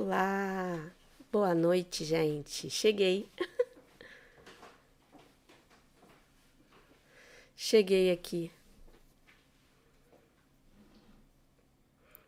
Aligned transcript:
Olá, 0.00 0.92
boa 1.32 1.52
noite, 1.56 2.04
gente. 2.04 2.70
Cheguei. 2.70 3.28
Cheguei 7.56 8.12
aqui. 8.12 8.48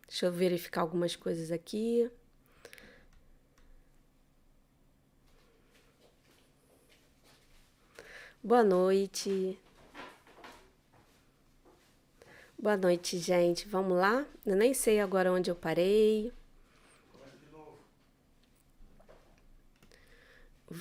Deixa 0.05 0.25
eu 0.25 0.33
verificar 0.33 0.81
algumas 0.81 1.15
coisas 1.15 1.49
aqui. 1.49 2.11
Boa 8.43 8.65
noite. 8.65 9.57
Boa 12.59 12.75
noite, 12.75 13.17
gente. 13.17 13.65
Vamos 13.69 13.97
lá? 13.97 14.25
Eu 14.45 14.57
nem 14.57 14.73
sei 14.73 14.99
agora 14.99 15.31
onde 15.31 15.49
eu 15.49 15.55
parei. 15.55 16.33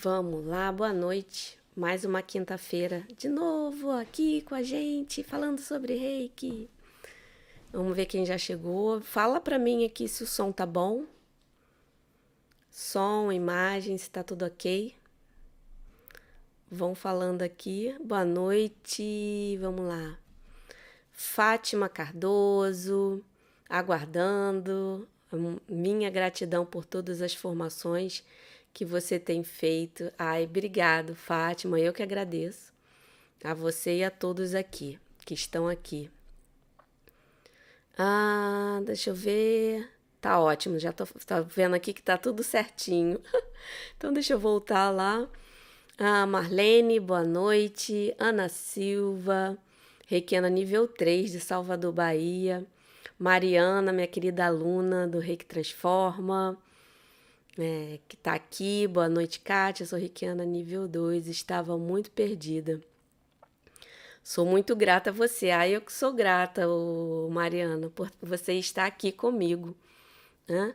Vamos 0.03 0.47
lá, 0.47 0.73
boa 0.73 0.95
noite. 0.95 1.59
Mais 1.77 2.07
uma 2.07 2.23
quinta-feira 2.23 3.05
de 3.19 3.29
novo 3.29 3.91
aqui 3.91 4.41
com 4.41 4.55
a 4.55 4.63
gente, 4.63 5.23
falando 5.23 5.61
sobre 5.61 5.95
reiki. 5.95 6.71
Vamos 7.71 7.95
ver 7.95 8.07
quem 8.07 8.25
já 8.25 8.39
chegou. 8.39 9.03
Fala 9.03 9.39
para 9.43 9.59
mim 9.59 9.85
aqui 9.85 10.09
se 10.09 10.23
o 10.23 10.27
som 10.27 10.51
tá 10.53 10.65
bom. 10.65 11.05
Som, 12.71 13.31
imagem, 13.31 13.99
se 13.99 14.11
tá 14.11 14.23
tudo 14.23 14.47
ok. 14.47 14.95
Vão 16.71 16.95
falando 16.95 17.43
aqui. 17.43 17.95
Boa 18.03 18.25
noite. 18.25 19.59
Vamos 19.61 19.87
lá. 19.87 20.19
Fátima 21.13 21.91
Cardoso, 21.91 23.23
aguardando. 23.69 25.07
Minha 25.69 26.09
gratidão 26.09 26.65
por 26.65 26.87
todas 26.87 27.21
as 27.21 27.35
formações 27.35 28.25
que 28.73 28.85
você 28.85 29.19
tem 29.19 29.43
feito. 29.43 30.13
Ai, 30.19 30.45
obrigado, 30.45 31.15
Fátima. 31.15 31.79
Eu 31.79 31.93
que 31.93 32.03
agradeço 32.03 32.73
a 33.43 33.55
você 33.55 33.99
e 33.99 34.05
a 34.05 34.11
todos 34.11 34.55
aqui 34.55 34.99
que 35.25 35.35
estão 35.35 35.69
aqui. 35.69 36.11
Ah, 37.99 38.81
deixa 38.85 39.11
eu 39.11 39.15
ver. 39.15 39.89
Tá 40.21 40.39
ótimo, 40.39 40.79
já 40.79 40.93
tô, 40.93 41.07
tô 41.07 41.43
vendo 41.45 41.75
aqui 41.75 41.93
que 41.93 42.03
tá 42.03 42.19
tudo 42.19 42.43
certinho. 42.43 43.21
então 43.97 44.13
deixa 44.13 44.35
eu 44.35 44.39
voltar 44.39 44.91
lá. 44.91 45.29
Ah, 45.99 46.27
Marlene, 46.27 47.01
boa 47.01 47.25
noite. 47.25 48.15
Ana 48.19 48.49
Silva, 48.49 49.57
Reikiana 50.07 50.49
nível 50.49 50.89
3 50.89 51.33
de 51.33 51.41
Salvador, 51.41 51.93
Bahia. 51.93 52.65
Mariana, 53.19 53.93
minha 53.93 54.07
querida 54.07 54.47
aluna 54.47 55.07
do 55.07 55.19
Reiki 55.19 55.45
Transforma 55.45 56.59
é, 57.59 57.99
que 58.09 58.17
está 58.17 58.35
aqui. 58.35 58.87
Boa 58.87 59.09
noite, 59.09 59.41
Kátia. 59.41 59.87
Sou 59.87 59.99
Riquiana, 59.99 60.45
nível 60.45 60.87
2. 60.87 61.27
Estava 61.29 61.77
muito 61.77 62.11
perdida. 62.11 62.81
Sou 64.23 64.47
muito 64.47 64.77
grata 64.77 65.11
a 65.11 65.13
você. 65.13 65.51
Ah, 65.51 65.69
eu 65.69 65.81
que 65.81 65.93
sou 65.93 66.13
grata, 66.13 66.69
ô, 66.69 67.29
Mariana, 67.31 67.91
por 67.91 68.11
você 68.23 68.55
estar 68.55 68.87
aqui 68.87 69.11
comigo. 69.11 69.75
Né? 70.47 70.75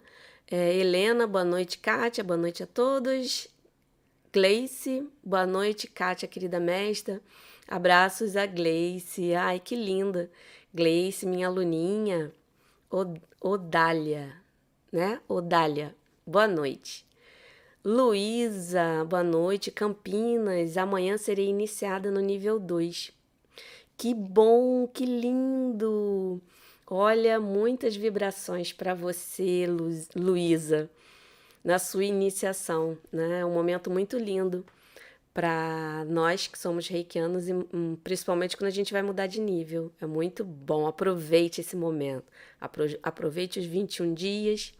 É, 0.49 0.75
Helena, 0.75 1.27
boa 1.27 1.45
noite, 1.45 1.77
Kátia. 1.77 2.23
Boa 2.23 2.37
noite 2.37 2.63
a 2.63 2.67
todos. 2.67 3.47
Gleice, 4.33 5.07
boa 5.23 5.45
noite, 5.45 5.87
Kátia, 5.87 6.27
querida 6.27 6.59
mestra. 6.59 7.21
Abraços 7.67 8.35
a 8.35 8.45
Gleice. 8.45 9.33
Ai, 9.33 9.59
que 9.59 9.75
linda. 9.75 10.29
Gleice, 10.73 11.25
minha 11.25 11.47
aluninha. 11.47 12.31
Odália, 13.41 14.35
né? 14.91 15.21
Odália. 15.27 15.95
Boa 16.27 16.47
noite. 16.47 17.05
Luísa, 17.83 19.05
boa 19.05 19.23
noite. 19.23 19.69
Campinas, 19.69 20.75
amanhã 20.75 21.19
serei 21.19 21.49
iniciada 21.49 22.09
no 22.09 22.19
nível 22.19 22.59
2. 22.59 23.11
Que 23.95 24.11
bom, 24.15 24.87
que 24.87 25.05
lindo! 25.05 26.41
Olha, 26.87 27.39
muitas 27.39 27.95
vibrações 27.95 28.73
para 28.73 28.95
você, 28.95 29.67
Lu 29.67 29.89
Luísa, 30.15 30.89
na 31.63 31.77
sua 31.77 32.05
iniciação, 32.05 32.97
né? 33.11 33.41
É 33.41 33.45
um 33.45 33.53
momento 33.53 33.91
muito 33.91 34.17
lindo 34.17 34.65
para 35.31 36.05
nós 36.05 36.47
que 36.47 36.57
somos 36.57 36.87
reikianos 36.87 37.47
e 37.47 37.53
hum, 37.53 37.95
principalmente 38.03 38.57
quando 38.57 38.69
a 38.69 38.71
gente 38.71 38.91
vai 38.91 39.03
mudar 39.03 39.27
de 39.27 39.39
nível. 39.39 39.91
É 40.01 40.07
muito 40.07 40.43
bom, 40.43 40.87
aproveite 40.87 41.61
esse 41.61 41.75
momento. 41.75 42.25
Aproveite 43.03 43.59
os 43.59 43.65
21 43.67 44.11
dias 44.15 44.73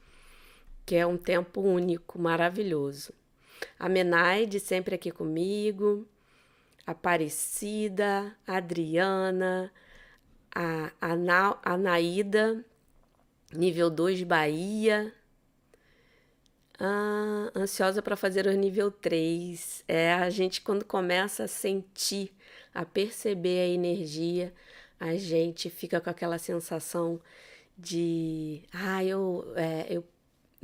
que 0.86 0.96
é 0.96 1.06
um 1.06 1.18
tempo 1.18 1.62
único, 1.62 2.20
maravilhoso. 2.20 3.14
A 3.80 3.90
Menaide 3.90 4.60
sempre 4.60 4.96
aqui 4.96 5.12
comigo, 5.12 6.08
Aparecida, 6.86 8.36
Adriana, 8.46 9.72
a, 10.54 10.92
a, 11.02 11.74
a 11.74 11.78
Naída, 11.78 12.64
nível 13.52 13.90
2 13.90 14.24
Bahia. 14.24 15.12
Ah, 16.80 17.52
ansiosa 17.56 18.02
para 18.02 18.16
fazer 18.16 18.46
o 18.48 18.52
nível 18.54 18.92
3. 18.92 19.84
É, 19.88 20.14
a 20.14 20.30
gente 20.30 20.62
quando 20.62 20.86
começa 20.86 21.46
a 21.46 21.48
sentir, 21.48 22.32
a 22.74 22.86
perceber 22.86 23.62
a 23.62 23.68
energia, 23.68 24.54
a 25.00 25.16
gente 25.16 25.70
fica 25.70 26.00
com 26.02 26.10
aquela 26.10 26.38
sensação 26.38 27.20
de, 27.78 28.64
ah, 28.74 29.04
eu, 29.04 29.54
é, 29.56 29.88
eu 29.90 30.04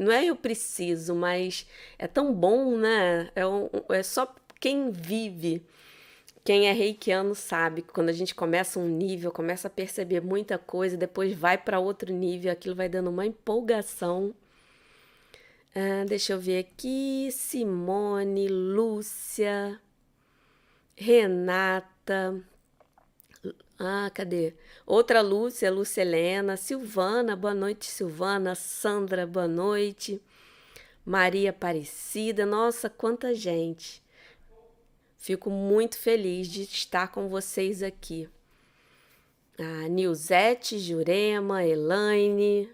não 0.01 0.11
é 0.11 0.25
eu 0.25 0.35
preciso, 0.35 1.13
mas 1.15 1.67
é 1.97 2.07
tão 2.07 2.33
bom, 2.33 2.77
né? 2.77 3.29
É, 3.35 3.45
um, 3.45 3.69
é 3.89 4.01
só 4.03 4.33
quem 4.59 4.91
vive, 4.91 5.63
quem 6.43 6.67
é 6.67 6.71
reikiano 6.73 7.35
sabe 7.35 7.83
que 7.83 7.93
quando 7.93 8.09
a 8.09 8.13
gente 8.13 8.33
começa 8.33 8.79
um 8.79 8.87
nível, 8.87 9.31
começa 9.31 9.67
a 9.67 9.71
perceber 9.71 10.21
muita 10.21 10.57
coisa, 10.57 10.97
depois 10.97 11.33
vai 11.35 11.57
para 11.57 11.79
outro 11.79 12.11
nível, 12.11 12.51
aquilo 12.51 12.75
vai 12.75 12.89
dando 12.89 13.09
uma 13.09 13.25
empolgação. 13.25 14.33
Ah, 15.75 16.03
deixa 16.07 16.33
eu 16.33 16.39
ver 16.39 16.59
aqui. 16.59 17.29
Simone, 17.31 18.47
Lúcia, 18.47 19.79
Renata. 20.95 22.43
Ah, 23.83 24.11
cadê? 24.13 24.53
Outra 24.85 25.21
Lúcia, 25.21 25.71
Lúcia 25.71 26.03
Helena, 26.03 26.55
Silvana, 26.55 27.35
boa 27.35 27.55
noite, 27.55 27.87
Silvana, 27.87 28.53
Sandra, 28.53 29.25
boa 29.25 29.47
noite, 29.47 30.21
Maria 31.03 31.49
Aparecida, 31.49 32.45
nossa, 32.45 32.91
quanta 32.91 33.33
gente. 33.33 34.03
Fico 35.17 35.49
muito 35.49 35.97
feliz 35.97 36.47
de 36.47 36.61
estar 36.61 37.07
com 37.07 37.27
vocês 37.27 37.81
aqui. 37.81 38.29
A 39.57 39.87
Nilzete, 39.87 40.77
Jurema, 40.77 41.65
Elaine, 41.65 42.69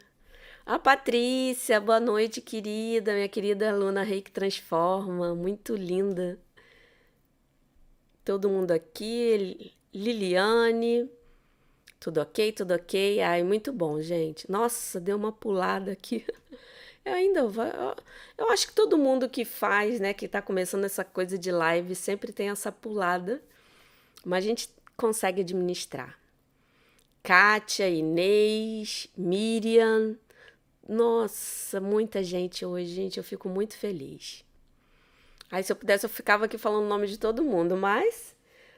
a 0.65 0.77
Patrícia, 0.77 1.79
boa 1.79 2.01
noite, 2.01 2.41
querida, 2.41 3.13
minha 3.13 3.29
querida 3.29 3.69
aluna 3.71 4.03
Reiki 4.03 4.29
Transforma, 4.29 5.33
muito 5.33 5.73
linda. 5.73 6.37
Todo 8.25 8.49
mundo 8.49 8.71
aqui, 8.71 9.76
Liliane. 9.97 11.09
Tudo 11.99 12.21
ok, 12.21 12.51
tudo 12.51 12.73
ok. 12.75 13.19
Ai, 13.21 13.43
muito 13.43 13.73
bom, 13.73 13.99
gente. 13.99 14.49
Nossa, 14.49 14.99
deu 14.99 15.17
uma 15.17 15.31
pulada 15.31 15.91
aqui. 15.91 16.25
Eu 17.03 17.13
ainda 17.13 17.47
vou. 17.47 17.65
Eu 18.37 18.49
acho 18.51 18.67
que 18.67 18.73
todo 18.73 18.97
mundo 18.97 19.29
que 19.29 19.43
faz, 19.43 19.99
né, 19.99 20.13
que 20.13 20.27
tá 20.27 20.41
começando 20.41 20.83
essa 20.83 21.03
coisa 21.03 21.37
de 21.37 21.51
live, 21.51 21.95
sempre 21.95 22.33
tem 22.33 22.49
essa 22.49 22.71
pulada, 22.71 23.41
mas 24.25 24.43
a 24.43 24.47
gente 24.47 24.69
consegue 24.95 25.41
administrar. 25.41 26.19
Kátia, 27.23 27.89
Inês, 27.89 29.07
Miriam. 29.17 30.17
Nossa, 30.87 31.79
muita 31.81 32.23
gente 32.23 32.65
hoje, 32.65 32.87
gente. 32.87 33.17
Eu 33.17 33.23
fico 33.23 33.49
muito 33.49 33.77
feliz. 33.77 34.45
Aí, 35.49 35.63
se 35.63 35.71
eu 35.71 35.75
pudesse, 35.75 36.05
eu 36.05 36.09
ficava 36.09 36.45
aqui 36.45 36.57
falando 36.57 36.85
o 36.85 36.89
nome 36.89 37.07
de 37.07 37.17
todo 37.17 37.43
mundo, 37.43 37.75
mas 37.77 38.36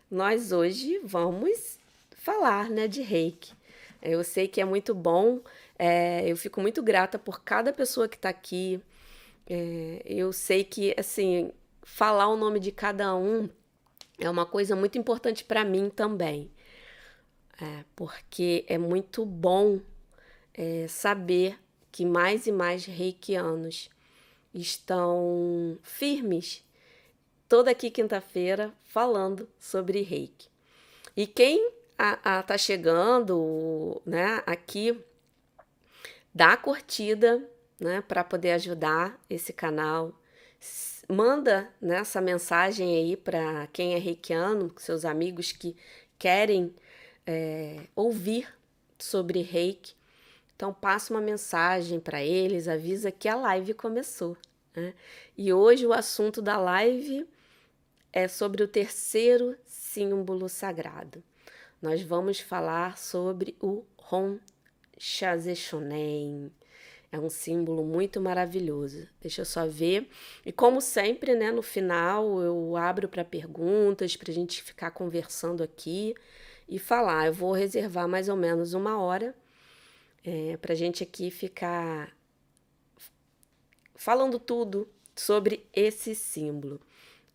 nós 0.10 0.52
hoje 0.52 1.00
vamos 1.04 1.80
falar 2.16 2.70
né, 2.70 2.88
de 2.88 3.02
reiki. 3.02 3.54
Eu 4.02 4.24
sei 4.24 4.48
que 4.48 4.62
é 4.62 4.66
muito 4.66 4.96
bom, 4.96 5.42
é, 5.78 6.30
eu 6.30 6.38
fico 6.38 6.62
muito 6.62 6.82
grata 6.82 7.20
por 7.20 7.44
cada 7.44 7.72
pessoa 7.72 8.08
que 8.08 8.16
está 8.16 8.30
aqui. 8.30 8.82
É, 9.48 10.02
eu 10.06 10.32
sei 10.32 10.64
que, 10.64 10.96
assim, 10.98 11.52
falar 11.84 12.28
o 12.28 12.38
nome 12.38 12.60
de 12.60 12.72
cada 12.72 13.16
um 13.16 13.50
é 14.18 14.30
uma 14.30 14.46
coisa 14.46 14.76
muito 14.76 14.98
importante 14.98 15.44
para 15.44 15.64
mim 15.66 15.90
também. 15.90 16.50
É, 17.62 17.84
porque 17.96 18.66
é 18.68 18.78
muito 18.78 19.26
bom 19.26 19.80
é, 20.54 20.88
saber 20.88 21.60
que 21.92 22.06
mais 22.06 22.48
e 22.48 22.52
mais 22.52 22.86
reikianos 22.86 23.90
estão 24.54 25.78
firmes 25.84 26.64
toda 27.50 27.72
aqui 27.72 27.90
quinta-feira 27.90 28.72
falando 28.86 29.50
sobre 29.60 30.01
reiki. 30.01 30.48
E 31.18 31.25
quem 31.25 31.72
a, 31.98 32.38
a, 32.38 32.44
tá 32.44 32.57
chegando, 32.57 34.00
né, 34.06 34.44
aqui, 34.46 34.98
dá 36.34 36.56
curtida, 36.56 37.44
né, 37.80 38.01
para 38.07 38.24
poder 38.24 38.51
ajudar 38.51 39.19
esse 39.28 39.51
canal. 39.51 40.13
Manda 41.10 41.69
né, 41.81 41.98
essa 41.98 42.22
mensagem 42.22 42.96
aí 42.96 43.18
para 43.18 43.68
quem 43.74 43.95
é 43.95 43.98
reikiano, 43.98 44.72
seus 44.78 45.04
amigos 45.04 45.52
que 45.52 45.75
querem 46.19 46.74
é, 47.25 47.81
ouvir 47.95 48.48
sobre 49.00 49.42
reiki. 49.42 49.95
Então, 50.56 50.74
passa 50.74 51.13
uma 51.13 51.22
mensagem 51.22 52.00
para 52.00 52.22
eles, 52.22 52.68
avisa 52.68 53.12
que 53.12 53.28
a 53.28 53.36
live 53.36 53.74
começou. 53.74 54.38
Né? 54.75 54.94
E 55.38 55.52
hoje 55.52 55.88
o 55.88 55.94
assunto 55.94 56.42
da 56.42 56.57
live 56.57 57.25
é 58.12 58.28
sobre 58.28 58.64
o 58.64 58.68
terceiro 58.68 59.58
símbolo 59.66 60.50
sagrado. 60.50 61.24
Nós 61.82 62.02
vamos 62.02 62.40
falar 62.40 62.98
sobre 62.98 63.56
o 63.62 63.84
Hon 64.12 64.38
Shazeshonen. 64.98 66.52
É 67.12 67.20
um 67.20 67.30
símbolo 67.30 67.84
muito 67.84 68.22
maravilhoso. 68.22 69.08
Deixa 69.20 69.42
eu 69.42 69.46
só 69.46 69.66
ver. 69.66 70.08
E 70.46 70.52
como 70.52 70.80
sempre, 70.80 71.34
né, 71.34 71.52
no 71.52 71.62
final 71.64 72.42
eu 72.42 72.76
abro 72.76 73.08
para 73.08 73.26
perguntas, 73.26 74.16
para 74.16 74.32
a 74.32 74.34
gente 74.34 74.62
ficar 74.62 74.92
conversando 74.92 75.64
aqui 75.64 76.14
e 76.68 76.78
falar. 76.78 77.28
Eu 77.28 77.34
vou 77.34 77.52
reservar 77.52 78.08
mais 78.08 78.30
ou 78.30 78.36
menos 78.36 78.74
uma 78.74 79.00
hora 79.02 79.36
é, 80.24 80.58
para 80.58 80.74
a 80.74 80.76
gente 80.76 81.02
aqui 81.02 81.32
ficar 81.32 82.16
falando 83.96 84.38
tudo 84.38 84.88
sobre 85.16 85.68
esse 85.74 86.14
símbolo. 86.14 86.80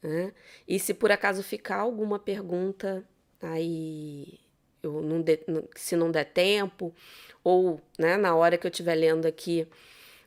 Né? 0.05 0.35
E 0.69 0.79
se 0.79 0.93
por 0.93 1.11
acaso 1.11 1.43
ficar 1.43 1.79
alguma 1.79 2.19
pergunta 2.19 3.03
aí, 3.41 4.39
eu 4.83 5.01
não 5.01 5.23
de, 5.23 5.41
se 5.75 5.97
não 5.97 6.11
der 6.11 6.27
tempo, 6.27 6.95
ou 7.43 7.81
né, 7.99 8.19
na 8.19 8.37
hora 8.37 8.59
que 8.59 8.67
eu 8.67 8.71
estiver 8.71 8.95
lendo 8.95 9.25
aqui, 9.25 9.67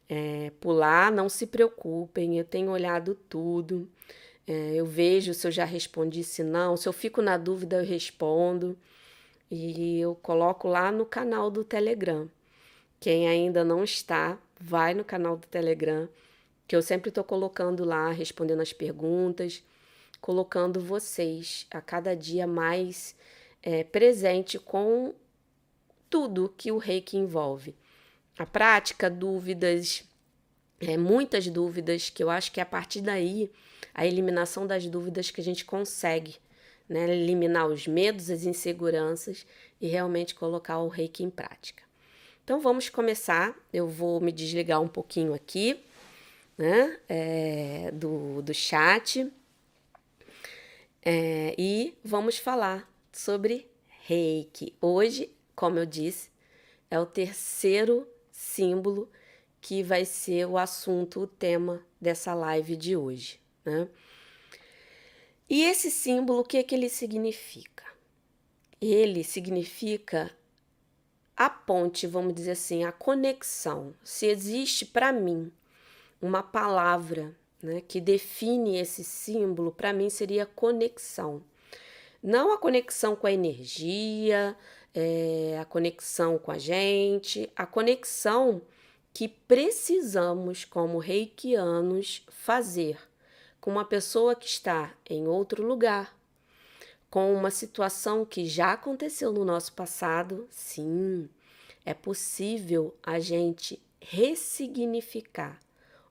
é, 0.09 0.51
pular, 0.59 1.11
não 1.11 1.29
se 1.29 1.45
preocupem, 1.45 2.39
eu 2.39 2.45
tenho 2.45 2.71
olhado 2.71 3.13
tudo. 3.29 3.87
É, 4.47 4.73
eu 4.75 4.85
vejo 4.85 5.33
se 5.33 5.45
eu 5.45 5.51
já 5.51 5.65
respondi, 5.65 6.23
se 6.23 6.43
não. 6.43 6.75
Se 6.75 6.89
eu 6.89 6.93
fico 6.93 7.21
na 7.21 7.37
dúvida, 7.37 7.77
eu 7.77 7.85
respondo. 7.85 8.75
E 9.51 9.99
eu 9.99 10.15
coloco 10.15 10.67
lá 10.67 10.91
no 10.91 11.05
canal 11.05 11.51
do 11.51 11.63
Telegram. 11.63 12.29
Quem 12.99 13.27
ainda 13.29 13.63
não 13.63 13.83
está, 13.83 14.39
vai 14.59 14.93
no 14.93 15.03
canal 15.05 15.37
do 15.37 15.47
Telegram, 15.47 16.09
que 16.67 16.75
eu 16.75 16.81
sempre 16.81 17.09
estou 17.09 17.23
colocando 17.23 17.85
lá, 17.85 18.11
respondendo 18.11 18.61
as 18.61 18.73
perguntas, 18.73 19.63
colocando 20.19 20.81
vocês 20.81 21.65
a 21.71 21.79
cada 21.79 22.15
dia 22.15 22.45
mais 22.45 23.15
é, 23.63 23.83
presente 23.83 24.59
com 24.59 25.13
tudo 26.09 26.53
que 26.57 26.71
o 26.71 26.77
reiki 26.77 27.17
envolve. 27.17 27.75
A 28.37 28.45
prática, 28.45 29.09
dúvidas, 29.09 30.03
é, 30.79 30.97
muitas 30.97 31.47
dúvidas, 31.47 32.09
que 32.09 32.21
eu 32.21 32.29
acho 32.29 32.51
que 32.51 32.59
é 32.59 32.63
a 32.63 32.65
partir 32.65 33.01
daí, 33.01 33.49
a 33.93 34.05
eliminação 34.05 34.67
das 34.67 34.85
dúvidas 34.85 35.31
que 35.31 35.41
a 35.41 35.43
gente 35.43 35.63
consegue 35.63 36.35
né? 36.87 37.09
eliminar 37.09 37.67
os 37.67 37.87
medos, 37.87 38.29
as 38.29 38.43
inseguranças 38.43 39.45
e 39.79 39.87
realmente 39.87 40.35
colocar 40.35 40.79
o 40.79 40.87
reiki 40.87 41.23
em 41.23 41.29
prática. 41.29 41.83
Então 42.43 42.59
vamos 42.59 42.89
começar. 42.89 43.55
Eu 43.73 43.87
vou 43.87 44.21
me 44.21 44.31
desligar 44.31 44.81
um 44.81 44.87
pouquinho 44.87 45.33
aqui 45.33 45.83
né? 46.57 46.99
É, 47.07 47.91
do, 47.93 48.41
do 48.41 48.53
chat 48.53 49.31
é, 51.09 51.55
e 51.57 51.97
vamos 52.03 52.37
falar 52.37 52.85
sobre 53.13 53.65
reiki. 54.03 54.75
Hoje, 54.81 55.33
como 55.55 55.79
eu 55.79 55.85
disse, 55.85 56.29
é 56.91 56.99
o 56.99 57.05
terceiro 57.05 58.05
símbolo 58.29 59.09
que 59.61 59.81
vai 59.83 60.03
ser 60.03 60.45
o 60.47 60.57
assunto, 60.57 61.21
o 61.21 61.27
tema 61.27 61.81
dessa 61.99 62.33
live 62.33 62.75
de 62.75 62.97
hoje. 62.97 63.39
Né? 63.63 63.87
E 65.49 65.63
esse 65.63 65.89
símbolo, 65.89 66.41
o 66.41 66.43
que, 66.43 66.57
é 66.57 66.63
que 66.63 66.75
ele 66.75 66.89
significa? 66.89 67.85
Ele 68.81 69.23
significa 69.23 70.35
a 71.37 71.49
ponte, 71.49 72.05
vamos 72.05 72.33
dizer 72.33 72.51
assim, 72.51 72.83
a 72.83 72.91
conexão. 72.91 73.95
Se 74.03 74.25
existe 74.25 74.85
para 74.85 75.13
mim 75.13 75.53
uma 76.21 76.41
palavra 76.43 77.35
né, 77.61 77.81
que 77.81 77.99
define 77.99 78.77
esse 78.77 79.03
símbolo, 79.03 79.71
para 79.71 79.93
mim 79.93 80.09
seria 80.09 80.45
conexão. 80.45 81.41
Não 82.21 82.51
a 82.51 82.57
conexão 82.57 83.15
com 83.15 83.27
a 83.27 83.31
energia, 83.31 84.55
é, 84.93 85.57
a 85.59 85.65
conexão 85.65 86.37
com 86.37 86.51
a 86.51 86.57
gente, 86.57 87.49
a 87.55 87.65
conexão 87.65 88.61
que 89.13 89.27
precisamos, 89.27 90.65
como 90.65 90.99
reikianos, 90.99 92.23
fazer 92.29 92.99
com 93.59 93.71
uma 93.71 93.85
pessoa 93.85 94.35
que 94.35 94.47
está 94.47 94.93
em 95.09 95.27
outro 95.27 95.65
lugar, 95.65 96.17
com 97.09 97.33
uma 97.33 97.51
situação 97.51 98.25
que 98.25 98.45
já 98.45 98.73
aconteceu 98.73 99.31
no 99.31 99.43
nosso 99.43 99.73
passado, 99.73 100.47
sim, 100.49 101.29
é 101.85 101.93
possível 101.93 102.95
a 103.01 103.19
gente 103.19 103.81
ressignificar. 103.99 105.59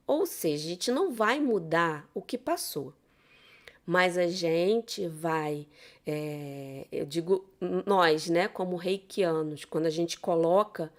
Ou 0.06 0.24
seja, 0.24 0.64
a 0.64 0.68
gente 0.68 0.90
não 0.90 1.12
vai 1.12 1.40
mudar 1.40 2.08
o 2.14 2.22
que 2.22 2.38
passou, 2.38 2.94
mas 3.84 4.16
a 4.16 4.28
gente 4.28 5.06
vai, 5.08 5.66
é, 6.06 6.86
eu 6.92 7.04
digo 7.04 7.44
nós, 7.84 8.28
né, 8.28 8.46
como 8.48 8.76
reikianos, 8.76 9.64
quando 9.64 9.86
a 9.86 9.90
gente 9.90 10.18
coloca, 10.18 10.92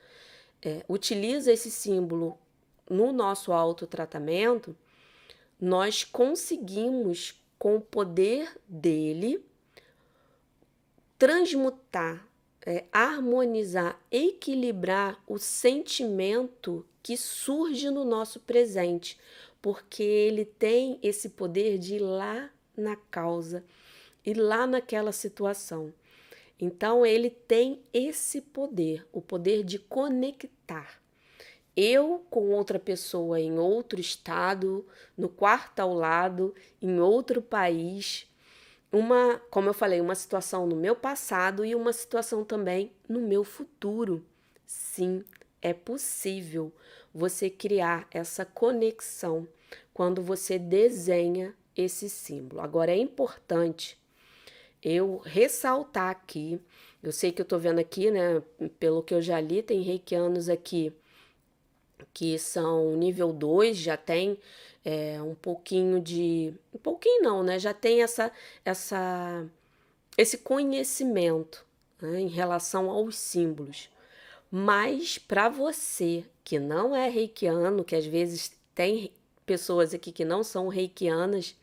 é, 0.61 0.83
utiliza 0.89 1.51
esse 1.51 1.71
símbolo 1.71 2.37
no 2.89 3.11
nosso 3.11 3.53
autotratamento, 3.53 4.75
nós 5.59 6.03
conseguimos, 6.03 7.41
com 7.57 7.77
o 7.77 7.81
poder 7.81 8.55
dele, 8.67 9.43
transmutar, 11.17 12.27
é, 12.65 12.85
harmonizar, 12.91 13.99
equilibrar 14.11 15.21
o 15.25 15.37
sentimento 15.37 16.85
que 17.07 17.15
surge 17.15 17.89
no 17.89 18.03
nosso 18.03 18.37
presente, 18.37 19.17
porque 19.61 20.03
ele 20.03 20.43
tem 20.43 20.99
esse 21.01 21.29
poder 21.29 21.77
de 21.77 21.95
ir 21.95 21.99
lá 21.99 22.49
na 22.75 22.97
causa, 22.97 23.63
ir 24.25 24.33
lá 24.33 24.67
naquela 24.67 25.13
situação. 25.13 25.93
Então, 26.59 27.05
ele 27.05 27.29
tem 27.29 27.81
esse 27.93 28.41
poder, 28.41 29.07
o 29.13 29.21
poder 29.21 29.63
de 29.63 29.79
conectar 29.79 30.99
eu 31.77 32.25
com 32.29 32.49
outra 32.49 32.77
pessoa 32.77 33.39
em 33.39 33.57
outro 33.57 34.01
estado, 34.01 34.85
no 35.15 35.29
quarto 35.29 35.79
ao 35.79 35.93
lado, 35.93 36.53
em 36.81 36.99
outro 36.99 37.41
país, 37.41 38.29
uma, 38.91 39.39
como 39.49 39.69
eu 39.69 39.73
falei, 39.73 40.01
uma 40.01 40.15
situação 40.15 40.67
no 40.67 40.75
meu 40.75 40.95
passado 40.95 41.63
e 41.63 41.73
uma 41.73 41.93
situação 41.93 42.43
também 42.43 42.91
no 43.07 43.21
meu 43.21 43.45
futuro. 43.45 44.25
Sim, 44.65 45.23
é 45.61 45.73
possível 45.73 46.71
você 47.13 47.49
criar 47.49 48.07
essa 48.11 48.45
conexão 48.45 49.47
quando 49.93 50.21
você 50.21 50.59
desenha 50.59 51.53
esse 51.75 52.09
símbolo. 52.09 52.61
Agora 52.61 52.91
é 52.91 52.97
importante 52.97 53.97
eu 54.83 55.17
ressaltar 55.25 56.09
aqui, 56.09 56.59
eu 57.01 57.11
sei 57.11 57.31
que 57.31 57.41
eu 57.41 57.45
tô 57.45 57.57
vendo 57.57 57.79
aqui, 57.79 58.11
né, 58.11 58.41
pelo 58.79 59.01
que 59.01 59.13
eu 59.13 59.21
já 59.21 59.39
li, 59.39 59.61
tem 59.61 59.81
reikianos 59.81 60.49
aqui 60.49 60.93
que 62.13 62.37
são 62.39 62.95
nível 62.95 63.31
2, 63.31 63.77
já 63.77 63.95
tem 63.95 64.39
é, 64.83 65.21
um 65.21 65.35
pouquinho 65.35 66.01
de. 66.01 66.53
Um 66.73 66.77
pouquinho 66.77 67.21
não, 67.21 67.43
né? 67.43 67.59
Já 67.59 67.73
tem 67.73 68.01
essa, 68.01 68.31
essa, 68.65 69.45
esse 70.17 70.39
conhecimento 70.39 71.65
né, 72.01 72.19
em 72.19 72.27
relação 72.27 72.89
aos 72.89 73.15
símbolos. 73.15 73.89
Mas 74.51 75.17
para 75.17 75.49
você 75.49 76.23
que 76.43 76.59
não 76.59 76.95
é 76.95 77.09
reikiano, 77.09 77.83
que 77.83 77.95
às 77.95 78.05
vezes 78.05 78.51
tem 78.73 79.11
pessoas 79.45 79.93
aqui 79.93 80.11
que 80.11 80.23
não 80.23 80.43
são 80.43 80.67
reikianas, 80.67 81.55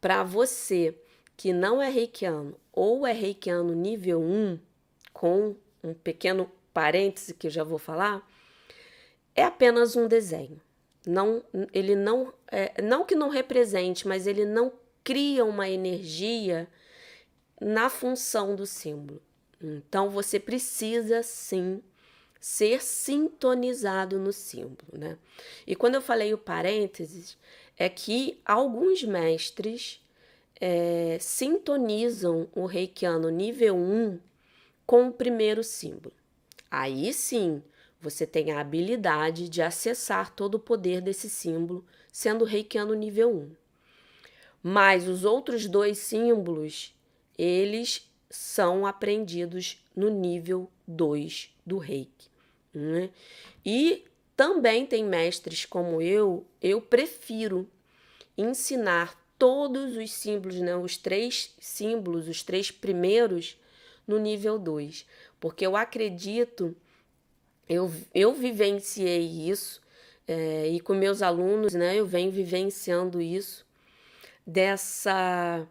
para 0.00 0.22
você 0.22 0.94
que 1.36 1.52
não 1.52 1.80
é 1.80 1.88
reikiano 1.88 2.54
ou 2.72 3.06
é 3.06 3.12
reikiano 3.12 3.74
nível 3.74 4.20
1, 4.20 4.58
com 5.12 5.56
um 5.82 5.94
pequeno 5.94 6.50
parêntese 6.72 7.32
que 7.32 7.48
já 7.48 7.64
vou 7.64 7.78
falar, 7.78 8.28
é 9.34 9.44
apenas 9.44 9.96
um 9.96 10.06
desenho. 10.06 10.60
Não, 11.06 11.42
ele 11.72 11.94
não, 11.94 12.32
é, 12.48 12.82
não 12.82 13.04
que 13.04 13.14
não 13.14 13.28
represente, 13.28 14.06
mas 14.06 14.26
ele 14.26 14.44
não 14.44 14.72
cria 15.04 15.44
uma 15.44 15.68
energia 15.68 16.68
na 17.60 17.88
função 17.88 18.54
do 18.54 18.66
símbolo. 18.66 19.22
Então 19.60 20.10
você 20.10 20.38
precisa 20.38 21.22
sim 21.22 21.82
ser 22.40 22.82
sintonizado 22.82 24.18
no 24.18 24.32
símbolo, 24.32 24.92
né? 24.92 25.18
E 25.66 25.74
quando 25.74 25.96
eu 25.96 26.02
falei 26.02 26.32
o 26.32 26.38
parênteses, 26.38 27.36
é 27.76 27.88
que 27.88 28.40
alguns 28.44 29.02
mestres 29.02 30.00
é, 30.60 31.18
sintonizam 31.20 32.48
o 32.54 32.66
reikiano 32.66 33.30
nível 33.30 33.76
1 33.76 34.18
com 34.86 35.08
o 35.08 35.12
primeiro 35.12 35.64
símbolo. 35.64 36.14
Aí 36.70 37.12
sim, 37.12 37.62
você 38.00 38.26
tem 38.26 38.52
a 38.52 38.60
habilidade 38.60 39.48
de 39.48 39.62
acessar 39.62 40.32
todo 40.34 40.54
o 40.54 40.60
poder 40.60 41.00
desse 41.00 41.28
símbolo, 41.28 41.84
sendo 42.12 42.44
reikiano 42.44 42.94
nível 42.94 43.34
1. 43.34 43.50
Mas 44.62 45.08
os 45.08 45.24
outros 45.24 45.66
dois 45.66 45.98
símbolos, 45.98 46.94
eles 47.36 48.08
são 48.30 48.86
aprendidos 48.86 49.82
no 49.94 50.08
nível 50.08 50.70
2 50.86 51.54
do 51.64 51.78
reiki. 51.78 52.28
Né? 52.74 53.10
E 53.64 54.04
também 54.36 54.84
tem 54.84 55.04
mestres 55.04 55.64
como 55.64 56.02
eu, 56.02 56.46
eu 56.60 56.80
prefiro 56.80 57.68
ensinar 58.36 59.18
todos 59.38 59.96
os 59.96 60.12
símbolos, 60.12 60.56
né, 60.56 60.76
os 60.76 60.96
três 60.96 61.54
símbolos, 61.58 62.28
os 62.28 62.42
três 62.42 62.70
primeiros, 62.70 63.58
no 64.06 64.18
nível 64.18 64.58
2. 64.58 65.06
Porque 65.40 65.66
eu 65.66 65.76
acredito, 65.76 66.76
eu, 67.68 67.92
eu 68.14 68.34
vivenciei 68.34 69.48
isso, 69.48 69.80
é, 70.28 70.68
e 70.68 70.80
com 70.80 70.94
meus 70.94 71.22
alunos, 71.22 71.74
né, 71.74 71.96
eu 71.96 72.06
venho 72.06 72.30
vivenciando 72.30 73.20
isso, 73.20 73.66
dessa, 74.46 75.66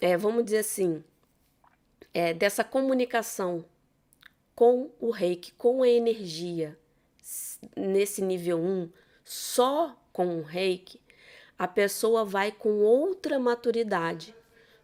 é, 0.00 0.16
vamos 0.16 0.44
dizer 0.44 0.58
assim, 0.58 1.02
é, 2.12 2.32
dessa 2.32 2.64
comunicação 2.64 3.64
com 4.54 4.90
o 4.98 5.10
reiki, 5.10 5.52
com 5.52 5.82
a 5.82 5.88
energia, 5.88 6.76
nesse 7.76 8.22
nível 8.22 8.58
1, 8.58 8.62
um, 8.62 8.90
só 9.24 9.96
com 10.12 10.38
o 10.38 10.42
reiki, 10.42 11.00
a 11.58 11.68
pessoa 11.68 12.24
vai 12.24 12.50
com 12.50 12.80
outra 12.80 13.38
maturidade 13.38 14.34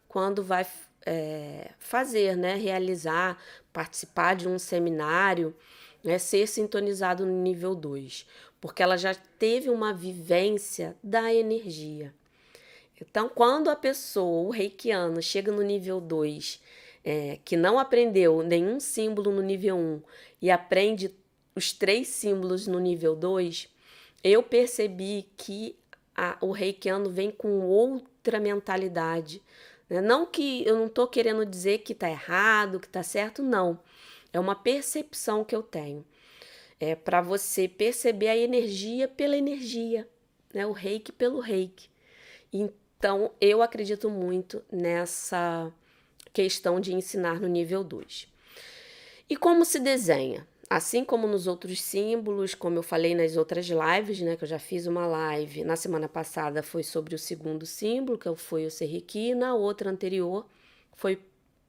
quando 0.09 0.43
vai 0.43 0.67
é, 1.07 1.71
fazer, 1.79 2.37
né, 2.37 2.55
realizar, 2.55 3.39
participar 3.73 4.35
de 4.37 4.49
um 4.49 4.59
seminário, 4.59 5.55
né, 6.03 6.19
ser 6.19 6.47
sintonizado 6.47 7.25
no 7.27 7.33
nível 7.33 7.75
2, 7.75 8.27
porque 8.61 8.83
ela 8.83 8.97
já 8.97 9.15
teve 9.15 9.71
uma 9.71 9.93
vivência 9.93 10.97
da 11.03 11.33
energia. 11.33 12.15
Então, 13.01 13.29
quando 13.29 13.69
a 13.69 13.77
pessoa, 13.77 14.47
o 14.47 14.51
reikiano, 14.51 15.21
chega 15.21 15.51
no 15.51 15.63
nível 15.63 16.01
2, 16.01 16.61
é, 17.05 17.39
que 17.45 17.57
não 17.57 17.79
aprendeu 17.79 18.43
nenhum 18.43 18.81
símbolo 18.81 19.31
no 19.31 19.43
nível 19.43 19.77
1 19.77 19.79
um, 19.79 20.03
e 20.41 20.51
aprende 20.51 21.15
os 21.55 21.73
três 21.73 22.09
símbolos 22.09 22.67
no 22.67 22.79
nível 22.79 23.15
2, 23.15 23.69
eu 24.23 24.43
percebi 24.43 25.29
que 25.37 25.77
a, 26.17 26.39
o 26.41 26.51
reikiano 26.51 27.11
vem 27.11 27.31
com 27.31 27.61
outra 27.61 28.41
mentalidade. 28.41 29.43
Né? 29.89 30.01
Não 30.01 30.25
que 30.25 30.67
eu 30.67 30.77
não 30.77 30.87
estou 30.87 31.07
querendo 31.07 31.45
dizer 31.45 31.79
que 31.79 31.93
está 31.93 32.09
errado, 32.09 32.81
que 32.81 32.87
está 32.87 33.03
certo, 33.03 33.43
não. 33.43 33.79
É 34.33 34.41
uma 34.41 34.55
percepção 34.55 35.45
que 35.45 35.55
eu 35.55 35.63
tenho. 35.63 36.05
É 36.81 36.95
para 36.95 37.21
você 37.21 37.69
perceber 37.69 38.29
a 38.29 38.37
energia 38.37 39.07
pela 39.07 39.37
energia, 39.37 40.09
né? 40.53 40.67
o 40.67 40.73
reiki 40.73 41.13
pelo 41.13 41.39
reiki. 41.39 41.89
Então, 42.53 43.31
eu 43.41 43.63
acredito 43.63 44.09
muito 44.11 44.65
nessa 44.73 45.73
questão 46.35 46.81
de 46.81 46.93
ensinar 46.93 47.41
no 47.41 47.47
nível 47.47 47.85
2. 47.85 48.29
E 49.31 49.37
como 49.37 49.65
se 49.65 49.79
desenha? 49.79 50.47
Assim 50.69 51.05
como 51.05 51.29
nos 51.29 51.47
outros 51.47 51.81
símbolos, 51.81 52.55
como 52.55 52.77
eu 52.77 52.83
falei 52.83 53.15
nas 53.15 53.37
outras 53.37 53.67
lives, 53.67 54.21
né, 54.21 54.37
que 54.37 54.43
eu 54.43 54.49
já 54.49 54.59
fiz 54.59 54.87
uma 54.87 55.07
live 55.07 55.63
na 55.63 55.77
semana 55.77 56.09
passada 56.09 56.63
foi 56.63 56.83
sobre 56.83 57.15
o 57.15 57.19
segundo 57.19 57.65
símbolo, 57.65 58.19
que 58.19 58.35
foi 58.35 58.67
o 58.67 58.71
Serriqui, 58.71 59.31
e 59.31 59.35
na 59.35 59.55
outra 59.55 59.89
anterior 59.89 60.47
foi 60.97 61.21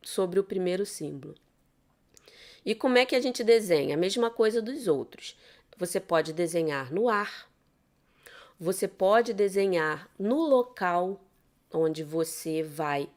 sobre 0.02 0.40
o 0.40 0.44
primeiro 0.44 0.86
símbolo. 0.86 1.36
E 2.66 2.74
como 2.74 2.98
é 2.98 3.06
que 3.06 3.16
a 3.16 3.22
gente 3.22 3.44
desenha? 3.44 3.94
A 3.94 4.00
mesma 4.00 4.32
coisa 4.32 4.62
dos 4.62 4.88
outros. 4.88 5.38
Você 5.78 6.00
pode 6.00 6.34
desenhar 6.34 6.92
no 6.92 7.08
ar, 7.08 7.48
você 8.60 8.88
pode 8.88 9.34
desenhar 9.34 10.10
no 10.18 10.48
local 10.48 11.22
onde 11.72 12.04
você 12.04 12.64
vai 12.64 13.10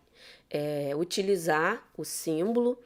é, 0.50 0.92
utilizar 0.96 1.86
o 1.96 2.04
símbolo 2.04 2.78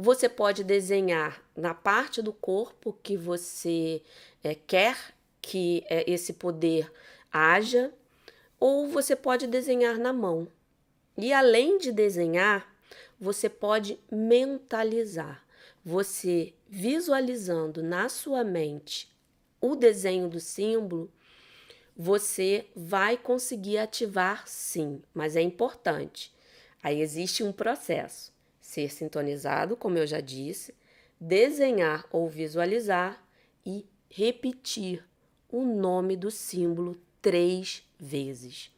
você 0.00 0.30
pode 0.30 0.64
desenhar 0.64 1.42
na 1.54 1.74
parte 1.74 2.22
do 2.22 2.32
corpo 2.32 2.96
que 3.02 3.18
você 3.18 4.00
é, 4.42 4.54
quer 4.54 4.96
que 5.42 5.84
é, 5.90 6.10
esse 6.10 6.32
poder 6.32 6.90
haja, 7.30 7.92
ou 8.58 8.88
você 8.88 9.14
pode 9.14 9.46
desenhar 9.46 9.98
na 9.98 10.10
mão. 10.10 10.48
E 11.18 11.34
além 11.34 11.76
de 11.76 11.92
desenhar, 11.92 12.74
você 13.20 13.46
pode 13.46 13.98
mentalizar. 14.10 15.44
Você 15.84 16.54
visualizando 16.66 17.82
na 17.82 18.08
sua 18.08 18.42
mente 18.42 19.14
o 19.60 19.76
desenho 19.76 20.28
do 20.28 20.40
símbolo, 20.40 21.12
você 21.94 22.66
vai 22.74 23.18
conseguir 23.18 23.76
ativar 23.76 24.48
sim, 24.48 25.02
mas 25.12 25.36
é 25.36 25.42
importante. 25.42 26.32
Aí 26.82 27.00
existe 27.00 27.42
um 27.42 27.52
processo 27.52 28.32
ser 28.60 28.90
sintonizado, 28.90 29.76
como 29.76 29.98
eu 29.98 30.06
já 30.06 30.20
disse, 30.20 30.74
desenhar 31.20 32.06
ou 32.10 32.28
visualizar 32.28 33.22
e 33.64 33.86
repetir 34.08 35.04
o 35.48 35.64
nome 35.64 36.16
do 36.16 36.30
símbolo 36.30 37.00
três 37.20 37.84
vezes. 37.98 38.70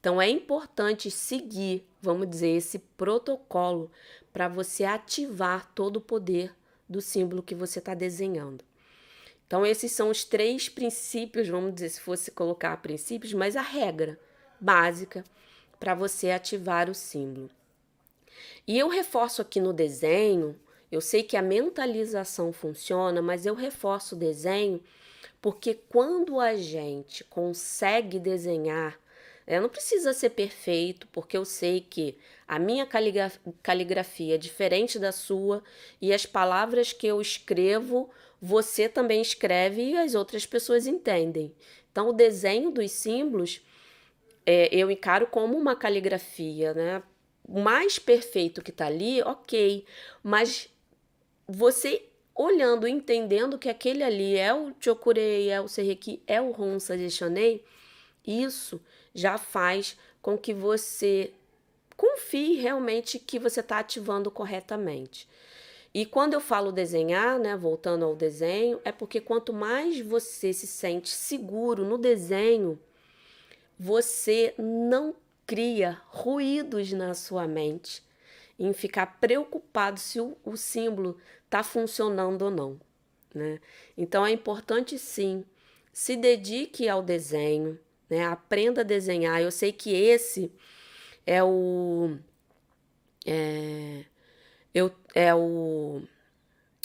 Então 0.00 0.20
é 0.20 0.28
importante 0.28 1.10
seguir, 1.10 1.86
vamos 2.02 2.28
dizer, 2.28 2.50
esse 2.50 2.78
protocolo 2.78 3.90
para 4.32 4.48
você 4.48 4.84
ativar 4.84 5.72
todo 5.74 5.96
o 5.96 6.00
poder 6.00 6.54
do 6.88 7.00
símbolo 7.00 7.42
que 7.42 7.54
você 7.54 7.78
está 7.78 7.94
desenhando. 7.94 8.64
Então, 9.46 9.64
esses 9.64 9.92
são 9.92 10.10
os 10.10 10.24
três 10.24 10.68
princípios, 10.68 11.48
vamos 11.48 11.74
dizer, 11.74 11.90
se 11.90 12.00
fosse 12.00 12.30
colocar 12.30 12.76
princípios, 12.78 13.32
mas 13.32 13.56
a 13.56 13.62
regra 13.62 14.18
básica 14.60 15.24
para 15.84 15.94
você 15.94 16.30
ativar 16.30 16.88
o 16.88 16.94
símbolo. 16.94 17.50
E 18.66 18.78
eu 18.78 18.88
reforço 18.88 19.42
aqui 19.42 19.60
no 19.60 19.70
desenho, 19.70 20.58
eu 20.90 20.98
sei 20.98 21.22
que 21.22 21.36
a 21.36 21.42
mentalização 21.42 22.54
funciona, 22.54 23.20
mas 23.20 23.44
eu 23.44 23.54
reforço 23.54 24.14
o 24.14 24.18
desenho 24.18 24.82
porque 25.42 25.74
quando 25.74 26.40
a 26.40 26.56
gente 26.56 27.22
consegue 27.24 28.18
desenhar, 28.18 28.98
é, 29.46 29.60
não 29.60 29.68
precisa 29.68 30.14
ser 30.14 30.30
perfeito, 30.30 31.06
porque 31.08 31.36
eu 31.36 31.44
sei 31.44 31.82
que 31.82 32.16
a 32.48 32.58
minha 32.58 32.88
caligrafia 33.62 34.36
é 34.36 34.38
diferente 34.38 34.98
da 34.98 35.12
sua 35.12 35.62
e 36.00 36.14
as 36.14 36.24
palavras 36.24 36.94
que 36.94 37.06
eu 37.06 37.20
escrevo, 37.20 38.08
você 38.40 38.88
também 38.88 39.20
escreve 39.20 39.82
e 39.82 39.96
as 39.98 40.14
outras 40.14 40.46
pessoas 40.46 40.86
entendem. 40.86 41.54
Então, 41.92 42.08
o 42.08 42.14
desenho 42.14 42.70
dos 42.70 42.90
símbolos 42.90 43.60
é, 44.46 44.68
eu 44.74 44.90
encaro 44.90 45.26
como 45.26 45.56
uma 45.56 45.74
caligrafia, 45.74 46.74
né? 46.74 47.02
o 47.46 47.60
mais 47.60 47.98
perfeito 47.98 48.62
que 48.62 48.70
está 48.70 48.86
ali, 48.86 49.22
ok, 49.22 49.84
mas 50.22 50.68
você 51.46 52.02
olhando, 52.34 52.88
entendendo 52.88 53.58
que 53.58 53.68
aquele 53.68 54.02
ali 54.02 54.36
é 54.36 54.52
o 54.52 54.74
Chokurei, 54.80 55.50
é 55.50 55.60
o 55.60 55.68
Serreki, 55.68 56.22
é 56.26 56.40
o 56.40 56.58
Honsa 56.58 56.98
Jeshonei, 56.98 57.64
isso 58.26 58.80
já 59.14 59.38
faz 59.38 59.96
com 60.20 60.36
que 60.36 60.52
você 60.52 61.32
confie 61.96 62.56
realmente 62.56 63.18
que 63.18 63.38
você 63.38 63.60
está 63.60 63.78
ativando 63.78 64.30
corretamente. 64.30 65.28
E 65.92 66.04
quando 66.04 66.34
eu 66.34 66.40
falo 66.40 66.72
desenhar, 66.72 67.38
né, 67.38 67.56
voltando 67.56 68.04
ao 68.04 68.16
desenho, 68.16 68.80
é 68.84 68.90
porque 68.90 69.20
quanto 69.20 69.52
mais 69.52 70.00
você 70.00 70.52
se 70.52 70.66
sente 70.66 71.10
seguro 71.10 71.84
no 71.84 71.96
desenho, 71.96 72.80
você 73.78 74.54
não 74.58 75.14
cria 75.46 76.00
ruídos 76.06 76.92
na 76.92 77.14
sua 77.14 77.46
mente 77.46 78.02
em 78.58 78.72
ficar 78.72 79.18
preocupado 79.20 79.98
se 79.98 80.20
o, 80.20 80.36
o 80.44 80.56
símbolo 80.56 81.18
está 81.44 81.62
funcionando 81.62 82.42
ou 82.42 82.50
não. 82.50 82.80
Né? 83.34 83.60
Então 83.96 84.24
é 84.24 84.30
importante 84.30 84.98
sim, 84.98 85.44
se 85.92 86.16
dedique 86.16 86.88
ao 86.88 87.02
desenho, 87.02 87.78
né? 88.08 88.24
aprenda 88.24 88.82
a 88.82 88.84
desenhar. 88.84 89.42
Eu 89.42 89.50
sei 89.50 89.72
que 89.72 89.92
esse 89.92 90.52
é 91.26 91.42
o. 91.42 92.16
É, 93.26 94.04
eu, 94.72 94.92
é 95.14 95.34
o, 95.34 96.02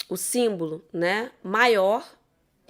o 0.08 0.16
símbolo 0.16 0.84
né? 0.92 1.30
maior 1.42 2.16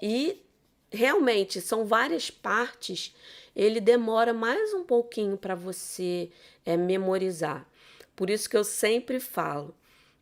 e 0.03 0.43
realmente 0.91 1.61
são 1.61 1.85
várias 1.85 2.31
partes 2.31 3.15
ele 3.55 3.81
demora 3.81 4.33
mais 4.33 4.73
um 4.75 4.85
pouquinho 4.85 5.37
para 5.37 5.55
você 5.55 6.31
é, 6.65 6.77
memorizar. 6.77 7.69
Por 8.15 8.31
isso 8.31 8.49
que 8.49 8.57
eu 8.57 8.65
sempre 8.65 9.19
falo, 9.19 9.75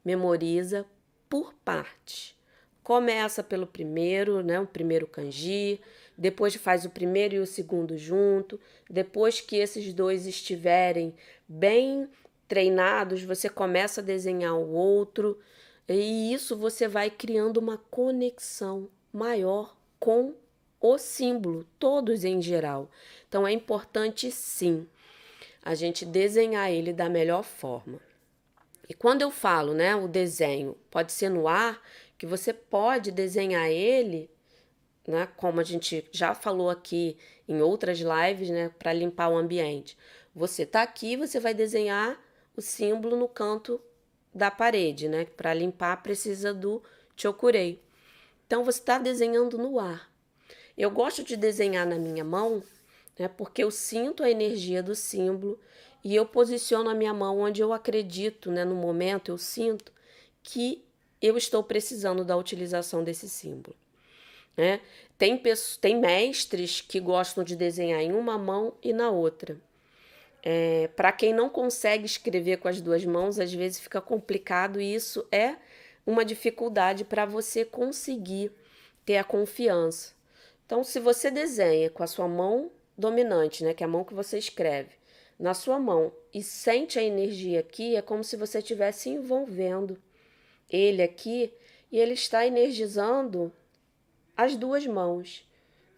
memoriza 0.04 0.86
por 1.28 1.52
parte. 1.64 2.36
Começa 2.82 3.42
pelo 3.42 3.66
primeiro, 3.66 4.42
né, 4.42 4.58
o 4.58 4.66
primeiro 4.66 5.06
kanji, 5.06 5.80
depois 6.16 6.54
faz 6.54 6.84
o 6.84 6.90
primeiro 6.90 7.34
e 7.34 7.38
o 7.38 7.46
segundo 7.46 7.96
junto, 7.96 8.58
depois 8.88 9.40
que 9.40 9.56
esses 9.56 9.92
dois 9.92 10.26
estiverem 10.26 11.14
bem 11.46 12.08
treinados, 12.48 13.22
você 13.22 13.48
começa 13.48 14.00
a 14.00 14.04
desenhar 14.04 14.56
o 14.56 14.72
outro, 14.72 15.38
e 15.86 16.32
isso 16.32 16.56
você 16.56 16.88
vai 16.88 17.10
criando 17.10 17.58
uma 17.58 17.76
conexão 17.76 18.88
maior 19.12 19.76
com 20.00 20.34
o 20.80 20.98
símbolo, 20.98 21.66
todos 21.78 22.24
em 22.24 22.40
geral. 22.40 22.90
Então 23.28 23.46
é 23.46 23.52
importante 23.52 24.30
sim 24.30 24.86
a 25.62 25.74
gente 25.74 26.04
desenhar 26.04 26.70
ele 26.70 26.92
da 26.92 27.08
melhor 27.08 27.42
forma. 27.42 28.00
E 28.88 28.94
quando 28.94 29.22
eu 29.22 29.30
falo, 29.30 29.74
né, 29.74 29.94
o 29.94 30.08
desenho 30.08 30.76
pode 30.90 31.12
ser 31.12 31.28
no 31.28 31.46
ar, 31.46 31.82
que 32.16 32.26
você 32.26 32.52
pode 32.52 33.10
desenhar 33.10 33.68
ele, 33.68 34.30
né, 35.06 35.28
como 35.36 35.60
a 35.60 35.64
gente 35.64 36.08
já 36.10 36.34
falou 36.34 36.70
aqui 36.70 37.16
em 37.46 37.60
outras 37.60 37.98
lives, 37.98 38.48
né, 38.48 38.70
para 38.78 38.92
limpar 38.92 39.28
o 39.28 39.36
ambiente. 39.36 39.96
Você 40.34 40.64
tá 40.64 40.82
aqui, 40.82 41.16
você 41.16 41.38
vai 41.38 41.52
desenhar 41.52 42.18
o 42.56 42.62
símbolo 42.62 43.16
no 43.16 43.28
canto 43.28 43.80
da 44.34 44.50
parede, 44.50 45.08
né? 45.08 45.26
Para 45.36 45.54
limpar 45.54 46.02
precisa 46.02 46.54
do 46.54 46.82
chokurei. 47.16 47.82
Então 48.46 48.64
você 48.64 48.78
está 48.78 48.98
desenhando 48.98 49.58
no 49.58 49.78
ar. 49.78 50.10
Eu 50.78 50.92
gosto 50.92 51.24
de 51.24 51.36
desenhar 51.36 51.84
na 51.84 51.96
minha 51.96 52.22
mão, 52.22 52.62
né? 53.18 53.26
Porque 53.26 53.64
eu 53.64 53.70
sinto 53.70 54.22
a 54.22 54.30
energia 54.30 54.80
do 54.80 54.94
símbolo 54.94 55.58
e 56.04 56.14
eu 56.14 56.24
posiciono 56.24 56.88
a 56.88 56.94
minha 56.94 57.12
mão 57.12 57.40
onde 57.40 57.60
eu 57.60 57.72
acredito, 57.72 58.52
né? 58.52 58.64
No 58.64 58.76
momento 58.76 59.32
eu 59.32 59.36
sinto 59.36 59.92
que 60.40 60.84
eu 61.20 61.36
estou 61.36 61.64
precisando 61.64 62.24
da 62.24 62.36
utilização 62.36 63.02
desse 63.02 63.28
símbolo. 63.28 63.76
Né? 64.56 64.80
Tem, 65.16 65.40
tem 65.80 65.98
mestres 65.98 66.80
que 66.80 67.00
gostam 67.00 67.42
de 67.42 67.56
desenhar 67.56 68.00
em 68.00 68.12
uma 68.12 68.38
mão 68.38 68.74
e 68.80 68.92
na 68.92 69.10
outra. 69.10 69.56
É, 70.42 70.88
Para 70.94 71.10
quem 71.10 71.34
não 71.34 71.48
consegue 71.48 72.06
escrever 72.06 72.58
com 72.58 72.68
as 72.68 72.80
duas 72.80 73.04
mãos, 73.04 73.40
às 73.40 73.52
vezes 73.52 73.80
fica 73.80 74.00
complicado 74.00 74.80
e 74.80 74.94
isso 74.94 75.26
é 75.30 75.56
uma 76.06 76.24
dificuldade 76.24 77.04
para 77.04 77.26
você 77.26 77.64
conseguir 77.64 78.52
ter 79.04 79.16
a 79.16 79.24
confiança. 79.24 80.17
Então, 80.68 80.84
se 80.84 81.00
você 81.00 81.30
desenha 81.30 81.88
com 81.88 82.02
a 82.02 82.06
sua 82.06 82.28
mão 82.28 82.70
dominante, 82.96 83.64
né, 83.64 83.72
que 83.72 83.82
é 83.82 83.86
a 83.86 83.88
mão 83.88 84.04
que 84.04 84.12
você 84.12 84.36
escreve, 84.36 84.90
na 85.38 85.54
sua 85.54 85.78
mão 85.78 86.12
e 86.34 86.42
sente 86.42 86.98
a 86.98 87.02
energia 87.02 87.60
aqui, 87.60 87.96
é 87.96 88.02
como 88.02 88.22
se 88.22 88.36
você 88.36 88.58
estivesse 88.58 89.08
envolvendo 89.08 89.96
ele 90.68 91.02
aqui 91.02 91.50
e 91.90 91.98
ele 91.98 92.12
está 92.12 92.46
energizando 92.46 93.50
as 94.36 94.56
duas 94.56 94.86
mãos, 94.86 95.48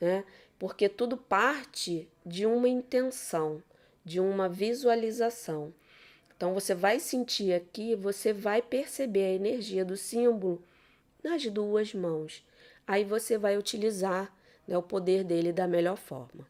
né? 0.01 0.23
Porque 0.57 0.89
tudo 0.89 1.17
parte 1.17 2.09
de 2.25 2.47
uma 2.47 2.69
intenção 2.69 3.61
de 4.05 4.21
uma 4.21 4.49
visualização. 4.49 5.75
Então 6.37 6.55
você 6.55 6.75
vai 6.75 7.01
sentir 7.01 7.53
aqui, 7.53 7.97
você 7.97 8.33
vai 8.33 8.63
perceber 8.63 9.25
a 9.25 9.35
energia 9.35 9.85
do 9.85 9.97
símbolo 9.97 10.63
nas 11.25 11.45
duas 11.47 11.93
mãos. 11.93 12.45
Aí 12.87 13.05
você 13.05 13.37
vai 13.37 13.59
utilizar 13.59 14.33
né, 14.67 14.77
o 14.77 14.83
poder 14.83 15.25
dele 15.25 15.53
da 15.53 15.67
melhor 15.67 15.97
forma. 15.97 16.47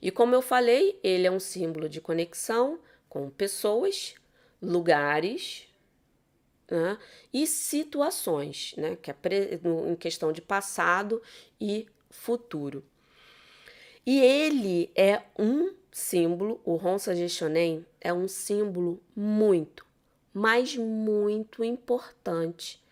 E 0.00 0.10
como 0.10 0.34
eu 0.34 0.42
falei, 0.42 0.98
ele 1.02 1.26
é 1.26 1.30
um 1.30 1.40
símbolo 1.40 1.88
de 1.88 2.00
conexão 2.00 2.78
com 3.08 3.30
pessoas, 3.30 4.14
lugares 4.60 5.68
né, 6.70 6.98
e 7.32 7.46
situações, 7.46 8.74
né, 8.76 8.96
que 8.96 9.10
é 9.10 9.16
em 9.90 9.96
questão 9.96 10.32
de 10.32 10.42
passado 10.42 11.22
e 11.60 11.86
futuro. 12.10 12.84
E 14.04 14.20
ele 14.20 14.90
é 14.94 15.22
um 15.38 15.74
símbolo, 15.90 16.60
o 16.64 16.76
Honsa 16.76 17.14
Geshonen 17.14 17.84
é 18.00 18.12
um 18.12 18.28
símbolo 18.28 19.02
muito, 19.14 19.84
mas 20.32 20.76
muito 20.76 21.64
importante 21.64 22.82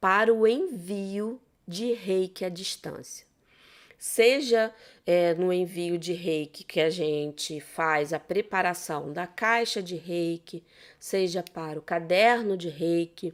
para 0.00 0.32
o 0.32 0.46
envio 0.46 1.40
de 1.66 1.92
reiki 1.92 2.44
à 2.44 2.48
distância. 2.48 3.25
Seja 3.98 4.72
é, 5.06 5.34
no 5.34 5.52
envio 5.52 5.96
de 5.98 6.12
reiki 6.12 6.64
que 6.64 6.80
a 6.80 6.90
gente 6.90 7.60
faz 7.60 8.12
a 8.12 8.20
preparação 8.20 9.12
da 9.12 9.26
caixa 9.26 9.82
de 9.82 9.96
reiki, 9.96 10.62
seja 10.98 11.42
para 11.42 11.78
o 11.78 11.82
caderno 11.82 12.56
de 12.56 12.68
reiki, 12.68 13.32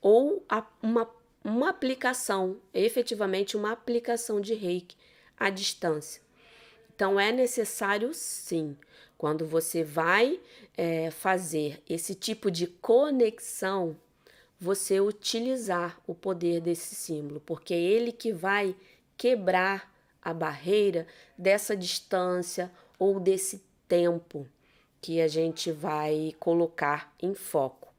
ou 0.00 0.44
a, 0.48 0.66
uma, 0.82 1.08
uma 1.44 1.70
aplicação, 1.70 2.58
efetivamente 2.74 3.56
uma 3.56 3.72
aplicação 3.72 4.40
de 4.40 4.54
reiki 4.54 4.96
à 5.38 5.48
distância. 5.48 6.20
Então, 6.94 7.18
é 7.18 7.32
necessário 7.32 8.12
sim, 8.12 8.76
quando 9.16 9.46
você 9.46 9.82
vai 9.82 10.40
é, 10.76 11.10
fazer 11.10 11.82
esse 11.88 12.14
tipo 12.14 12.50
de 12.50 12.66
conexão, 12.66 13.96
você 14.58 15.00
utilizar 15.00 16.00
o 16.06 16.14
poder 16.14 16.60
desse 16.60 16.94
símbolo, 16.94 17.40
porque 17.40 17.74
é 17.74 17.80
ele 17.80 18.12
que 18.12 18.32
vai 18.32 18.76
quebrar 19.16 19.91
a 20.22 20.32
barreira 20.32 21.06
dessa 21.36 21.76
distância 21.76 22.70
ou 22.98 23.18
desse 23.18 23.62
tempo 23.88 24.48
que 25.00 25.20
a 25.20 25.26
gente 25.26 25.72
vai 25.72 26.34
colocar 26.38 27.12
em 27.20 27.34
foco. 27.34 27.92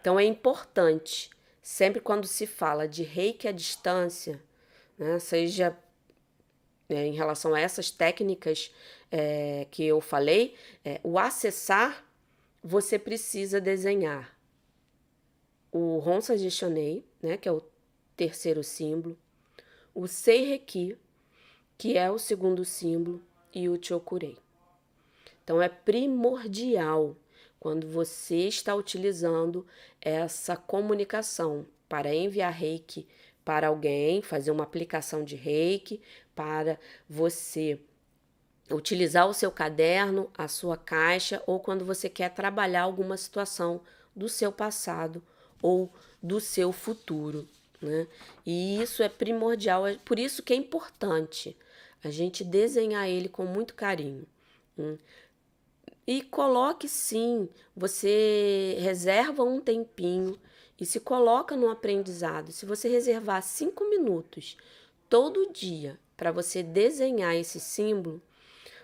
Então 0.00 0.18
é 0.18 0.24
importante, 0.24 1.30
sempre 1.62 2.00
quando 2.00 2.26
se 2.26 2.46
fala 2.46 2.88
de 2.88 3.04
reiki 3.04 3.46
à 3.46 3.52
distância, 3.52 4.42
né, 4.98 5.18
seja 5.18 5.76
é, 6.88 7.06
em 7.06 7.12
relação 7.12 7.54
a 7.54 7.60
essas 7.60 7.90
técnicas 7.90 8.70
é, 9.10 9.66
que 9.70 9.84
eu 9.84 10.00
falei, 10.00 10.56
é, 10.84 11.00
o 11.02 11.18
acessar, 11.18 12.04
você 12.62 12.98
precisa 12.98 13.60
desenhar 13.60 14.34
o 15.70 15.98
Honsa 15.98 16.36
Jishonei, 16.36 17.04
né, 17.22 17.36
que 17.36 17.48
é 17.48 17.52
o 17.52 17.62
terceiro 18.16 18.62
símbolo, 18.62 19.18
o 19.94 20.06
Seireki, 20.06 20.96
que 21.76 21.96
é 21.96 22.10
o 22.10 22.18
segundo 22.18 22.64
símbolo, 22.64 23.22
e 23.54 23.68
o 23.68 23.78
Chokurei. 23.80 24.36
Então 25.42 25.62
é 25.62 25.68
primordial 25.68 27.16
quando 27.60 27.86
você 27.86 28.48
está 28.48 28.74
utilizando 28.74 29.64
essa 30.00 30.56
comunicação 30.56 31.64
para 31.88 32.12
enviar 32.12 32.52
reiki 32.52 33.06
para 33.44 33.68
alguém, 33.68 34.22
fazer 34.22 34.50
uma 34.50 34.64
aplicação 34.64 35.22
de 35.22 35.36
reiki, 35.36 36.00
para 36.34 36.78
você 37.08 37.78
utilizar 38.70 39.28
o 39.28 39.34
seu 39.34 39.50
caderno, 39.50 40.30
a 40.36 40.48
sua 40.48 40.76
caixa, 40.76 41.42
ou 41.46 41.60
quando 41.60 41.84
você 41.84 42.08
quer 42.08 42.30
trabalhar 42.30 42.82
alguma 42.82 43.16
situação 43.16 43.82
do 44.16 44.28
seu 44.28 44.50
passado 44.50 45.22
ou 45.60 45.92
do 46.22 46.40
seu 46.40 46.72
futuro. 46.72 47.46
Né? 47.80 48.06
E 48.46 48.80
isso 48.80 49.02
é 49.02 49.08
primordial, 49.08 49.86
é 49.86 49.98
por 50.04 50.18
isso 50.18 50.42
que 50.42 50.54
é 50.54 50.56
importante 50.56 51.54
a 52.04 52.10
gente 52.10 52.44
desenhar 52.44 53.08
ele 53.08 53.28
com 53.28 53.44
muito 53.44 53.74
carinho. 53.74 54.26
Hein? 54.78 54.98
E 56.06 56.22
coloque 56.22 56.86
sim, 56.86 57.48
você 57.74 58.76
reserva 58.78 59.42
um 59.42 59.60
tempinho 59.60 60.38
e 60.78 60.84
se 60.84 61.00
coloca 61.00 61.56
no 61.56 61.70
aprendizado. 61.70 62.52
Se 62.52 62.66
você 62.66 62.88
reservar 62.88 63.42
cinco 63.42 63.88
minutos 63.88 64.56
todo 65.08 65.50
dia 65.52 65.98
para 66.16 66.30
você 66.30 66.62
desenhar 66.62 67.34
esse 67.34 67.58
símbolo, 67.58 68.20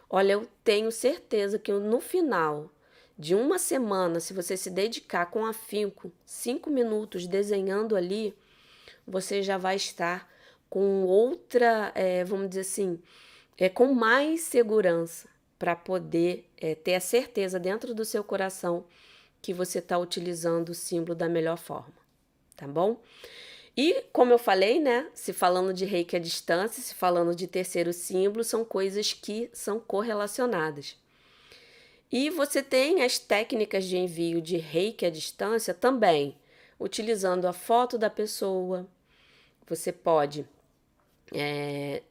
olha, 0.09 0.33
eu 0.33 0.49
tenho 0.65 0.91
certeza 0.91 1.59
que 1.59 1.71
no 1.73 2.01
final 2.01 2.71
de 3.19 3.35
uma 3.35 3.59
semana, 3.59 4.19
se 4.19 4.33
você 4.33 4.57
se 4.57 4.71
dedicar 4.71 5.27
com 5.27 5.45
afinco, 5.45 6.11
cinco 6.25 6.71
minutos 6.71 7.27
desenhando 7.27 7.95
ali, 7.95 8.35
você 9.07 9.43
já 9.43 9.59
vai 9.59 9.77
estar 9.77 10.27
com 10.71 11.03
outra, 11.03 11.91
é, 11.97 12.25
vamos 12.25 12.49
dizer 12.49 12.61
assim, 12.61 13.03
é, 13.59 13.69
com 13.69 13.93
mais 13.93 14.43
segurança 14.43 15.29
para 15.59 15.75
poder 15.75 16.49
é, 16.57 16.77
ter 16.77 16.95
a 16.95 17.01
certeza 17.01 17.59
dentro 17.59 17.93
do 17.93 18.05
seu 18.05 18.23
coração 18.23 18.87
que 19.43 19.53
você 19.53 19.81
está 19.81 19.99
utilizando 19.99 20.71
o 20.71 20.75
símbolo 20.75 21.15
da 21.15 21.29
melhor 21.29 21.59
forma, 21.59 21.93
tá 22.57 22.67
bom? 22.69 23.03
E 23.77 24.03
como 24.13 24.33
eu 24.33 24.39
falei, 24.39 24.81
né? 24.81 25.09
Se 25.15 25.33
falando 25.33 25.73
de 25.73 25.85
reiki 25.85 26.17
à 26.17 26.19
distância, 26.19 26.83
se 26.83 26.95
falando 26.95 27.35
de 27.35 27.47
terceiro 27.47 27.93
símbolo, 27.93 28.45
são 28.45 28.65
coisas 28.65 29.13
que 29.13 29.51
são 29.53 29.81
correlacionadas. 29.81 30.97
E 32.13 32.29
você 32.31 32.63
tem 32.63 33.03
as 33.03 33.19
técnicas 33.19 33.85
de 33.85 33.97
envio 33.97 34.41
de 34.41 34.57
reiki 34.57 35.07
à 35.07 35.11
distância 35.11 35.73
também, 35.73 36.37
utilizando 36.79 37.47
a 37.47 37.53
foto 37.53 37.97
da 37.97 38.11
pessoa. 38.11 38.87
Você 39.67 39.93
pode 39.93 40.47
é, 41.33 42.03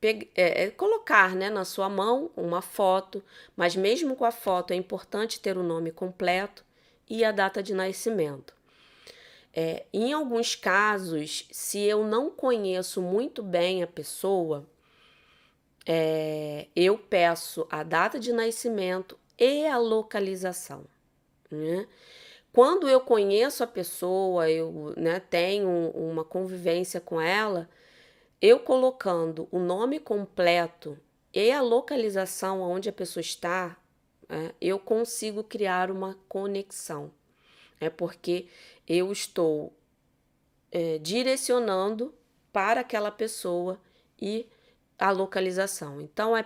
é, 0.00 0.64
é, 0.64 0.70
colocar 0.70 1.34
né, 1.34 1.50
na 1.50 1.64
sua 1.64 1.88
mão 1.88 2.30
uma 2.36 2.62
foto, 2.62 3.22
mas 3.56 3.74
mesmo 3.74 4.14
com 4.14 4.24
a 4.24 4.30
foto 4.30 4.72
é 4.72 4.76
importante 4.76 5.40
ter 5.40 5.58
o 5.58 5.62
nome 5.62 5.90
completo 5.90 6.64
e 7.08 7.24
a 7.24 7.32
data 7.32 7.62
de 7.62 7.74
nascimento. 7.74 8.54
É, 9.52 9.86
em 9.92 10.12
alguns 10.12 10.54
casos, 10.54 11.48
se 11.50 11.80
eu 11.80 12.04
não 12.04 12.30
conheço 12.30 13.02
muito 13.02 13.42
bem 13.42 13.82
a 13.82 13.86
pessoa, 13.86 14.64
é, 15.84 16.66
eu 16.76 16.96
peço 16.96 17.66
a 17.70 17.82
data 17.82 18.20
de 18.20 18.32
nascimento 18.32 19.18
e 19.38 19.66
a 19.66 19.78
localização. 19.78 20.84
Né? 21.50 21.88
Quando 22.52 22.88
eu 22.88 23.00
conheço 23.00 23.64
a 23.64 23.66
pessoa, 23.66 24.50
eu 24.50 24.92
né, 24.96 25.18
tenho 25.18 25.90
uma 25.90 26.24
convivência 26.24 27.00
com 27.00 27.20
ela, 27.20 27.68
eu 28.40 28.60
colocando 28.60 29.48
o 29.50 29.58
nome 29.58 29.98
completo 29.98 30.98
e 31.32 31.50
a 31.50 31.60
localização 31.60 32.62
onde 32.62 32.88
a 32.88 32.92
pessoa 32.92 33.20
está, 33.20 33.76
é, 34.28 34.54
eu 34.60 34.78
consigo 34.78 35.42
criar 35.42 35.90
uma 35.90 36.16
conexão. 36.28 37.10
É 37.80 37.90
porque 37.90 38.48
eu 38.86 39.12
estou 39.12 39.72
é, 40.70 40.98
direcionando 40.98 42.14
para 42.52 42.80
aquela 42.80 43.10
pessoa 43.10 43.80
e 44.20 44.48
a 44.98 45.10
localização. 45.10 46.00
Então 46.00 46.36
é, 46.36 46.44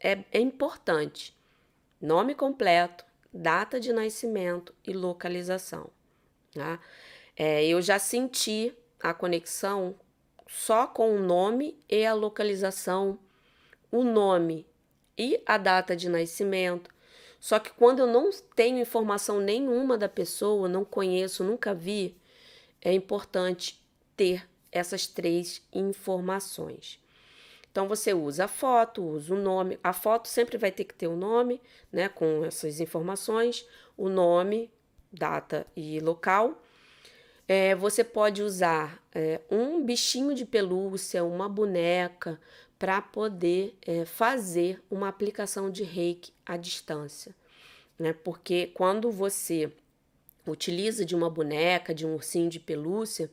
é, 0.00 0.24
é 0.32 0.40
importante 0.40 1.36
nome 2.00 2.34
completo, 2.34 3.04
data 3.32 3.80
de 3.80 3.92
nascimento 3.92 4.74
e 4.86 4.92
localização. 4.92 5.90
Tá? 6.52 6.80
É, 7.36 7.64
eu 7.66 7.82
já 7.82 7.98
senti 7.98 8.74
a 9.00 9.12
conexão 9.12 9.94
só 10.48 10.86
com 10.86 11.14
o 11.14 11.20
nome 11.20 11.78
e 11.88 12.06
a 12.06 12.14
localização, 12.14 13.18
o 13.92 14.02
nome 14.02 14.66
e 15.16 15.40
a 15.44 15.58
data 15.58 15.94
de 15.94 16.08
nascimento. 16.08 16.90
Só 17.38 17.58
que 17.58 17.70
quando 17.70 18.00
eu 18.00 18.06
não 18.06 18.30
tenho 18.56 18.80
informação 18.80 19.40
nenhuma 19.40 19.98
da 19.98 20.08
pessoa, 20.08 20.66
não 20.66 20.84
conheço, 20.84 21.44
nunca 21.44 21.74
vi, 21.74 22.16
é 22.80 22.92
importante 22.92 23.84
ter 24.16 24.48
essas 24.72 25.06
três 25.06 25.62
informações. 25.72 26.98
Então 27.70 27.86
você 27.86 28.14
usa 28.14 28.46
a 28.46 28.48
foto, 28.48 29.04
usa 29.04 29.34
o 29.34 29.38
nome. 29.38 29.78
A 29.84 29.92
foto 29.92 30.28
sempre 30.28 30.56
vai 30.56 30.72
ter 30.72 30.84
que 30.84 30.94
ter 30.94 31.06
o 31.06 31.12
um 31.12 31.16
nome, 31.16 31.60
né, 31.92 32.08
com 32.08 32.44
essas 32.44 32.80
informações, 32.80 33.68
o 33.96 34.08
nome, 34.08 34.70
data 35.12 35.66
e 35.76 36.00
local. 36.00 36.60
É, 37.48 37.74
você 37.74 38.04
pode 38.04 38.42
usar 38.42 39.02
é, 39.14 39.40
um 39.50 39.82
bichinho 39.82 40.34
de 40.34 40.44
pelúcia, 40.44 41.24
uma 41.24 41.48
boneca, 41.48 42.38
para 42.78 43.02
poder 43.02 43.74
é, 43.82 44.04
fazer 44.04 44.80
uma 44.90 45.08
aplicação 45.08 45.70
de 45.70 45.82
reiki 45.82 46.32
à 46.46 46.56
distância. 46.56 47.34
Né? 47.98 48.12
Porque 48.12 48.68
quando 48.68 49.10
você 49.10 49.72
utiliza 50.46 51.04
de 51.04 51.16
uma 51.16 51.28
boneca, 51.28 51.94
de 51.94 52.06
um 52.06 52.14
ursinho 52.14 52.48
de 52.48 52.60
pelúcia, 52.60 53.30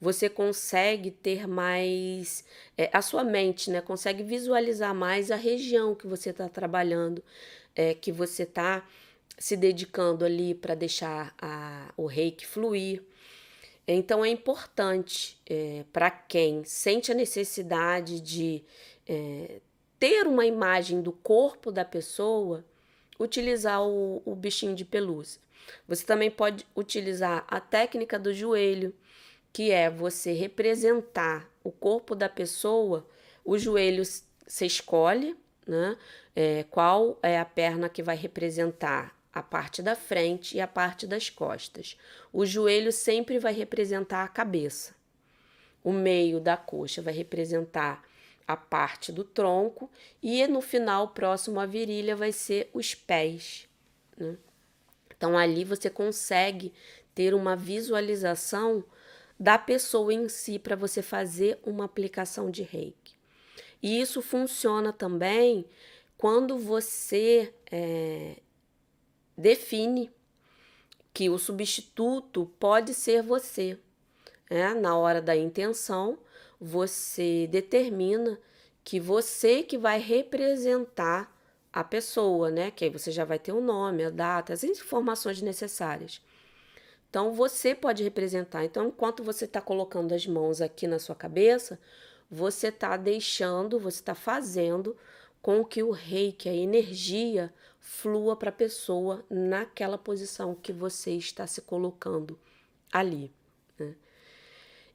você 0.00 0.28
consegue 0.28 1.10
ter 1.10 1.46
mais 1.46 2.44
é, 2.76 2.90
a 2.92 3.00
sua 3.00 3.24
mente, 3.24 3.70
né? 3.70 3.80
Consegue 3.80 4.22
visualizar 4.22 4.94
mais 4.94 5.30
a 5.30 5.36
região 5.36 5.94
que 5.94 6.06
você 6.06 6.30
está 6.30 6.48
trabalhando, 6.48 7.24
é, 7.74 7.94
que 7.94 8.12
você 8.12 8.42
está 8.42 8.86
se 9.38 9.56
dedicando 9.56 10.24
ali 10.24 10.54
para 10.54 10.74
deixar 10.74 11.34
a, 11.40 11.92
o 11.96 12.06
reiki 12.06 12.46
fluir. 12.46 13.02
Então 13.86 14.24
é 14.24 14.28
importante 14.28 15.40
é, 15.46 15.84
para 15.92 16.10
quem 16.10 16.64
sente 16.64 17.12
a 17.12 17.14
necessidade 17.14 18.20
de 18.20 18.64
é, 19.06 19.60
ter 19.98 20.26
uma 20.26 20.46
imagem 20.46 21.02
do 21.02 21.12
corpo 21.12 21.70
da 21.70 21.84
pessoa, 21.84 22.64
utilizar 23.18 23.82
o, 23.82 24.22
o 24.24 24.34
bichinho 24.34 24.74
de 24.74 24.84
pelúcia. 24.84 25.40
Você 25.86 26.04
também 26.04 26.30
pode 26.30 26.66
utilizar 26.74 27.44
a 27.48 27.60
técnica 27.60 28.18
do 28.18 28.32
joelho, 28.32 28.94
que 29.52 29.70
é 29.70 29.88
você 29.88 30.32
representar 30.32 31.48
o 31.62 31.70
corpo 31.70 32.14
da 32.14 32.28
pessoa, 32.28 33.06
os 33.44 33.62
joelhos 33.62 34.24
você 34.46 34.66
escolhe, 34.66 35.36
né? 35.66 35.96
É, 36.36 36.64
qual 36.64 37.18
é 37.22 37.38
a 37.38 37.44
perna 37.44 37.88
que 37.88 38.02
vai 38.02 38.16
representar 38.16 39.13
a 39.34 39.42
parte 39.42 39.82
da 39.82 39.96
frente 39.96 40.56
e 40.56 40.60
a 40.60 40.68
parte 40.68 41.08
das 41.08 41.28
costas. 41.28 41.98
O 42.32 42.46
joelho 42.46 42.92
sempre 42.92 43.38
vai 43.40 43.52
representar 43.52 44.22
a 44.22 44.28
cabeça. 44.28 44.94
O 45.82 45.92
meio 45.92 46.38
da 46.38 46.56
coxa 46.56 47.02
vai 47.02 47.12
representar 47.12 48.04
a 48.46 48.56
parte 48.56 49.10
do 49.10 49.24
tronco 49.24 49.90
e 50.22 50.46
no 50.46 50.60
final 50.60 51.08
próximo 51.08 51.58
à 51.58 51.66
virilha 51.66 52.14
vai 52.14 52.30
ser 52.30 52.70
os 52.72 52.94
pés. 52.94 53.66
Né? 54.16 54.36
Então 55.16 55.36
ali 55.36 55.64
você 55.64 55.90
consegue 55.90 56.72
ter 57.12 57.34
uma 57.34 57.56
visualização 57.56 58.84
da 59.38 59.58
pessoa 59.58 60.14
em 60.14 60.28
si 60.28 60.60
para 60.60 60.76
você 60.76 61.02
fazer 61.02 61.58
uma 61.64 61.86
aplicação 61.86 62.50
de 62.50 62.62
reiki. 62.62 63.14
E 63.82 64.00
isso 64.00 64.22
funciona 64.22 64.92
também 64.92 65.66
quando 66.16 66.56
você 66.56 67.52
é, 67.70 68.36
define 69.36 70.10
que 71.12 71.30
o 71.30 71.38
substituto 71.38 72.50
pode 72.58 72.92
ser 72.94 73.22
você. 73.22 73.78
É, 74.50 74.74
na 74.74 74.96
hora 74.96 75.22
da 75.22 75.36
intenção, 75.36 76.18
você 76.60 77.46
determina 77.46 78.38
que 78.82 79.00
você 79.00 79.62
que 79.62 79.78
vai 79.78 79.98
representar 79.98 81.32
a 81.72 81.82
pessoa, 81.82 82.50
né? 82.50 82.70
Que 82.70 82.84
aí 82.84 82.90
você 82.90 83.10
já 83.10 83.24
vai 83.24 83.38
ter 83.38 83.52
o 83.52 83.60
nome, 83.60 84.04
a 84.04 84.10
data, 84.10 84.52
as 84.52 84.62
informações 84.62 85.40
necessárias. 85.42 86.20
Então 87.08 87.32
você 87.32 87.74
pode 87.74 88.02
representar. 88.02 88.64
Então, 88.64 88.88
enquanto 88.88 89.22
você 89.22 89.44
está 89.44 89.60
colocando 89.60 90.12
as 90.12 90.26
mãos 90.26 90.60
aqui 90.60 90.86
na 90.86 90.98
sua 90.98 91.14
cabeça, 91.14 91.78
você 92.30 92.68
está 92.68 92.96
deixando, 92.96 93.78
você 93.78 94.00
está 94.00 94.14
fazendo 94.14 94.96
com 95.40 95.64
que 95.64 95.82
o 95.82 95.90
reiki, 95.90 96.48
a 96.48 96.54
energia, 96.54 97.52
flua 97.84 98.34
para 98.34 98.48
a 98.48 98.52
pessoa 98.52 99.22
naquela 99.28 99.98
posição 99.98 100.54
que 100.54 100.72
você 100.72 101.10
está 101.12 101.46
se 101.46 101.60
colocando 101.60 102.40
ali. 102.90 103.30
Né? 103.78 103.94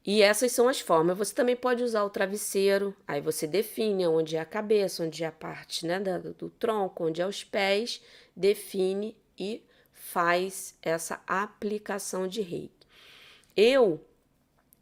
E 0.04 0.20
essas 0.22 0.50
são 0.50 0.68
as 0.68 0.80
formas. 0.80 1.16
Você 1.16 1.32
também 1.32 1.54
pode 1.54 1.84
usar 1.84 2.02
o 2.02 2.10
travesseiro, 2.10 2.94
aí 3.06 3.20
você 3.20 3.46
define 3.46 4.08
onde 4.08 4.36
é 4.36 4.40
a 4.40 4.44
cabeça, 4.44 5.04
onde 5.04 5.22
é 5.22 5.28
a 5.28 5.32
parte 5.32 5.86
né, 5.86 6.00
do, 6.00 6.34
do 6.34 6.50
tronco, 6.50 7.06
onde 7.06 7.22
é 7.22 7.26
os 7.26 7.44
pés, 7.44 8.02
define 8.34 9.16
e 9.38 9.62
faz 9.92 10.76
essa 10.82 11.22
aplicação 11.28 12.26
de 12.26 12.40
reiki. 12.40 12.88
Eu 13.56 14.04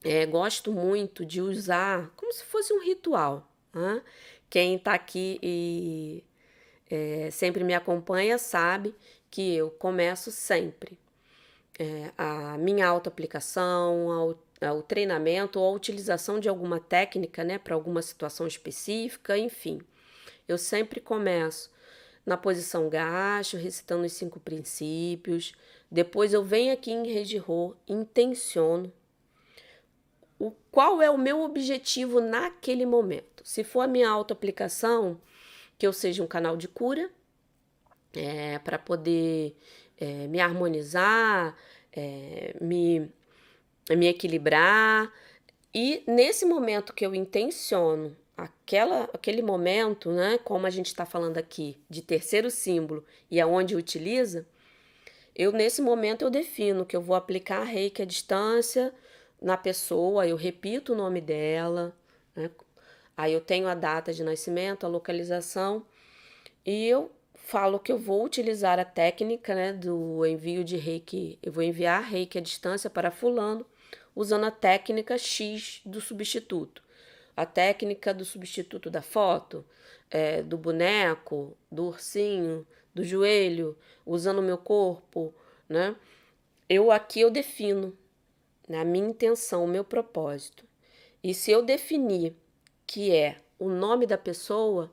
é, 0.02 0.24
gosto 0.24 0.72
muito 0.72 1.26
de 1.26 1.42
usar 1.42 2.10
como 2.16 2.32
se 2.32 2.42
fosse 2.42 2.72
um 2.72 2.82
ritual. 2.82 3.46
Né? 3.74 4.02
Quem 4.48 4.76
está 4.76 4.94
aqui 4.94 5.38
e 5.42 6.24
é, 6.90 7.30
sempre 7.30 7.64
me 7.64 7.74
acompanha 7.74 8.38
sabe 8.38 8.94
que 9.30 9.54
eu 9.54 9.70
começo 9.70 10.30
sempre 10.30 10.98
é, 11.78 12.10
a 12.18 12.58
minha 12.58 12.86
auto-aplicação, 12.86 14.36
o 14.60 14.82
treinamento 14.82 15.60
ou 15.60 15.68
a 15.68 15.76
utilização 15.76 16.40
de 16.40 16.48
alguma 16.48 16.80
técnica 16.80 17.44
né, 17.44 17.58
para 17.58 17.74
alguma 17.74 18.02
situação 18.02 18.46
específica, 18.46 19.38
enfim. 19.38 19.80
Eu 20.48 20.58
sempre 20.58 21.00
começo 21.00 21.70
na 22.26 22.36
posição 22.36 22.88
gacho, 22.88 23.56
recitando 23.56 24.04
os 24.04 24.12
cinco 24.12 24.40
princípios. 24.40 25.52
Depois 25.90 26.32
eu 26.32 26.42
venho 26.42 26.72
aqui 26.72 26.90
em 26.90 27.06
Rejirô, 27.06 27.76
intenciono 27.86 28.92
o 30.38 30.52
qual 30.70 31.02
é 31.02 31.10
o 31.10 31.18
meu 31.18 31.40
objetivo 31.40 32.20
naquele 32.20 32.86
momento. 32.86 33.42
Se 33.44 33.64
for 33.64 33.80
a 33.80 33.88
minha 33.88 34.08
autoaplicação, 34.08 35.20
que 35.78 35.86
eu 35.86 35.92
seja 35.92 36.22
um 36.22 36.26
canal 36.26 36.56
de 36.56 36.66
cura, 36.66 37.08
é, 38.12 38.58
para 38.58 38.78
poder 38.78 39.56
é, 39.96 40.26
me 40.26 40.40
harmonizar, 40.40 41.56
é, 41.92 42.54
me, 42.60 43.08
me 43.90 44.08
equilibrar. 44.08 45.12
E 45.72 46.02
nesse 46.06 46.44
momento 46.44 46.92
que 46.92 47.06
eu 47.06 47.14
intenciono 47.14 48.16
aquela, 48.36 49.08
aquele 49.12 49.42
momento, 49.42 50.10
né, 50.10 50.38
como 50.38 50.66
a 50.66 50.70
gente 50.70 50.86
está 50.86 51.04
falando 51.04 51.38
aqui, 51.38 51.80
de 51.88 52.02
terceiro 52.02 52.50
símbolo 52.50 53.04
e 53.30 53.40
aonde 53.40 53.76
utiliza, 53.76 54.46
eu 55.34 55.52
nesse 55.52 55.80
momento 55.80 56.22
eu 56.22 56.30
defino 56.30 56.84
que 56.84 56.96
eu 56.96 57.00
vou 57.00 57.14
aplicar 57.14 57.62
reiki 57.62 58.02
à 58.02 58.04
distância 58.04 58.92
na 59.40 59.56
pessoa, 59.56 60.26
eu 60.26 60.36
repito 60.36 60.92
o 60.92 60.96
nome 60.96 61.20
dela, 61.20 61.96
né, 62.34 62.50
aí 63.18 63.34
eu 63.34 63.40
tenho 63.42 63.68
a 63.68 63.74
data 63.74 64.14
de 64.14 64.24
nascimento, 64.24 64.86
a 64.86 64.88
localização, 64.88 65.84
e 66.64 66.86
eu 66.86 67.12
falo 67.34 67.78
que 67.78 67.92
eu 67.92 67.98
vou 67.98 68.24
utilizar 68.24 68.78
a 68.78 68.84
técnica 68.86 69.54
né, 69.54 69.74
do 69.74 70.24
envio 70.24 70.64
de 70.64 70.78
reiki, 70.78 71.38
eu 71.42 71.52
vou 71.52 71.62
enviar 71.62 72.02
reiki 72.02 72.38
à 72.38 72.40
distância 72.40 72.88
para 72.88 73.10
fulano, 73.10 73.66
usando 74.16 74.44
a 74.44 74.50
técnica 74.50 75.18
X 75.18 75.82
do 75.84 76.00
substituto 76.00 76.82
a 77.38 77.46
técnica 77.46 78.12
do 78.12 78.24
substituto 78.24 78.90
da 78.90 79.00
foto, 79.00 79.64
é, 80.10 80.42
do 80.42 80.58
boneco, 80.58 81.56
do 81.70 81.84
ursinho, 81.84 82.66
do 82.92 83.04
joelho, 83.04 83.78
usando 84.04 84.40
o 84.40 84.42
meu 84.42 84.58
corpo, 84.58 85.32
né? 85.68 85.94
Eu 86.68 86.90
aqui 86.90 87.20
eu 87.20 87.30
defino 87.30 87.96
né, 88.68 88.80
a 88.80 88.84
minha 88.84 89.06
intenção, 89.06 89.64
o 89.64 89.68
meu 89.68 89.84
propósito. 89.84 90.64
E 91.22 91.32
se 91.32 91.52
eu 91.52 91.62
definir 91.62 92.34
que 92.88 93.14
é 93.14 93.36
o 93.58 93.68
nome 93.68 94.06
da 94.06 94.16
pessoa, 94.16 94.90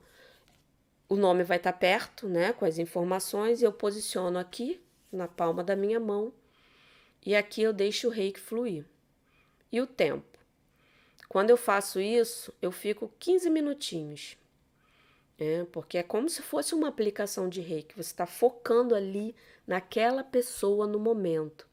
o 1.08 1.16
nome 1.16 1.46
vai 1.46 1.56
estar 1.56 1.72
perto, 1.72 2.28
né, 2.28 2.52
com 2.52 2.66
as 2.66 2.78
informações, 2.78 3.62
e 3.62 3.66
eu 3.66 3.72
posiciono 3.72 4.38
aqui 4.38 4.82
na 5.10 5.30
palma 5.30 5.64
da 5.64 5.78
minha 5.78 6.00
mão 6.00 6.34
e 7.26 7.36
aqui 7.36 7.62
eu 7.62 7.72
deixo 7.72 8.08
o 8.08 8.12
reiki 8.12 8.40
fluir. 8.40 8.86
E 9.72 9.80
o 9.80 9.88
tempo? 9.88 10.38
Quando 11.30 11.50
eu 11.50 11.58
faço 11.58 12.00
isso, 12.00 12.54
eu 12.62 12.72
fico 12.72 13.12
15 13.18 13.50
minutinhos. 13.50 14.38
É, 15.40 15.66
porque 15.72 15.98
é 15.98 16.04
como 16.04 16.30
se 16.30 16.42
fosse 16.42 16.76
uma 16.76 16.90
aplicação 16.90 17.50
de 17.50 17.62
reiki. 17.62 17.96
Você 17.96 18.12
está 18.12 18.26
focando 18.26 18.94
ali 18.94 19.34
naquela 19.66 20.24
pessoa 20.24 20.86
no 20.86 21.00
momento. 21.00 21.68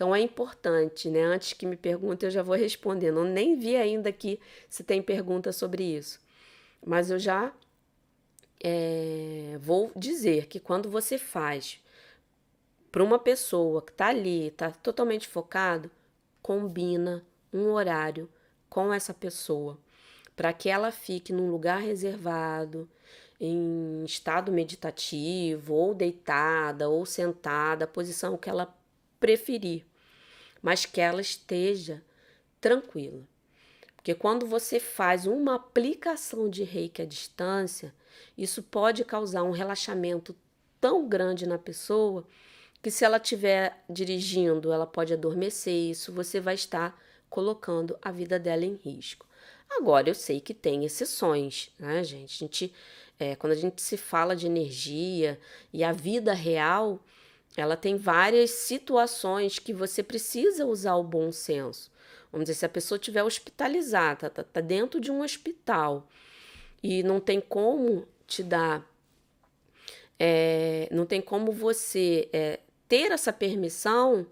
Então 0.00 0.14
é 0.14 0.20
importante, 0.22 1.10
né? 1.10 1.22
Antes 1.24 1.52
que 1.52 1.66
me 1.66 1.76
perguntem, 1.76 2.26
eu 2.26 2.30
já 2.30 2.42
vou 2.42 2.56
respondendo. 2.56 3.18
Eu 3.18 3.24
nem 3.24 3.58
vi 3.58 3.76
ainda 3.76 4.08
aqui 4.08 4.40
se 4.66 4.82
tem 4.82 5.02
pergunta 5.02 5.52
sobre 5.52 5.84
isso. 5.84 6.18
Mas 6.82 7.10
eu 7.10 7.18
já 7.18 7.52
é, 8.64 9.58
vou 9.60 9.92
dizer 9.94 10.46
que 10.46 10.58
quando 10.58 10.88
você 10.88 11.18
faz 11.18 11.82
para 12.90 13.04
uma 13.04 13.18
pessoa 13.18 13.82
que 13.82 13.92
está 13.92 14.06
ali, 14.06 14.46
está 14.46 14.70
totalmente 14.70 15.28
focado, 15.28 15.90
combina 16.40 17.22
um 17.52 17.66
horário 17.66 18.26
com 18.70 18.94
essa 18.94 19.12
pessoa 19.12 19.78
para 20.34 20.50
que 20.54 20.70
ela 20.70 20.90
fique 20.90 21.30
num 21.30 21.50
lugar 21.50 21.78
reservado, 21.78 22.88
em 23.38 24.02
estado 24.06 24.50
meditativo, 24.50 25.74
ou 25.74 25.94
deitada, 25.94 26.88
ou 26.88 27.04
sentada, 27.04 27.84
a 27.84 27.88
posição 27.88 28.38
que 28.38 28.48
ela 28.48 28.74
preferir, 29.20 29.84
mas 30.62 30.86
que 30.86 31.00
ela 31.00 31.20
esteja 31.20 32.02
tranquila. 32.60 33.22
Porque 33.96 34.14
quando 34.14 34.46
você 34.46 34.80
faz 34.80 35.26
uma 35.26 35.56
aplicação 35.56 36.48
de 36.48 36.62
reiki 36.62 37.02
à 37.02 37.04
distância, 37.04 37.94
isso 38.36 38.62
pode 38.62 39.04
causar 39.04 39.42
um 39.42 39.50
relaxamento 39.50 40.34
tão 40.80 41.06
grande 41.08 41.46
na 41.46 41.58
pessoa 41.58 42.26
que 42.82 42.90
se 42.90 43.04
ela 43.04 43.18
estiver 43.18 43.84
dirigindo, 43.88 44.72
ela 44.72 44.86
pode 44.86 45.12
adormecer. 45.12 45.90
Isso 45.90 46.12
você 46.12 46.40
vai 46.40 46.54
estar 46.54 46.98
colocando 47.28 47.98
a 48.00 48.10
vida 48.10 48.38
dela 48.38 48.64
em 48.64 48.74
risco. 48.74 49.26
Agora, 49.70 50.08
eu 50.08 50.14
sei 50.14 50.40
que 50.40 50.54
tem 50.54 50.84
exceções, 50.84 51.70
né, 51.78 52.02
gente? 52.02 52.42
A 52.42 52.46
gente 52.46 52.74
é, 53.20 53.36
quando 53.36 53.52
a 53.52 53.56
gente 53.56 53.82
se 53.82 53.98
fala 53.98 54.34
de 54.34 54.46
energia 54.46 55.38
e 55.74 55.84
a 55.84 55.92
vida 55.92 56.32
real, 56.32 56.98
ela 57.56 57.76
tem 57.76 57.96
várias 57.96 58.50
situações 58.50 59.58
que 59.58 59.72
você 59.72 60.02
precisa 60.02 60.66
usar 60.66 60.94
o 60.94 61.02
bom 61.02 61.32
senso. 61.32 61.90
Vamos 62.30 62.46
dizer, 62.46 62.58
se 62.58 62.66
a 62.66 62.68
pessoa 62.68 62.96
estiver 62.96 63.24
hospitalizada, 63.24 64.30
tá, 64.30 64.44
tá 64.44 64.60
dentro 64.60 65.00
de 65.00 65.10
um 65.10 65.22
hospital 65.22 66.06
e 66.82 67.02
não 67.02 67.18
tem 67.18 67.40
como 67.40 68.06
te 68.26 68.42
dar, 68.42 68.88
é, 70.18 70.88
não 70.92 71.04
tem 71.04 71.20
como 71.20 71.50
você 71.50 72.28
é, 72.32 72.60
ter 72.88 73.10
essa 73.10 73.32
permissão, 73.32 74.26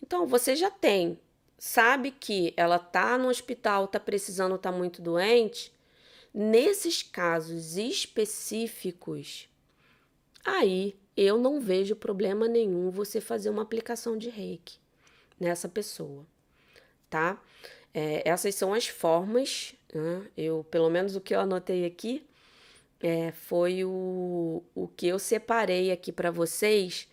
então 0.00 0.26
você 0.26 0.54
já 0.54 0.70
tem, 0.70 1.18
sabe 1.58 2.12
que 2.12 2.54
ela 2.56 2.78
tá 2.78 3.18
no 3.18 3.28
hospital, 3.28 3.88
tá 3.88 3.98
precisando, 3.98 4.56
tá 4.56 4.70
muito 4.70 5.02
doente. 5.02 5.72
Nesses 6.32 7.02
casos 7.02 7.76
específicos, 7.76 9.48
aí 10.44 10.99
eu 11.16 11.38
não 11.38 11.60
vejo 11.60 11.96
problema 11.96 12.48
nenhum 12.48 12.90
você 12.90 13.20
fazer 13.20 13.50
uma 13.50 13.62
aplicação 13.62 14.16
de 14.16 14.30
reiki 14.30 14.78
nessa 15.38 15.68
pessoa 15.68 16.26
tá? 17.10 17.42
É, 17.92 18.22
essas 18.26 18.54
são 18.54 18.72
as 18.72 18.86
formas, 18.86 19.74
né? 19.92 20.22
eu, 20.36 20.64
pelo 20.70 20.88
menos 20.88 21.16
o 21.16 21.20
que 21.20 21.34
eu 21.34 21.40
anotei 21.40 21.84
aqui, 21.84 22.24
é, 23.00 23.32
foi 23.32 23.84
o, 23.84 24.62
o 24.74 24.86
que 24.86 25.08
eu 25.08 25.18
separei 25.18 25.90
aqui 25.90 26.12
para 26.12 26.30
vocês 26.30 27.08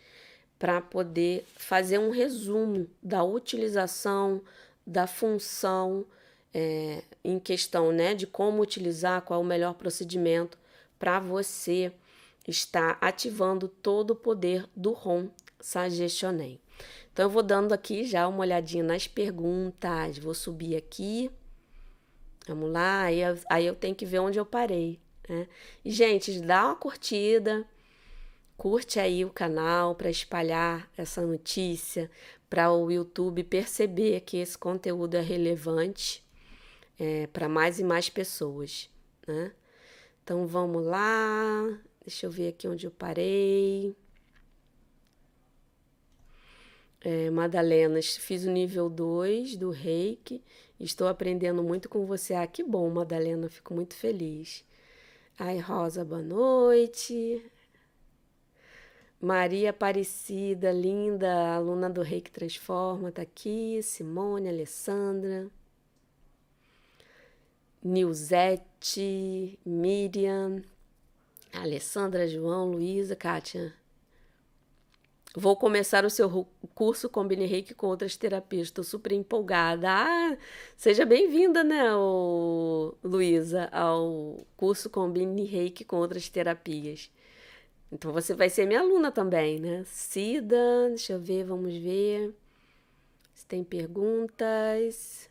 para 0.60 0.82
poder 0.82 1.46
fazer 1.56 1.98
um 1.98 2.12
resumo 2.12 2.88
da 3.02 3.24
utilização, 3.24 4.42
da 4.86 5.08
função 5.08 6.06
é, 6.54 7.04
em 7.24 7.40
questão 7.40 7.92
né, 7.92 8.14
de 8.14 8.28
como 8.28 8.62
utilizar, 8.62 9.22
qual 9.22 9.40
é 9.40 9.44
o 9.44 9.46
melhor 9.46 9.74
procedimento 9.74 10.58
para 11.00 11.20
você 11.20 11.92
estar 12.48 12.98
ativando 13.02 13.68
todo 13.68 14.12
o 14.12 14.16
poder 14.16 14.66
do 14.76 14.94
ROM 14.94 15.28
Sagestionem. 15.60 16.60
Então, 17.12 17.26
eu 17.26 17.30
vou 17.30 17.44
dando 17.44 17.74
aqui 17.74 18.04
já 18.04 18.28
uma 18.28 18.40
olhadinha 18.40 18.84
nas 18.84 19.08
perguntas. 19.08 20.18
Vou 20.18 20.34
subir 20.34 20.76
aqui. 20.76 21.32
Vamos 22.48 22.72
lá. 22.72 23.04
Aí 23.04 23.22
eu, 23.22 23.38
aí 23.50 23.66
eu 23.66 23.76
tenho 23.76 23.96
que 23.96 24.06
ver 24.06 24.20
onde 24.20 24.40
eu 24.40 24.46
parei. 24.46 25.00
Né? 25.28 25.48
E, 25.84 25.92
gente, 25.92 26.40
dá 26.40 26.66
uma 26.66 26.76
curtida. 26.76 27.66
Curte 28.56 29.00
aí 29.00 29.24
o 29.24 29.30
canal 29.30 29.94
para 29.94 30.10
espalhar 30.10 30.90
essa 30.98 31.22
notícia, 31.22 32.10
para 32.50 32.72
o 32.72 32.90
YouTube 32.90 33.44
perceber 33.44 34.22
que 34.22 34.38
esse 34.38 34.58
conteúdo 34.58 35.16
é 35.16 35.22
relevante 35.22 36.26
é, 37.00 37.28
para 37.28 37.48
mais 37.48 37.80
e 37.80 37.84
mais 37.84 38.10
pessoas. 38.10 38.90
Né? 39.28 39.52
Então 40.24 40.48
vamos 40.48 40.86
lá. 40.86 41.80
Deixa 42.08 42.26
eu 42.26 42.32
ver 42.32 42.48
aqui 42.48 42.66
onde 42.70 42.88
eu 42.88 42.92
parei. 42.92 43.94
É, 47.02 47.30
Madalena, 47.30 48.02
fiz 48.02 48.46
o 48.46 48.50
nível 48.50 48.90
2 48.90 49.58
do 49.58 49.72
reiki. 49.72 50.42
Estou 50.80 51.10
aprendendo 51.10 51.62
muito 51.62 51.90
com 51.90 52.06
você. 52.06 52.34
Ah, 52.34 52.48
que 52.48 52.64
bom, 52.64 52.90
Madalena, 52.90 53.50
fico 53.50 53.74
muito 53.74 53.94
feliz. 53.94 54.64
Ai, 55.38 55.60
Rosa, 55.60 56.06
boa 56.06 56.22
noite. 56.22 57.44
Maria 59.20 59.72
Aparecida, 59.72 60.72
linda, 60.72 61.56
aluna 61.56 61.90
do 61.90 62.02
Reiki 62.02 62.32
Transforma, 62.32 63.12
tá 63.12 63.24
aqui. 63.24 63.82
Simone, 63.84 64.48
Alessandra. 64.48 65.52
Nilzete, 67.84 69.60
Miriam, 69.66 70.62
Alessandra, 71.54 72.28
João, 72.28 72.72
Luísa, 72.72 73.16
Kátia. 73.16 73.74
Vou 75.36 75.56
começar 75.56 76.04
o 76.04 76.10
seu 76.10 76.48
curso 76.74 77.08
Combine 77.10 77.46
Reiki 77.46 77.76
com 77.76 77.88
outras 77.88 78.18
terapias. 78.18 78.68
Estou 78.68 78.84
super 78.84 79.12
empolgada. 79.12 79.88
Ah, 79.90 80.38
seja 80.76 81.06
bem-vinda, 81.06 81.64
né, 81.64 81.84
Luísa, 83.04 83.70
ao 83.72 84.38
curso 84.56 84.90
Combine 84.90 85.46
Reiki 85.46 85.86
com 85.86 85.98
outras 85.98 86.28
terapias. 86.28 87.12
Então 87.92 88.12
você 88.12 88.34
vai 88.34 88.50
ser 88.50 88.66
minha 88.66 88.80
aluna 88.80 89.12
também, 89.12 89.60
né? 89.60 89.84
Cida, 89.86 90.90
deixa 90.90 91.14
eu 91.14 91.20
ver, 91.20 91.44
vamos 91.46 91.76
ver 91.76 92.34
se 93.34 93.46
tem 93.46 93.64
perguntas. 93.64 95.30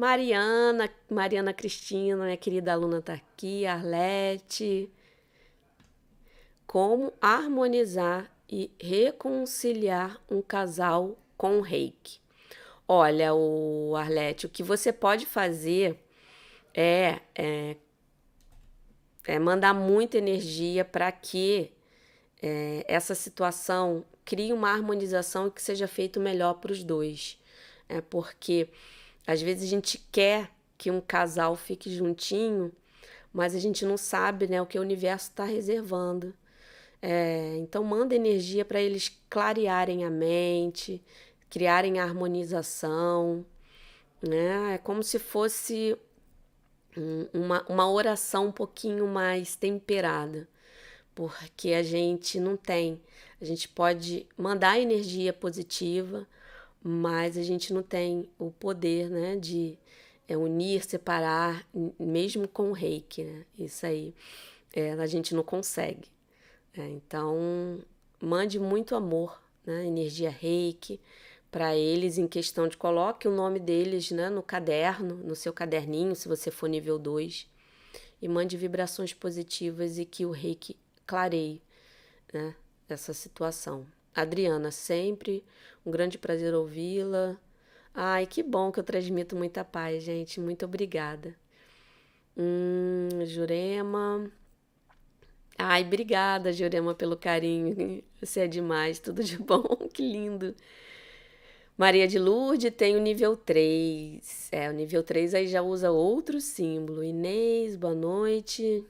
Mariana, 0.00 0.88
Mariana 1.10 1.52
Cristina, 1.52 2.24
minha 2.24 2.36
querida 2.38 2.72
aluna, 2.72 3.00
está 3.00 3.12
aqui. 3.12 3.66
Arlete 3.66 4.88
como 6.66 7.12
harmonizar 7.20 8.32
e 8.48 8.70
reconciliar 8.80 10.18
um 10.30 10.40
casal 10.40 11.18
com 11.36 11.58
o 11.58 11.60
reiki. 11.60 12.18
Olha, 12.88 13.34
o 13.34 13.94
Arlete, 13.94 14.46
o 14.46 14.48
que 14.48 14.62
você 14.62 14.90
pode 14.90 15.26
fazer 15.26 16.02
é, 16.72 17.20
é, 17.34 17.76
é 19.26 19.38
mandar 19.38 19.74
muita 19.74 20.16
energia 20.16 20.82
para 20.82 21.12
que 21.12 21.70
é, 22.40 22.86
essa 22.88 23.14
situação 23.14 24.02
crie 24.24 24.50
uma 24.50 24.70
harmonização 24.70 25.50
que 25.50 25.60
seja 25.60 25.86
feito 25.86 26.18
melhor 26.18 26.54
para 26.54 26.72
os 26.72 26.82
dois. 26.82 27.38
É 27.86 28.00
porque 28.00 28.70
às 29.26 29.40
vezes 29.40 29.64
a 29.64 29.70
gente 29.70 29.98
quer 30.10 30.50
que 30.76 30.90
um 30.90 31.00
casal 31.00 31.56
fique 31.56 31.94
juntinho, 31.94 32.72
mas 33.32 33.54
a 33.54 33.58
gente 33.58 33.84
não 33.84 33.96
sabe 33.96 34.46
né, 34.48 34.60
o 34.60 34.66
que 34.66 34.78
o 34.78 34.82
universo 34.82 35.30
está 35.30 35.44
reservando. 35.44 36.34
É, 37.02 37.56
então, 37.58 37.82
manda 37.82 38.14
energia 38.14 38.64
para 38.64 38.80
eles 38.80 39.12
clarearem 39.28 40.04
a 40.04 40.10
mente, 40.10 41.02
criarem 41.48 41.98
a 41.98 42.04
harmonização. 42.04 43.44
Né? 44.22 44.74
É 44.74 44.78
como 44.78 45.02
se 45.02 45.18
fosse 45.18 45.96
uma, 47.32 47.64
uma 47.68 47.90
oração 47.90 48.48
um 48.48 48.52
pouquinho 48.52 49.06
mais 49.06 49.56
temperada, 49.56 50.48
porque 51.14 51.72
a 51.72 51.82
gente 51.82 52.40
não 52.40 52.56
tem. 52.56 53.00
A 53.40 53.44
gente 53.44 53.68
pode 53.68 54.26
mandar 54.36 54.78
energia 54.78 55.32
positiva, 55.32 56.26
mas 56.82 57.36
a 57.36 57.42
gente 57.42 57.72
não 57.72 57.82
tem 57.82 58.28
o 58.38 58.50
poder 58.50 59.10
né, 59.10 59.36
de 59.36 59.78
é, 60.26 60.36
unir, 60.36 60.84
separar, 60.84 61.66
mesmo 61.98 62.48
com 62.48 62.70
o 62.70 62.72
reiki. 62.72 63.24
Né? 63.24 63.44
Isso 63.58 63.84
aí 63.84 64.14
é, 64.72 64.92
a 64.92 65.06
gente 65.06 65.34
não 65.34 65.42
consegue. 65.42 66.08
É, 66.76 66.88
então, 66.88 67.78
mande 68.20 68.58
muito 68.58 68.94
amor, 68.94 69.42
né, 69.66 69.84
energia 69.86 70.30
reiki 70.30 71.00
para 71.50 71.76
eles 71.76 72.16
em 72.16 72.28
questão 72.28 72.68
de 72.68 72.76
coloque 72.76 73.26
o 73.26 73.34
nome 73.34 73.58
deles 73.58 74.10
né, 74.12 74.30
no 74.30 74.42
caderno, 74.42 75.16
no 75.16 75.34
seu 75.34 75.52
caderninho, 75.52 76.14
se 76.14 76.28
você 76.28 76.50
for 76.50 76.68
nível 76.68 76.98
2, 76.98 77.48
e 78.22 78.28
mande 78.28 78.56
vibrações 78.56 79.12
positivas 79.12 79.98
e 79.98 80.04
que 80.04 80.24
o 80.24 80.30
reiki 80.30 80.76
clareie 81.04 81.60
né, 82.32 82.54
essa 82.88 83.12
situação, 83.12 83.84
Adriana, 84.14 84.70
sempre 84.70 85.44
um 85.84 85.90
grande 85.90 86.18
prazer 86.18 86.54
ouvi-la. 86.54 87.36
Ai, 87.94 88.26
que 88.26 88.42
bom 88.42 88.70
que 88.70 88.80
eu 88.80 88.84
transmito 88.84 89.36
muita 89.36 89.64
paz, 89.64 90.02
gente. 90.02 90.40
Muito 90.40 90.64
obrigada. 90.64 91.34
Hum, 92.36 93.08
Jurema. 93.24 94.30
Ai, 95.58 95.82
obrigada, 95.82 96.52
Jurema, 96.52 96.94
pelo 96.94 97.16
carinho. 97.16 98.02
Você 98.20 98.40
é 98.40 98.46
demais, 98.48 98.98
tudo 98.98 99.22
de 99.22 99.36
bom, 99.42 99.62
que 99.92 100.02
lindo. 100.02 100.54
Maria 101.76 102.06
de 102.06 102.18
Lourdes 102.18 102.72
tem 102.76 102.96
o 102.96 103.00
nível 103.00 103.36
3. 103.36 104.48
É, 104.52 104.68
o 104.68 104.72
nível 104.72 105.02
3 105.02 105.34
aí 105.34 105.46
já 105.48 105.62
usa 105.62 105.90
outro 105.90 106.40
símbolo. 106.40 107.02
Inês, 107.02 107.74
boa 107.76 107.94
noite. 107.94 108.84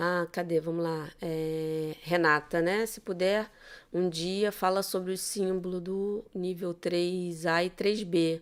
Ah, 0.00 0.28
cadê? 0.30 0.60
Vamos 0.60 0.84
lá. 0.84 1.10
É, 1.20 1.96
Renata, 2.02 2.62
né? 2.62 2.86
Se 2.86 3.00
puder, 3.00 3.50
um 3.92 4.08
dia 4.08 4.52
fala 4.52 4.80
sobre 4.82 5.12
o 5.12 5.18
símbolo 5.18 5.80
do 5.80 6.24
nível 6.32 6.72
3A 6.72 7.64
e 7.64 7.70
3B. 7.70 8.40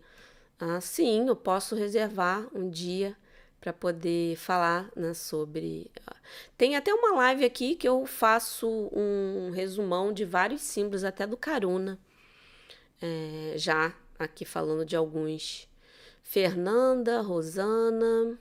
Ah, 0.61 0.81
sim, 0.81 1.29
eu 1.29 1.37
posso 1.37 1.75
reservar 1.75 2.47
um 2.55 2.69
dia 2.71 3.16
para 3.61 3.73
poder 3.73 4.37
falar 4.37 4.90
né, 4.95 5.14
sobre. 5.14 5.90
Tem 6.59 6.77
até 6.77 6.92
uma 6.95 7.14
live 7.16 7.45
aqui 7.45 7.75
que 7.75 7.88
eu 7.88 8.05
faço 8.07 8.69
um 8.92 9.51
resumão 9.51 10.12
de 10.12 10.25
vários 10.27 10.62
símbolos, 10.62 11.05
até 11.05 11.27
do 11.27 11.37
Caruna. 11.38 11.99
É, 13.01 13.55
já 13.57 13.95
aqui 14.19 14.45
falando 14.45 14.85
de 14.85 14.97
alguns. 14.97 15.69
Fernanda, 16.23 17.21
Rosana. 17.23 18.38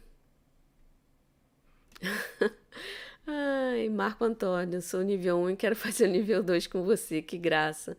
Ai, 3.27 3.89
Marco 3.89 4.23
Antônio, 4.23 4.81
sou 4.81 5.01
nível 5.01 5.37
1 5.39 5.51
e 5.51 5.55
quero 5.55 5.75
fazer 5.77 6.05
o 6.05 6.11
nível 6.11 6.43
2 6.43 6.67
com 6.67 6.83
você, 6.83 7.21
que 7.21 7.37
graça. 7.37 7.97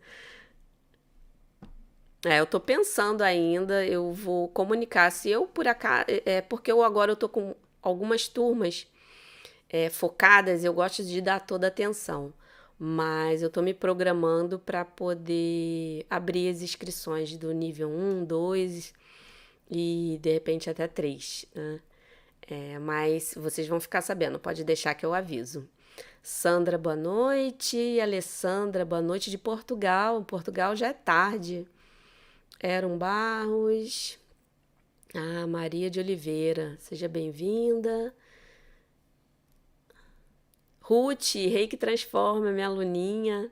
É, 2.25 2.39
eu 2.39 2.45
tô 2.45 2.59
pensando 2.59 3.21
ainda, 3.21 3.85
eu 3.85 4.11
vou 4.11 4.47
comunicar. 4.49 5.11
Se 5.11 5.29
eu 5.29 5.45
por 5.47 5.67
acaso. 5.67 6.05
É, 6.09 6.37
é 6.37 6.41
porque 6.41 6.71
eu 6.71 6.83
agora 6.83 7.11
eu 7.11 7.15
tô 7.15 7.29
com 7.29 7.55
algumas 7.81 8.27
turmas 8.27 8.87
é, 9.69 9.89
focadas, 9.89 10.63
eu 10.63 10.73
gosto 10.73 11.03
de 11.03 11.21
dar 11.21 11.39
toda 11.41 11.67
a 11.67 11.69
atenção. 11.69 12.33
Mas 12.79 13.41
eu 13.41 13.49
tô 13.49 13.61
me 13.61 13.73
programando 13.73 14.59
para 14.59 14.85
poder 14.85 16.05
abrir 16.09 16.49
as 16.49 16.61
inscrições 16.61 17.35
do 17.37 17.51
nível 17.53 17.89
1, 17.89 18.25
2 18.25 18.93
e 19.71 20.19
de 20.21 20.33
repente 20.33 20.69
até 20.69 20.87
3. 20.87 21.45
Né? 21.55 21.79
É, 22.49 22.79
mas 22.79 23.33
vocês 23.35 23.67
vão 23.67 23.79
ficar 23.79 24.01
sabendo, 24.01 24.39
pode 24.39 24.63
deixar 24.63 24.93
que 24.95 25.05
eu 25.05 25.13
aviso. 25.13 25.67
Sandra, 26.23 26.77
boa 26.77 26.95
noite. 26.95 27.99
Alessandra, 27.99 28.85
boa 28.85 29.01
noite 29.01 29.29
de 29.29 29.37
Portugal. 29.37 30.23
Portugal 30.23 30.75
já 30.75 30.87
é 30.87 30.93
tarde. 30.93 31.67
Eram 32.59 32.97
Barros. 32.97 34.17
Ah, 35.13 35.47
Maria 35.47 35.89
de 35.89 35.99
Oliveira, 35.99 36.77
seja 36.79 37.07
bem-vinda. 37.07 38.13
Ruth, 40.81 41.35
Rei 41.35 41.67
que 41.67 41.77
Transforma, 41.77 42.51
minha 42.51 42.67
aluninha. 42.67 43.51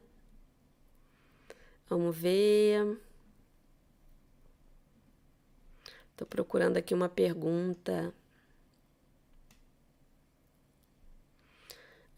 Vamos 1.89 2.15
ver. 2.15 2.97
Estou 6.11 6.27
procurando 6.27 6.77
aqui 6.77 6.93
uma 6.93 7.09
pergunta. 7.09 8.13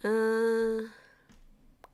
Ah, 0.03 0.89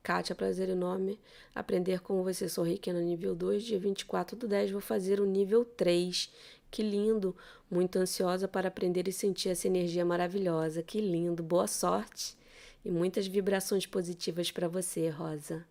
Kátia, 0.02 0.34
prazer 0.34 0.68
enorme 0.68 1.18
aprender 1.54 2.00
como 2.00 2.22
você 2.22 2.48
sorri, 2.48 2.76
que 2.76 2.90
é 2.90 2.92
no 2.92 3.00
nível 3.00 3.34
2, 3.34 3.62
dia 3.62 3.78
24 3.78 4.36
do 4.36 4.46
10, 4.46 4.70
vou 4.70 4.80
fazer 4.80 5.20
o 5.20 5.24
nível 5.24 5.64
3. 5.64 6.30
Que 6.70 6.82
lindo! 6.82 7.36
Muito 7.70 7.96
ansiosa 7.98 8.46
para 8.46 8.68
aprender 8.68 9.08
e 9.08 9.12
sentir 9.12 9.48
essa 9.48 9.66
energia 9.66 10.04
maravilhosa. 10.04 10.82
Que 10.82 11.00
lindo! 11.00 11.42
Boa 11.42 11.66
sorte 11.66 12.36
e 12.84 12.90
muitas 12.90 13.26
vibrações 13.26 13.86
positivas 13.86 14.50
para 14.50 14.68
você, 14.68 15.08
Rosa. 15.08 15.64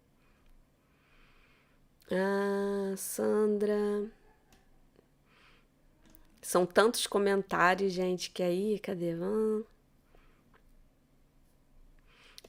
Ah, 2.10 2.96
Sandra. 2.98 4.10
São 6.42 6.66
tantos 6.66 7.06
comentários, 7.06 7.94
gente, 7.94 8.30
que 8.32 8.44
aí, 8.44 8.80
cadê? 8.80 9.16
Vamos. 9.16 9.73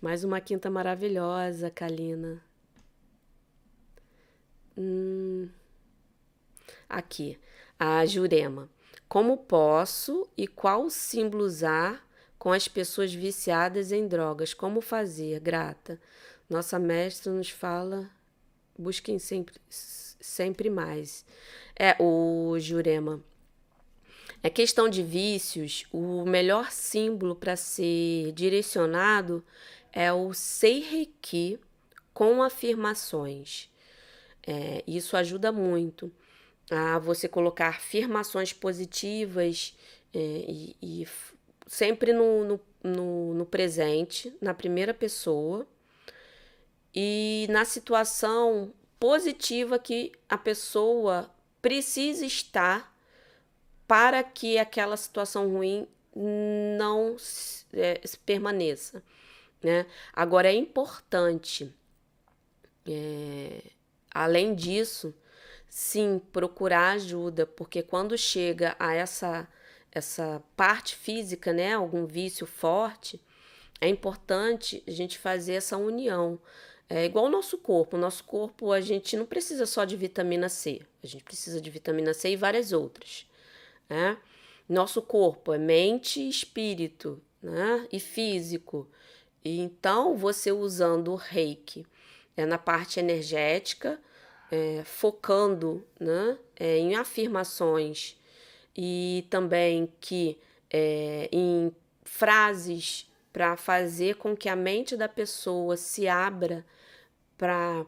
Mais 0.05 0.23
uma 0.23 0.39
quinta 0.39 0.69
maravilhosa, 0.69 1.71
Kalina. 1.71 2.39
Hum. 4.77 5.49
Aqui, 6.87 7.39
a 7.79 8.05
Jurema. 8.05 8.69
Como 9.09 9.39
posso 9.39 10.29
e 10.37 10.47
qual 10.47 10.91
símbolo 10.91 11.45
usar 11.45 12.07
com 12.39 12.53
as 12.53 12.69
pessoas 12.69 13.15
viciadas 13.15 13.93
em 13.93 14.07
drogas? 14.07 14.53
Como 14.53 14.83
fazer? 14.83 15.41
Grata. 15.41 15.99
Nossa 16.51 16.79
mestra 16.79 17.33
nos 17.33 17.49
fala: 17.49 18.11
busquem 18.79 19.19
sempre, 19.19 19.55
sempre 19.71 20.69
mais. 20.69 21.25
É, 21.75 21.97
o 21.99 22.59
Jurema. 22.59 23.23
É 24.43 24.51
questão 24.51 24.87
de 24.87 25.03
vícios, 25.03 25.87
o 25.91 26.27
melhor 26.27 26.71
símbolo 26.71 27.35
para 27.35 27.57
ser 27.57 28.33
direcionado 28.33 29.43
é 29.95 30.13
o 30.13 30.35
Seireki 30.35 31.59
com 32.13 32.43
afirmações. 32.43 33.71
É, 34.45 34.83
isso 34.87 35.17
ajuda 35.17 35.53
muito 35.53 36.13
a 36.71 36.99
você 36.99 37.29
colocar 37.29 37.69
afirmações 37.69 38.53
positivas 38.53 39.77
é, 40.13 40.19
e, 40.19 40.77
e, 40.83 41.09
sempre 41.67 42.13
no, 42.13 42.45
no, 42.45 42.61
no, 42.83 43.35
no 43.35 43.47
presente, 43.47 44.37
na 44.41 44.53
primeira 44.53 44.93
pessoa, 44.93 45.67
e 46.93 47.47
na 47.49 47.65
situação 47.65 48.73
positiva 48.99 49.79
que 49.79 50.13
a 50.29 50.37
pessoa 50.37 51.31
precisa 51.63 52.27
estar 52.27 52.93
para 53.87 54.23
que 54.23 54.59
aquela 54.59 54.97
situação 54.97 55.51
ruim 55.51 55.87
não 56.77 57.17
é, 57.73 58.01
permaneça. 58.25 59.03
Né? 59.65 59.87
Agora 60.13 60.47
é 60.47 60.55
importante, 60.55 61.75
é, 62.87 63.63
além 64.11 64.55
disso, 64.55 65.15
sim, 65.67 66.21
procurar 66.31 66.91
ajuda, 66.93 67.47
porque 67.47 67.83
quando 67.83 68.17
chega 68.19 68.77
a 68.79 68.95
essa, 68.95 69.49
essa 69.91 70.43
parte 70.55 70.95
física, 70.95 71.51
né, 71.51 71.73
algum 71.73 72.05
vício 72.05 72.47
forte, 72.47 73.19
é 73.81 73.89
importante 73.89 74.85
a 74.87 74.91
gente 74.91 75.19
fazer 75.19 75.55
essa 75.55 75.79
união. 75.79 76.39
É 76.87 77.07
igual 77.07 77.25
o 77.25 77.31
nosso 77.31 77.57
corpo. 77.57 77.97
O 77.97 78.01
nosso 78.01 78.23
corpo, 78.25 78.71
a 78.71 78.83
gente 78.83 79.17
não 79.17 79.25
precisa 79.25 79.65
só 79.65 79.87
de 79.87 79.97
vitamina 79.97 80.51
C, 80.51 80.83
a 81.03 81.07
gente 81.07 81.25
precisa 81.25 81.59
de 81.59 81.71
vitamina 81.71 82.13
C 82.13 82.33
e 82.33 82.37
várias 82.37 82.71
outras. 82.71 83.27
Né? 83.89 84.19
Nosso 84.69 85.01
corpo 85.01 85.55
é 85.55 85.59
mente 85.59 86.21
e 86.21 86.29
espírito 86.29 87.19
né? 87.43 87.89
e 87.91 87.99
físico. 87.99 88.87
Então, 89.45 90.17
você 90.17 90.51
usando 90.51 91.13
o 91.13 91.17
reiki 91.17 91.87
é, 92.37 92.47
na 92.47 92.57
parte 92.57 92.99
energética, 92.99 94.01
é, 94.51 94.83
focando 94.85 95.85
né, 96.01 96.39
é, 96.59 96.79
em 96.79 96.95
afirmações 96.95 98.17
e 98.77 99.27
também 99.29 99.93
que 100.01 100.39
é, 100.71 101.29
em 101.31 101.73
frases 102.05 103.11
para 103.33 103.57
fazer 103.57 104.17
com 104.17 104.37
que 104.37 104.49
a 104.49 104.57
mente 104.57 104.97
da 104.97 105.09
pessoa 105.09 105.77
se 105.77 106.09
abra 106.09 106.65
para 107.37 107.85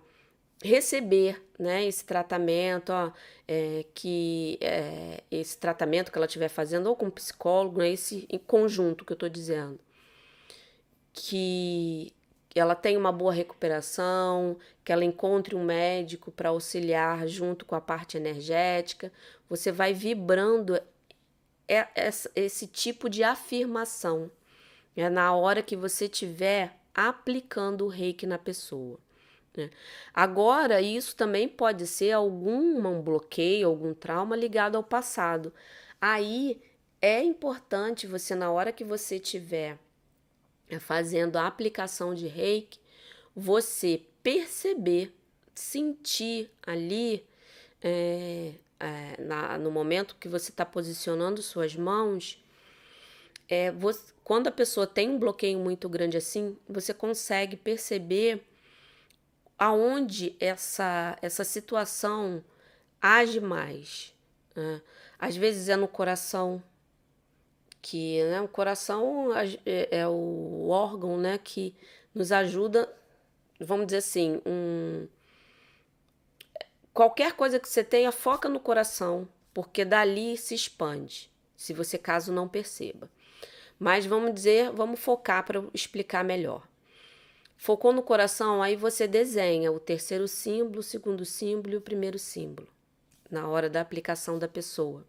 receber 0.63 1.43
né, 1.59 1.87
esse 1.87 2.05
tratamento, 2.05 2.91
ó, 2.93 3.13
é, 3.47 3.85
que 3.95 4.59
é, 4.61 5.23
esse 5.31 5.57
tratamento 5.57 6.11
que 6.11 6.19
ela 6.19 6.27
estiver 6.27 6.49
fazendo, 6.49 6.89
ou 6.89 6.97
com 6.97 7.11
psicólogo, 7.11 7.79
né, 7.79 7.91
esse 7.91 8.27
em 8.31 8.39
conjunto 8.39 9.05
que 9.05 9.13
eu 9.13 9.17
estou 9.17 9.29
dizendo 9.29 9.86
que 11.17 12.12
ela 12.55 12.75
tenha 12.75 12.99
uma 12.99 13.11
boa 13.11 13.33
recuperação, 13.33 14.57
que 14.85 14.93
ela 14.93 15.05
encontre 15.05 15.57
um 15.57 15.64
médico 15.64 16.31
para 16.31 16.51
auxiliar 16.51 17.27
junto 17.27 17.64
com 17.64 17.75
a 17.75 17.81
parte 17.81 18.17
energética. 18.17 19.11
Você 19.49 19.73
vai 19.73 19.93
vibrando 19.93 20.79
esse 22.35 22.67
tipo 22.69 23.09
de 23.11 23.25
afirmação 23.25 24.31
é 24.97 25.11
na 25.11 25.35
hora 25.35 25.62
que 25.62 25.77
você 25.77 26.07
estiver 26.07 26.75
aplicando 26.95 27.85
o 27.85 27.89
reiki 27.89 28.27
na 28.27 28.39
pessoa. 28.39 28.99
Né? 29.55 29.71
Agora, 30.14 30.81
isso 30.81 31.14
também 31.14 31.47
pode 31.49 31.87
ser 31.87 32.12
algum 32.12 32.87
um 32.87 33.03
bloqueio, 33.03 33.69
algum 33.69 33.93
trauma 33.93 34.35
ligado 34.35 34.77
ao 34.77 34.83
passado. 34.83 35.53
Aí 36.01 36.62
é 37.03 37.23
importante 37.23 38.07
você, 38.07 38.35
na 38.35 38.51
hora 38.51 38.73
que 38.73 38.85
você 38.85 39.19
tiver 39.19 39.79
fazendo 40.81 41.37
a 41.37 41.47
aplicação 41.47 42.14
de 42.14 42.27
reiki, 42.27 42.79
você 43.35 44.03
perceber, 44.23 45.12
sentir 45.55 46.51
ali, 46.67 47.25
é, 47.83 48.53
é, 48.81 49.23
na, 49.23 49.59
no 49.59 49.71
momento 49.71 50.17
que 50.19 50.29
você 50.29 50.51
está 50.51 50.64
posicionando 50.64 51.43
suas 51.43 51.77
mãos, 51.77 52.43
é, 53.49 53.71
você, 53.71 54.12
quando 54.25 54.49
a 54.49 54.53
pessoa 54.53 54.87
tem 54.87 55.11
um 55.11 55.19
bloqueio 55.19 55.59
muito 55.59 55.89
grande 55.89 56.17
assim, 56.17 56.57
você 56.69 56.93
consegue 56.93 57.57
perceber 57.57 58.45
aonde 59.59 60.37
essa, 60.41 61.17
essa 61.23 61.45
situação 61.45 62.43
age 63.01 63.41
mais. 63.41 64.14
Né? 64.55 64.83
Às 65.19 65.37
vezes 65.37 65.69
é 65.69 65.77
no 65.77 65.89
coração, 65.89 66.62
que 67.89 68.20
né, 68.24 68.41
o 68.41 68.49
coração 68.49 69.28
é, 69.64 70.01
é 70.01 70.09
o 70.09 70.68
órgão 70.68 71.16
né, 71.16 71.39
que 71.39 71.72
nos 72.12 72.32
ajuda, 72.32 72.93
vamos 73.61 73.87
dizer 73.87 73.99
assim, 73.99 74.43
um, 74.45 75.07
qualquer 76.93 77.34
coisa 77.34 77.61
que 77.61 77.68
você 77.68 77.84
tenha, 77.84 78.11
foca 78.11 78.49
no 78.49 78.59
coração, 78.59 79.28
porque 79.55 79.84
dali 79.84 80.37
se 80.37 80.53
expande, 80.53 81.30
se 81.57 81.72
você 81.72 81.97
caso 81.97 82.32
não 82.32 82.49
perceba. 82.49 83.09
Mas 83.78 84.05
vamos 84.05 84.34
dizer, 84.34 84.72
vamos 84.72 84.99
focar 84.99 85.45
para 85.45 85.62
explicar 85.72 86.24
melhor. 86.24 86.66
Focou 87.57 87.93
no 87.93 88.03
coração, 88.03 88.64
aí 88.64 88.74
você 88.74 89.07
desenha 89.07 89.70
o 89.70 89.78
terceiro 89.78 90.26
símbolo, 90.26 90.80
o 90.80 90.82
segundo 90.82 91.24
símbolo 91.24 91.74
e 91.74 91.76
o 91.76 91.80
primeiro 91.80 92.18
símbolo 92.18 92.66
na 93.30 93.49
hora 93.49 93.70
da 93.70 93.80
aplicação 93.80 94.41
da 94.41 94.49
pessoa. 94.49 95.07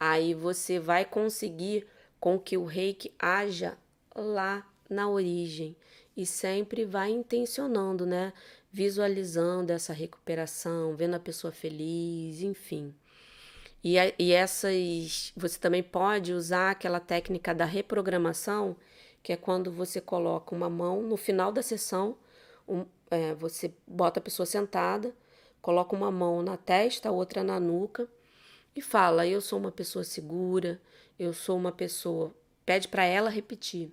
Aí 0.00 0.32
você 0.32 0.80
vai 0.80 1.04
conseguir 1.04 1.86
com 2.18 2.38
que 2.38 2.56
o 2.56 2.64
reiki 2.64 3.12
haja 3.18 3.76
lá 4.16 4.66
na 4.88 5.06
origem 5.06 5.76
e 6.16 6.24
sempre 6.24 6.86
vai 6.86 7.10
intencionando, 7.10 8.06
né? 8.06 8.32
Visualizando 8.72 9.72
essa 9.72 9.92
recuperação, 9.92 10.96
vendo 10.96 11.16
a 11.16 11.20
pessoa 11.20 11.52
feliz, 11.52 12.40
enfim. 12.40 12.94
E, 13.84 13.96
e 14.18 14.32
essas. 14.32 15.34
Você 15.36 15.58
também 15.58 15.82
pode 15.82 16.32
usar 16.32 16.70
aquela 16.70 17.00
técnica 17.00 17.54
da 17.54 17.66
reprogramação, 17.66 18.76
que 19.22 19.34
é 19.34 19.36
quando 19.36 19.70
você 19.70 20.00
coloca 20.00 20.54
uma 20.54 20.70
mão 20.70 21.02
no 21.02 21.16
final 21.18 21.52
da 21.52 21.62
sessão, 21.62 22.16
um, 22.66 22.86
é, 23.10 23.34
você 23.34 23.74
bota 23.86 24.18
a 24.18 24.22
pessoa 24.22 24.46
sentada, 24.46 25.14
coloca 25.60 25.94
uma 25.94 26.10
mão 26.10 26.42
na 26.42 26.56
testa, 26.56 27.10
outra 27.10 27.44
na 27.44 27.60
nuca 27.60 28.08
e 28.74 28.82
fala: 28.82 29.26
Eu 29.26 29.40
sou 29.40 29.58
uma 29.58 29.72
pessoa 29.72 30.04
segura, 30.04 30.80
eu 31.18 31.32
sou 31.32 31.56
uma 31.56 31.72
pessoa. 31.72 32.34
Pede 32.64 32.88
para 32.88 33.04
ela 33.04 33.30
repetir. 33.30 33.90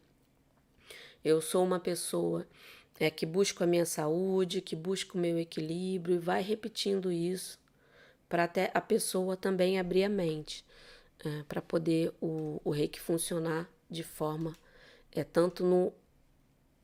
Eu 1.23 1.41
sou 1.41 1.63
uma 1.63 1.79
pessoa 1.79 2.47
é, 2.99 3.09
que 3.09 3.25
busca 3.25 3.63
a 3.63 3.67
minha 3.67 3.85
saúde, 3.85 4.61
que 4.61 4.75
busca 4.75 5.17
o 5.17 5.21
meu 5.21 5.37
equilíbrio 5.37 6.15
e 6.15 6.19
vai 6.19 6.41
repetindo 6.41 7.11
isso 7.11 7.59
para 8.29 8.43
até 8.43 8.71
a 8.73 8.81
pessoa 8.81 9.37
também 9.37 9.79
abrir 9.79 10.03
a 10.03 10.09
mente, 10.09 10.65
é, 11.23 11.43
para 11.43 11.61
poder 11.61 12.13
o, 12.21 12.61
o 12.63 12.71
reiki 12.71 12.99
funcionar 12.99 13.69
de 13.89 14.03
forma 14.03 14.53
é 15.11 15.23
tanto 15.23 15.65
no 15.65 15.93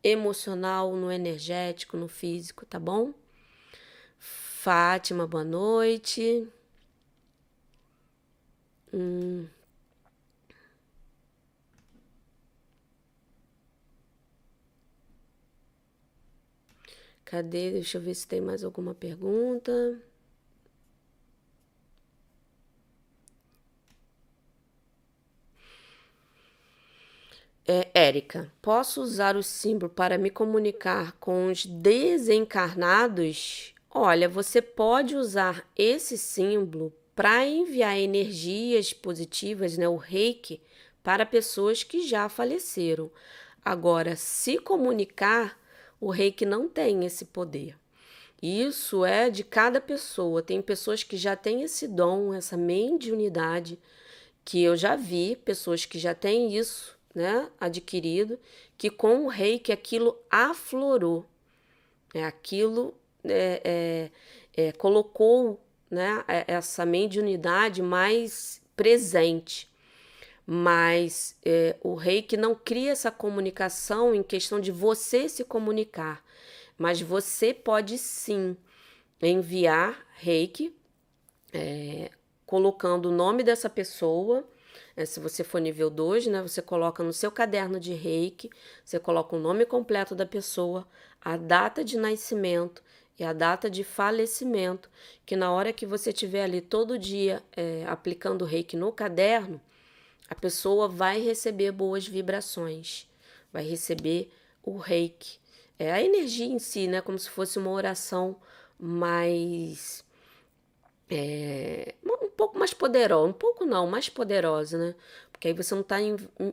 emocional, 0.03 0.95
no 0.95 1.11
energético, 1.11 1.95
no 1.95 2.07
físico, 2.07 2.65
tá 2.65 2.79
bom? 2.79 3.13
Fátima, 4.17 5.27
boa 5.27 5.43
noite. 5.43 6.47
Hum. 8.93 9.49
Cadê? 17.25 17.71
Deixa 17.71 17.97
eu 17.97 18.01
ver 18.01 18.15
se 18.15 18.27
tem 18.27 18.39
mais 18.41 18.63
alguma 18.63 18.93
pergunta. 18.93 19.71
É, 27.65 27.89
Érica, 27.93 28.51
posso 28.61 29.01
usar 29.01 29.37
o 29.37 29.43
símbolo 29.43 29.89
para 29.89 30.17
me 30.17 30.29
comunicar 30.29 31.13
com 31.13 31.47
os 31.47 31.65
desencarnados? 31.65 33.73
Olha, 33.89 34.27
você 34.27 34.61
pode 34.61 35.15
usar 35.15 35.65
esse 35.77 36.17
símbolo 36.17 36.91
para 37.15 37.45
enviar 37.45 37.97
energias 37.97 38.93
positivas, 38.93 39.77
né, 39.77 39.87
o 39.87 39.95
reiki, 39.95 40.61
para 41.03 41.25
pessoas 41.25 41.83
que 41.83 42.07
já 42.07 42.27
faleceram. 42.29 43.11
Agora, 43.63 44.15
se 44.15 44.57
comunicar, 44.57 45.59
o 45.99 46.09
reiki 46.09 46.45
não 46.45 46.67
tem 46.67 47.05
esse 47.05 47.25
poder. 47.25 47.77
Isso 48.41 49.05
é 49.05 49.29
de 49.29 49.43
cada 49.43 49.79
pessoa. 49.79 50.41
Tem 50.41 50.61
pessoas 50.61 51.03
que 51.03 51.15
já 51.15 51.35
têm 51.35 51.61
esse 51.61 51.87
dom, 51.87 52.33
essa 52.33 52.57
mediunidade, 52.57 53.79
que 54.43 54.61
eu 54.61 54.75
já 54.75 54.95
vi, 54.95 55.37
pessoas 55.37 55.85
que 55.85 55.97
já 55.97 56.13
têm 56.13 56.57
isso 56.57 56.97
né, 57.15 57.49
adquirido, 57.59 58.37
que 58.77 58.89
com 58.89 59.25
o 59.25 59.27
reiki 59.27 59.71
aquilo 59.71 60.17
aflorou, 60.29 61.25
é, 62.13 62.25
aquilo 62.25 62.93
é, 63.23 64.09
é, 64.55 64.61
é, 64.67 64.71
colocou 64.73 65.59
né, 65.93 66.23
é, 66.27 66.45
essa 66.47 66.85
mediunidade 66.85 67.81
mais 67.81 68.61
presente. 68.75 69.71
Mas 70.45 71.37
é, 71.45 71.77
o 71.81 71.95
reiki 71.95 72.35
não 72.35 72.53
cria 72.53 72.91
essa 72.91 73.11
comunicação 73.11 74.13
em 74.13 74.21
questão 74.21 74.59
de 74.59 74.71
você 74.71 75.29
se 75.29 75.45
comunicar, 75.45 76.23
mas 76.77 76.99
você 76.99 77.53
pode 77.53 77.97
sim 77.97 78.57
enviar 79.21 80.05
reiki, 80.15 80.75
é, 81.53 82.11
colocando 82.45 83.07
o 83.07 83.11
nome 83.11 83.41
dessa 83.41 83.69
pessoa 83.69 84.45
é, 84.95 85.05
se 85.05 85.19
você 85.19 85.43
for 85.43 85.59
nível 85.59 85.89
2, 85.89 86.27
né, 86.27 86.41
você 86.41 86.61
coloca 86.61 87.03
no 87.03 87.13
seu 87.13 87.31
caderno 87.31 87.79
de 87.79 87.93
reiki, 87.93 88.49
você 88.83 88.99
coloca 88.99 89.35
o 89.35 89.39
nome 89.39 89.65
completo 89.65 90.15
da 90.15 90.25
pessoa, 90.25 90.87
a 91.21 91.37
data 91.37 91.83
de 91.83 91.97
nascimento 91.97 92.83
e 93.17 93.23
a 93.23 93.31
data 93.31 93.69
de 93.69 93.83
falecimento, 93.83 94.89
que 95.25 95.35
na 95.35 95.51
hora 95.51 95.71
que 95.71 95.85
você 95.85 96.09
estiver 96.09 96.43
ali 96.43 96.61
todo 96.61 96.97
dia 96.97 97.43
é, 97.55 97.85
aplicando 97.87 98.45
reiki 98.45 98.75
no 98.75 98.91
caderno, 98.91 99.61
a 100.29 100.35
pessoa 100.35 100.87
vai 100.87 101.21
receber 101.21 101.71
boas 101.71 102.07
vibrações, 102.07 103.07
vai 103.51 103.63
receber 103.63 104.31
o 104.63 104.77
reiki. 104.77 105.37
É 105.77 105.91
a 105.91 106.01
energia 106.01 106.45
em 106.45 106.59
si, 106.59 106.87
né? 106.87 107.01
Como 107.01 107.19
se 107.19 107.29
fosse 107.29 107.59
uma 107.59 107.71
oração 107.71 108.35
mais 108.79 110.03
é, 111.09 111.93
um 112.03 112.29
pouco 112.29 112.57
mais 112.57 112.73
poderosa, 112.73 113.27
um 113.27 113.33
pouco 113.33 113.65
não, 113.65 113.85
mais 113.85 114.09
poderosa, 114.09 114.77
né? 114.77 114.95
Porque 115.31 115.49
aí 115.49 115.53
você 115.53 115.75
não 115.75 115.81
está 115.81 115.97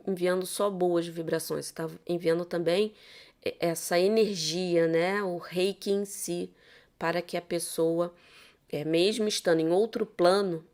enviando 0.05 0.45
só 0.45 0.69
boas 0.69 1.07
vibrações, 1.07 1.65
você 1.65 1.71
está 1.71 1.89
enviando 2.07 2.45
também 2.45 2.93
essa 3.59 3.99
energia, 3.99 4.87
né? 4.87 5.23
O 5.23 5.37
reiki 5.37 5.91
em 5.91 6.05
si, 6.05 6.51
para 6.99 7.21
que 7.21 7.37
a 7.37 7.41
pessoa, 7.41 8.13
é, 8.69 8.85
mesmo 8.85 9.27
estando 9.27 9.59
em 9.61 9.69
outro 9.69 10.05
plano, 10.05 10.65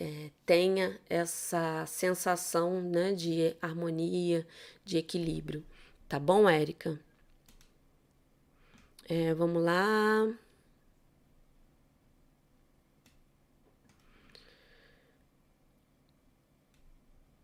é, 0.00 0.30
tenha 0.46 0.98
essa 1.08 1.86
sensação 1.86 2.80
né, 2.82 3.12
de 3.14 3.56
harmonia, 3.62 4.46
de 4.84 4.98
equilíbrio. 4.98 5.64
Tá 6.08 6.18
bom, 6.18 6.48
Érica? 6.48 6.98
É, 9.08 9.34
vamos 9.34 9.62
lá. 9.62 10.26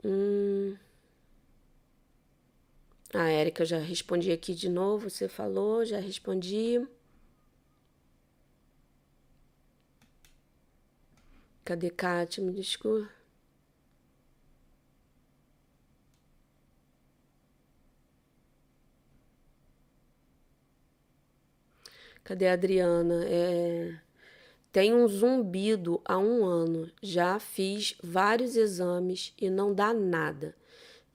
Hum. 0.04 0.76
A 3.12 3.28
Érica, 3.28 3.62
eu 3.62 3.66
já 3.66 3.78
respondi 3.78 4.30
aqui 4.32 4.54
de 4.54 4.68
novo. 4.68 5.08
Você 5.08 5.28
falou, 5.28 5.84
já 5.84 5.98
respondi. 5.98 6.86
Cadê 11.64 11.90
Kátia? 11.90 12.42
Me 12.42 12.52
desculpa. 12.52 13.08
Cadê 22.24 22.46
a 22.48 22.52
Adriana? 22.52 23.24
É... 23.26 23.98
Tem 24.70 24.94
um 24.94 25.08
zumbido 25.08 26.00
há 26.04 26.18
um 26.18 26.44
ano. 26.44 26.90
Já 27.02 27.40
fiz 27.40 27.96
vários 28.02 28.54
exames 28.54 29.32
e 29.40 29.48
não 29.48 29.74
dá 29.74 29.94
nada. 29.94 30.54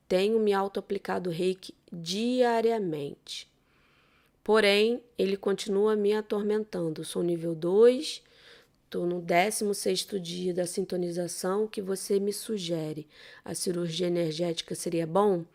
Tenho 0.07 0.39
me 0.39 0.53
auto-aplicado 0.53 1.29
reiki 1.29 1.75
diariamente. 1.93 3.47
Porém, 4.43 5.01
ele 5.17 5.37
continua 5.37 5.95
me 5.95 6.13
atormentando. 6.13 7.05
Sou 7.05 7.21
nível 7.21 7.53
2, 7.53 8.23
estou 8.85 9.05
no 9.05 9.21
16 9.21 10.07
dia 10.21 10.53
da 10.53 10.65
sintonização 10.65 11.67
que 11.67 11.81
você 11.81 12.19
me 12.19 12.33
sugere. 12.33 13.07
A 13.45 13.53
cirurgia 13.53 14.07
energética 14.07 14.73
seria 14.73 15.05
bom? 15.05 15.45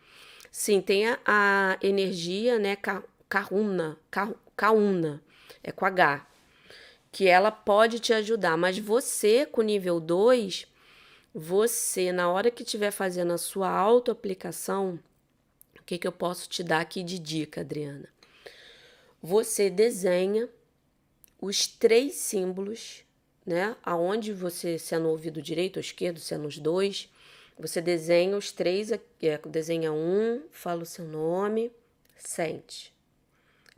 Sim, 0.51 0.81
tem 0.81 1.07
a, 1.07 1.19
a 1.25 1.77
energia, 1.81 2.57
né? 2.57 2.75
Karuna, 3.27 3.97
Kauna, 4.55 5.21
é 5.61 5.71
com 5.71 5.85
H, 5.85 6.25
que 7.11 7.27
ela 7.27 7.51
pode 7.51 7.99
te 7.99 8.13
ajudar, 8.13 8.57
mas 8.57 8.79
você 8.79 9.45
com 9.45 9.61
nível 9.61 9.99
2, 9.99 10.65
você 11.35 12.11
na 12.11 12.31
hora 12.31 12.49
que 12.49 12.63
estiver 12.63 12.89
fazendo 12.89 13.33
a 13.33 13.37
sua 13.37 13.69
autoaplicação, 13.69 14.99
que, 15.89 15.97
que 15.97 16.07
eu 16.07 16.11
posso 16.11 16.47
te 16.47 16.61
dar 16.61 16.81
aqui 16.81 17.01
de 17.01 17.17
dica, 17.17 17.61
Adriana? 17.61 18.07
Você 19.23 19.71
desenha 19.71 20.47
os 21.41 21.65
três 21.65 22.13
símbolos, 22.13 23.03
né? 23.43 23.75
Aonde 23.81 24.31
você, 24.31 24.77
se 24.77 24.93
é 24.93 24.99
no 24.99 25.09
ouvido 25.09 25.41
direito 25.41 25.77
ou 25.77 25.81
esquerdo, 25.81 26.19
se 26.19 26.35
é 26.35 26.37
nos 26.37 26.59
dois, 26.59 27.11
você 27.57 27.81
desenha 27.81 28.37
os 28.37 28.51
três, 28.51 28.91
é, 28.91 29.01
desenha 29.47 29.91
um, 29.91 30.43
fala 30.51 30.83
o 30.83 30.85
seu 30.85 31.05
nome, 31.05 31.71
sente. 32.15 32.93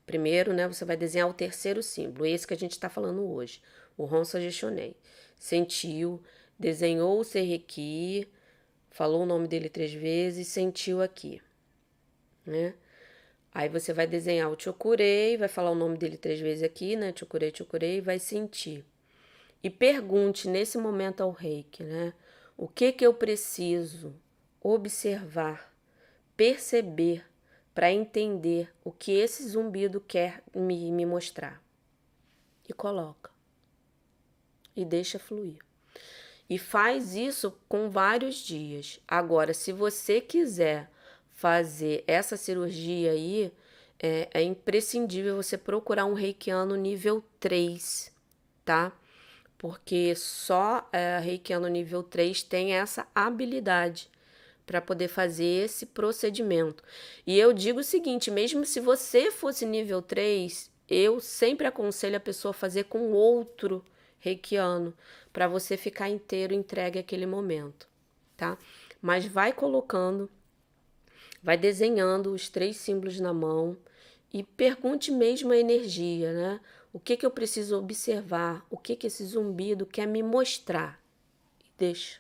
Primeiro, 0.05 0.51
né, 0.51 0.68
você 0.68 0.84
vai 0.84 0.97
desenhar 0.97 1.30
o 1.30 1.34
terceiro 1.34 1.82
símbolo, 1.82 2.26
esse 2.26 2.45
que 2.45 2.53
a 2.53 2.57
gente 2.57 2.74
está 2.74 2.89
falando 2.89 3.24
hoje, 3.24 3.62
o 3.97 4.03
Ronsa 4.03 4.41
Gestionei. 4.41 4.97
Sentiu, 5.39 6.22
desenhou 6.59 7.22
o 7.22 7.24
Serrequi, 7.24 8.28
falou 8.89 9.24
o 9.24 9.26
nome 9.26 9.47
dele 9.47 9.70
três 9.70 9.93
vezes, 9.93 10.49
sentiu 10.49 11.01
aqui, 11.01 11.41
né? 12.46 12.74
Aí 13.54 13.68
você 13.68 13.92
vai 13.92 14.08
desenhar 14.08 14.50
o 14.50 14.60
Chokurei, 14.60 15.36
vai 15.38 15.50
falar 15.50 15.72
o 15.72 15.76
nome 15.76 15.98
dele 15.98 16.18
três 16.18 16.39
vezes 16.39 16.64
aqui, 16.64 16.96
né? 16.96 17.14
Chokurei, 17.16 17.52
Chokurei, 17.54 18.00
vai 18.00 18.18
sentir. 18.18 18.86
E 19.64 19.70
pergunte 19.70 20.48
nesse 20.48 20.78
momento 20.78 21.22
ao 21.22 21.32
reiki, 21.32 21.84
né? 21.84 22.14
O 22.58 22.68
que 22.68 22.92
que 22.92 23.06
eu 23.06 23.14
preciso 23.14 24.16
observar, 24.62 25.74
perceber 26.38 27.26
para 27.74 27.92
entender 27.92 28.74
o 28.84 28.92
que 28.92 29.12
esse 29.12 29.48
zumbido 29.48 30.00
quer 30.00 30.44
me, 30.56 30.92
me 30.92 31.06
mostrar? 31.06 31.62
E 32.68 32.74
coloca. 32.74 33.32
E 34.76 34.86
deixa 34.86 35.20
fluir. 35.20 35.60
E 36.50 36.58
faz 36.58 37.16
isso 37.16 37.58
com 37.68 37.89
vários 37.89 38.36
dias. 38.36 39.00
Agora, 39.08 39.54
se 39.54 39.72
você 39.72 40.22
quiser 40.22 40.89
fazer 41.42 42.04
essa 42.06 42.38
cirurgia 42.38 43.14
aí, 43.14 43.52
é, 44.00 44.30
é 44.32 44.44
imprescindível 44.44 45.36
você 45.36 45.58
procurar 45.58 46.06
um 46.06 46.14
reikiano 46.14 46.76
nível 46.76 47.24
3, 47.39 48.14
tá? 48.64 48.92
Porque 49.58 50.14
só 50.16 50.88
é, 50.94 51.18
reikiano 51.18 51.68
nível 51.68 52.04
3 52.04 52.44
tem 52.44 52.74
essa 52.74 53.08
habilidade 53.16 54.08
para 54.68 54.80
poder 54.80 55.08
fazer 55.08 55.66
esse 55.66 55.88
procedimento. 55.88 56.84
E 57.26 57.39
eu 57.39 57.52
digo 57.52 57.80
o 57.80 57.84
seguinte: 57.84 58.30
mesmo 58.30 58.64
se 58.64 58.80
você 58.80 59.32
fosse 59.32 59.66
nível 59.66 60.00
3, 60.00 60.70
eu 60.88 61.20
sempre 61.20 61.66
aconselho 61.66 62.18
a 62.18 62.20
pessoa 62.20 62.52
a 62.52 62.54
fazer 62.54 62.84
com 62.84 63.14
outro 63.14 63.84
reikiano, 64.20 64.94
para 65.34 65.48
você 65.48 65.76
ficar 65.76 66.08
inteiro 66.08 66.54
entregue 66.54 67.00
àquele 67.00 67.26
momento, 67.26 67.88
tá? 68.38 68.60
Mas 69.02 69.26
vai 69.26 69.52
colocando 69.52 70.30
vai 71.42 71.58
desenhando 71.58 72.32
os 72.34 72.50
três 72.50 72.78
símbolos 72.78 73.20
na 73.20 73.34
mão 73.34 73.78
e 74.34 74.44
pergunte 74.44 75.12
mesmo 75.12 75.52
a 75.52 75.58
energia, 75.58 76.34
né? 76.34 76.60
O 76.94 77.00
que, 77.00 77.16
que 77.16 77.26
eu 77.26 77.32
preciso 77.32 77.78
observar? 77.78 78.66
O 78.70 78.78
que, 78.78 78.96
que 78.96 79.08
esse 79.08 79.26
zumbido 79.26 79.86
quer 79.86 80.06
me 80.06 80.22
mostrar? 80.22 81.02
E 81.62 81.70
deixa. 81.78 82.20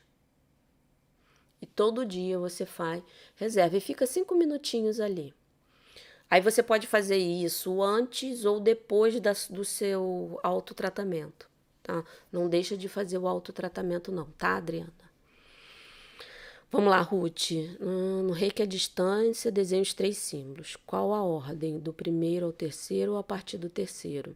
E 1.61 1.65
todo 1.65 2.05
dia 2.05 2.39
você 2.39 2.65
faz, 2.65 3.03
reserva 3.35 3.77
e 3.77 3.81
fica 3.81 4.07
cinco 4.07 4.33
minutinhos 4.35 4.99
ali. 4.99 5.33
Aí 6.29 6.39
você 6.39 6.63
pode 6.63 6.87
fazer 6.87 7.17
isso 7.17 7.81
antes 7.81 8.45
ou 8.45 8.59
depois 8.59 9.19
da, 9.19 9.33
do 9.49 9.65
seu 9.65 10.39
autotratamento, 10.41 11.49
tá? 11.83 12.03
Não 12.31 12.47
deixa 12.47 12.77
de 12.77 12.87
fazer 12.87 13.17
o 13.17 13.27
autotratamento 13.27 14.11
não, 14.11 14.25
tá, 14.31 14.55
Adriana? 14.55 14.93
Vamos 16.71 16.89
lá, 16.89 17.01
Ruth. 17.01 17.51
Hum, 17.81 18.23
no 18.23 18.31
reiki 18.31 18.63
à 18.63 18.65
distância, 18.65 19.51
desenhe 19.51 19.81
os 19.81 19.93
três 19.93 20.17
símbolos. 20.17 20.77
Qual 20.85 21.13
a 21.13 21.21
ordem? 21.21 21.77
Do 21.77 21.91
primeiro 21.91 22.45
ao 22.45 22.53
terceiro 22.53 23.11
ou 23.11 23.17
a 23.17 23.23
partir 23.23 23.57
do 23.57 23.67
terceiro? 23.69 24.33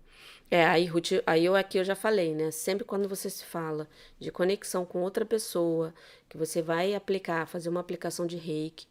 É, 0.52 0.66
aí, 0.66 0.86
Ruth, 0.86 1.12
aí 1.26 1.46
eu 1.46 1.56
aqui 1.56 1.78
eu 1.78 1.86
já 1.86 1.96
falei, 1.96 2.36
né? 2.36 2.52
Sempre 2.52 2.84
quando 2.84 3.08
você 3.08 3.30
se 3.30 3.46
fala 3.46 3.88
de 4.20 4.32
conexão 4.32 4.86
com 4.86 5.02
outra 5.02 5.26
pessoa, 5.26 5.94
que 6.28 6.38
você 6.38 6.62
vai 6.62 6.94
aplicar, 6.94 7.48
fazer 7.48 7.70
uma 7.70 7.80
aplicação 7.80 8.28
de 8.28 8.36
reiki, 8.36 8.86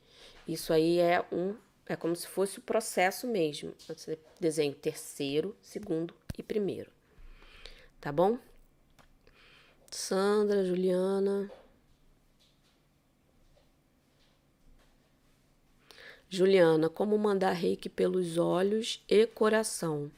isso 0.49 0.73
aí 0.73 0.99
é 0.99 1.23
um. 1.31 1.55
É 1.87 1.95
como 1.97 2.17
se 2.17 2.27
fosse 2.27 2.59
o 2.59 2.63
processo 2.63 3.27
mesmo. 3.27 3.75
Você 3.87 4.19
desenha 4.41 4.73
terceiro, 4.73 5.55
segundo 5.61 6.15
e 6.39 6.43
primeiro. 6.43 6.91
Tá 8.01 8.11
bom? 8.11 8.39
Sandra, 9.91 10.65
Juliana. 10.65 11.51
Juliana, 16.29 16.89
como 16.89 17.17
mandar 17.19 17.53
reiki 17.53 17.89
pelos 17.89 18.39
olhos 18.39 19.03
e 19.09 19.27
coração? 19.27 20.11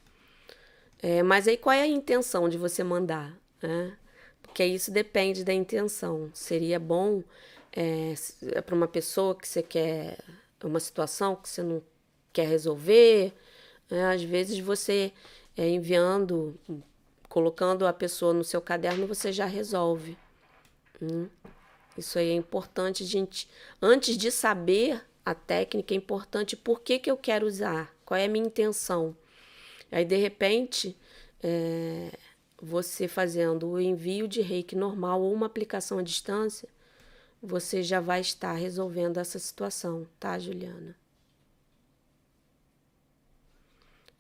É, 1.03 1.23
mas 1.23 1.47
aí 1.47 1.57
qual 1.57 1.75
é 1.75 1.83
a 1.83 1.87
intenção 1.87 2.49
de 2.49 2.57
você 2.57 2.83
mandar? 2.83 3.37
Né? 3.63 3.97
Porque 4.43 4.65
isso 4.65 4.91
depende 4.91 5.45
da 5.45 5.53
intenção. 5.53 6.31
Seria 6.33 6.81
bom 6.81 7.23
é, 7.73 8.15
é 8.53 8.61
para 8.63 8.75
uma 8.75 8.89
pessoa 8.89 9.35
que 9.35 9.47
você 9.47 9.63
quer, 9.63 10.19
uma 10.65 10.81
situação 10.81 11.37
que 11.37 11.49
você 11.49 11.63
não 11.63 11.83
quer 12.33 12.49
resolver. 12.49 13.33
Né? 13.91 14.15
Às 14.15 14.23
vezes 14.23 14.59
você 14.59 15.13
é, 15.57 15.69
enviando, 15.69 16.59
colocando 17.29 17.87
a 17.87 17.93
pessoa 17.93 18.33
no 18.33 18.43
seu 18.43 18.61
caderno, 18.61 19.07
você 19.07 19.31
já 19.31 19.45
resolve. 19.45 20.17
Hum? 21.01 21.29
Isso 21.97 22.19
aí 22.19 22.31
é 22.31 22.35
importante, 22.35 23.05
gente. 23.05 23.49
Antes 23.81 24.17
de 24.17 24.31
saber 24.31 25.03
a 25.27 25.35
técnica 25.35 25.93
é 25.93 25.97
importante, 25.97 26.57
por 26.57 26.81
que, 26.81 27.01
que 27.01 27.11
eu 27.11 27.17
quero 27.17 27.49
usar, 27.49 27.93
qual 28.05 28.17
é 28.17 28.27
a 28.27 28.29
minha 28.29 28.47
intenção. 28.47 29.17
Aí, 29.91 30.05
de 30.05 30.15
repente, 30.15 30.97
é, 31.43 32.17
você 32.63 33.09
fazendo 33.09 33.69
o 33.69 33.81
envio 33.81 34.29
de 34.29 34.41
reiki 34.41 34.77
normal 34.77 35.21
ou 35.21 35.35
uma 35.35 35.47
aplicação 35.47 35.99
à 35.99 36.03
distância, 36.03 36.69
você 37.43 37.83
já 37.83 38.01
vai 38.01 38.21
estar 38.21 38.53
resolvendo 38.53 39.19
essa 39.19 39.37
situação, 39.37 40.07
tá, 40.21 40.39
Juliana? 40.39 40.97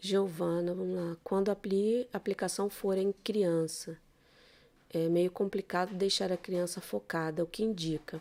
Giovana, 0.01 0.75
vamos 0.75 0.97
lá. 0.97 1.17
Quando 1.23 1.51
a 1.51 1.57
aplicação 2.13 2.69
for 2.69 2.99
em 2.99 3.13
criança, 3.13 3.97
é 4.91 5.09
meio 5.09 5.31
complicado 5.31 5.95
deixar 5.95 6.33
a 6.33 6.37
criança 6.37 6.81
focada, 6.81 7.45
o 7.45 7.47
que 7.47 7.63
indica. 7.63 8.21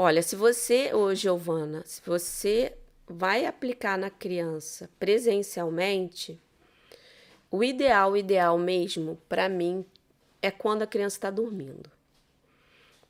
Olha, 0.00 0.22
se 0.22 0.36
você, 0.36 0.94
ô 0.94 1.12
Giovana, 1.12 1.82
se 1.84 2.00
você 2.06 2.72
vai 3.04 3.44
aplicar 3.44 3.98
na 3.98 4.08
criança 4.08 4.88
presencialmente, 4.96 6.40
o 7.50 7.64
ideal, 7.64 8.12
o 8.12 8.16
ideal 8.16 8.56
mesmo, 8.56 9.20
para 9.28 9.48
mim, 9.48 9.84
é 10.40 10.52
quando 10.52 10.82
a 10.82 10.86
criança 10.86 11.16
está 11.16 11.30
dormindo. 11.32 11.90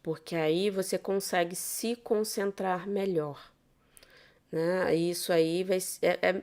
Porque 0.03 0.34
aí 0.34 0.70
você 0.70 0.97
consegue 0.97 1.55
se 1.55 1.95
concentrar 1.95 2.89
melhor. 2.89 3.53
Né? 4.51 4.95
Isso 4.95 5.30
aí 5.30 5.62
vai 5.64 5.76
é, 6.01 6.18
é, 6.22 6.43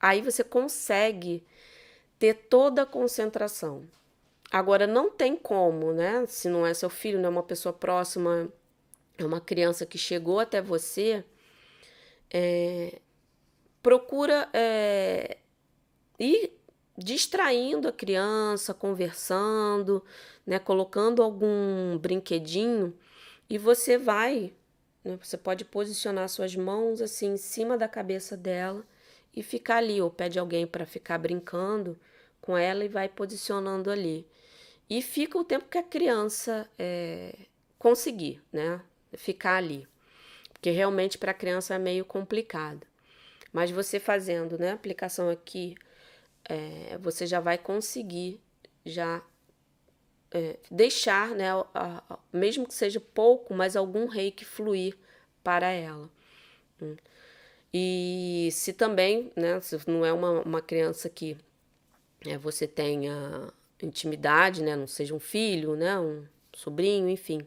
aí 0.00 0.20
você 0.20 0.42
consegue 0.42 1.46
ter 2.18 2.34
toda 2.34 2.82
a 2.82 2.86
concentração. 2.86 3.84
Agora 4.50 4.84
não 4.84 5.08
tem 5.08 5.36
como, 5.36 5.92
né? 5.92 6.26
Se 6.26 6.48
não 6.48 6.66
é 6.66 6.74
seu 6.74 6.90
filho, 6.90 7.20
não 7.20 7.26
é 7.26 7.30
uma 7.30 7.42
pessoa 7.44 7.72
próxima, 7.72 8.50
é 9.18 9.24
uma 9.24 9.40
criança 9.40 9.84
que 9.84 9.98
chegou 9.98 10.38
até 10.38 10.62
você, 10.62 11.24
é, 12.30 13.00
procura 13.82 14.48
é, 14.52 15.38
ir 16.18 16.52
distraindo 16.96 17.88
a 17.88 17.92
criança, 17.92 18.72
conversando, 18.74 20.04
né, 20.46 20.58
colocando 20.58 21.22
algum 21.22 21.98
brinquedinho 21.98 22.96
e 23.48 23.58
você 23.58 23.98
vai, 23.98 24.52
né, 25.04 25.18
você 25.22 25.36
pode 25.36 25.64
posicionar 25.64 26.28
suas 26.28 26.54
mãos 26.56 27.00
assim 27.00 27.34
em 27.34 27.36
cima 27.36 27.76
da 27.76 27.88
cabeça 27.88 28.36
dela 28.36 28.84
e 29.34 29.42
ficar 29.42 29.76
ali, 29.76 30.00
ou 30.00 30.10
pede 30.10 30.38
alguém 30.38 30.66
para 30.66 30.86
ficar 30.86 31.18
brincando 31.18 31.98
com 32.40 32.56
ela 32.56 32.84
e 32.84 32.88
vai 32.88 33.08
posicionando 33.08 33.90
ali. 33.90 34.26
E 34.90 35.02
fica 35.02 35.38
o 35.38 35.44
tempo 35.44 35.66
que 35.68 35.78
a 35.78 35.82
criança 35.82 36.68
é, 36.78 37.34
conseguir, 37.78 38.42
né? 38.52 38.80
Ficar 39.16 39.56
ali, 39.56 39.86
porque 40.52 40.70
realmente 40.70 41.18
para 41.18 41.30
a 41.30 41.34
criança 41.34 41.74
é 41.74 41.78
meio 41.78 42.04
complicado. 42.04 42.86
Mas 43.52 43.70
você 43.70 43.98
fazendo, 43.98 44.58
né, 44.58 44.72
aplicação 44.72 45.30
aqui, 45.30 45.74
é, 46.48 46.98
você 46.98 47.26
já 47.26 47.40
vai 47.40 47.56
conseguir 47.58 48.40
já 48.84 49.22
é, 50.30 50.56
deixar, 50.70 51.30
né, 51.30 51.50
a, 51.52 51.64
a, 51.74 52.18
mesmo 52.32 52.66
que 52.66 52.74
seja 52.74 53.00
pouco, 53.00 53.54
mas 53.54 53.76
algum 53.76 54.06
reiki 54.06 54.44
fluir 54.44 54.96
para 55.42 55.70
ela. 55.70 56.10
Hum. 56.80 56.96
E 57.72 58.48
se 58.52 58.72
também, 58.72 59.32
né, 59.36 59.60
se 59.60 59.78
não 59.86 60.04
é 60.04 60.12
uma, 60.12 60.40
uma 60.40 60.62
criança 60.62 61.08
que 61.08 61.36
é, 62.26 62.36
você 62.38 62.66
tenha 62.66 63.52
intimidade, 63.82 64.62
né, 64.62 64.74
não 64.74 64.86
seja 64.86 65.14
um 65.14 65.20
filho, 65.20 65.76
né, 65.76 65.98
um 65.98 66.24
sobrinho, 66.52 67.08
enfim, 67.08 67.46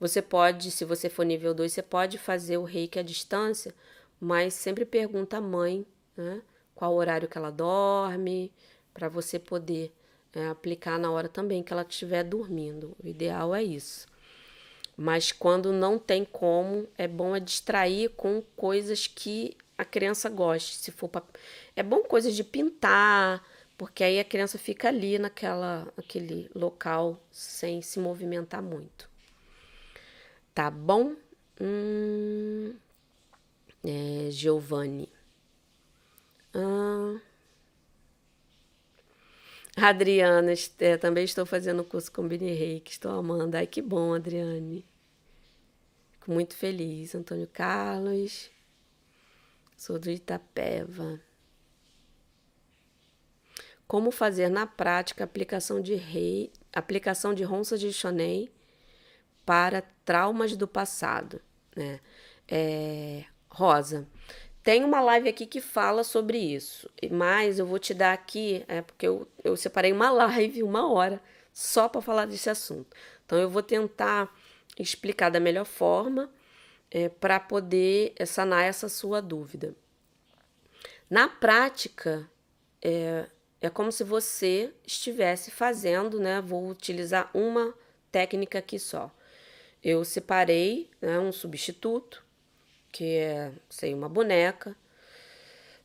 você 0.00 0.22
pode, 0.22 0.70
se 0.70 0.84
você 0.84 1.08
for 1.08 1.24
nível 1.24 1.52
2, 1.52 1.72
você 1.72 1.82
pode 1.82 2.18
fazer 2.18 2.56
o 2.58 2.64
reiki 2.64 2.98
à 2.98 3.02
distância, 3.02 3.74
mas 4.20 4.54
sempre 4.54 4.84
pergunta 4.84 5.38
à 5.38 5.40
mãe, 5.40 5.84
né, 6.16 6.42
qual 6.74 6.94
horário 6.94 7.28
que 7.28 7.36
ela 7.36 7.50
dorme, 7.50 8.52
para 8.94 9.08
você 9.08 9.38
poder 9.38 9.92
é, 10.32 10.48
aplicar 10.48 10.98
na 10.98 11.10
hora 11.10 11.28
também 11.28 11.62
que 11.62 11.72
ela 11.72 11.82
estiver 11.82 12.22
dormindo. 12.22 12.96
O 13.02 13.06
ideal 13.08 13.54
é 13.54 13.62
isso. 13.62 14.06
Mas 14.96 15.30
quando 15.32 15.72
não 15.72 15.98
tem 15.98 16.24
como, 16.24 16.88
é 16.96 17.06
bom 17.06 17.34
é 17.34 17.40
distrair 17.40 18.10
com 18.10 18.42
coisas 18.56 19.06
que 19.06 19.56
a 19.76 19.84
criança 19.84 20.28
goste. 20.28 20.76
Se 20.76 20.90
for 20.90 21.08
pra... 21.08 21.22
é 21.76 21.82
bom 21.82 22.02
coisas 22.02 22.34
de 22.34 22.42
pintar, 22.42 23.44
porque 23.76 24.02
aí 24.02 24.18
a 24.18 24.24
criança 24.24 24.58
fica 24.58 24.88
ali 24.88 25.18
naquela 25.18 25.86
aquele 25.96 26.50
local 26.54 27.20
sem 27.30 27.80
se 27.80 28.00
movimentar 28.00 28.60
muito. 28.60 29.07
Tá 30.58 30.72
bom? 30.72 31.14
Hum... 31.60 32.74
É, 33.84 34.28
Giovanni. 34.32 35.08
Ah... 36.52 37.20
Adriana, 39.76 40.52
é, 40.80 40.96
também 40.96 41.22
estou 41.22 41.46
fazendo 41.46 41.84
curso 41.84 42.10
com 42.10 42.26
Bini 42.26 42.52
Reiki, 42.54 42.90
estou 42.90 43.12
amando. 43.12 43.56
Ai, 43.56 43.68
que 43.68 43.80
bom, 43.80 44.12
Adriane. 44.12 44.84
Fico 46.14 46.32
muito 46.32 46.56
feliz. 46.56 47.14
Antônio 47.14 47.46
Carlos, 47.52 48.50
sou 49.76 49.96
do 49.96 50.10
Itapeva. 50.10 51.20
Como 53.86 54.10
fazer 54.10 54.48
na 54.48 54.66
prática 54.66 55.22
aplicação 55.22 55.80
de 55.80 55.94
rei, 55.94 56.50
aplicação 56.72 57.32
de 57.32 57.44
ronças 57.44 57.78
de 57.78 57.92
Shonen 57.92 58.50
para 59.48 59.82
traumas 60.04 60.54
do 60.54 60.68
passado, 60.68 61.40
né? 61.74 62.00
É, 62.46 63.24
Rosa, 63.48 64.06
tem 64.62 64.84
uma 64.84 65.00
live 65.00 65.26
aqui 65.26 65.46
que 65.46 65.58
fala 65.58 66.04
sobre 66.04 66.36
isso, 66.36 66.90
mas 67.10 67.58
eu 67.58 67.64
vou 67.64 67.78
te 67.78 67.94
dar 67.94 68.12
aqui, 68.12 68.62
é 68.68 68.82
porque 68.82 69.08
eu, 69.08 69.26
eu 69.42 69.56
separei 69.56 69.90
uma 69.90 70.10
live, 70.12 70.62
uma 70.62 70.92
hora, 70.92 71.18
só 71.50 71.88
para 71.88 72.02
falar 72.02 72.26
desse 72.26 72.50
assunto. 72.50 72.94
Então 73.24 73.38
eu 73.38 73.48
vou 73.48 73.62
tentar 73.62 74.30
explicar 74.78 75.30
da 75.30 75.40
melhor 75.40 75.64
forma 75.64 76.30
é, 76.90 77.08
para 77.08 77.40
poder 77.40 78.12
sanar 78.26 78.64
essa 78.64 78.86
sua 78.86 79.22
dúvida. 79.22 79.74
Na 81.08 81.26
prática, 81.26 82.30
é, 82.82 83.24
é 83.62 83.70
como 83.70 83.90
se 83.90 84.04
você 84.04 84.74
estivesse 84.86 85.50
fazendo, 85.50 86.20
né? 86.20 86.38
Vou 86.42 86.68
utilizar 86.68 87.30
uma 87.32 87.72
técnica 88.12 88.58
aqui 88.58 88.78
só. 88.78 89.10
Eu 89.88 90.04
separei 90.04 90.90
né, 91.00 91.18
um 91.18 91.32
substituto 91.32 92.22
que 92.92 93.16
é, 93.16 93.50
sei, 93.70 93.94
uma 93.94 94.06
boneca. 94.06 94.76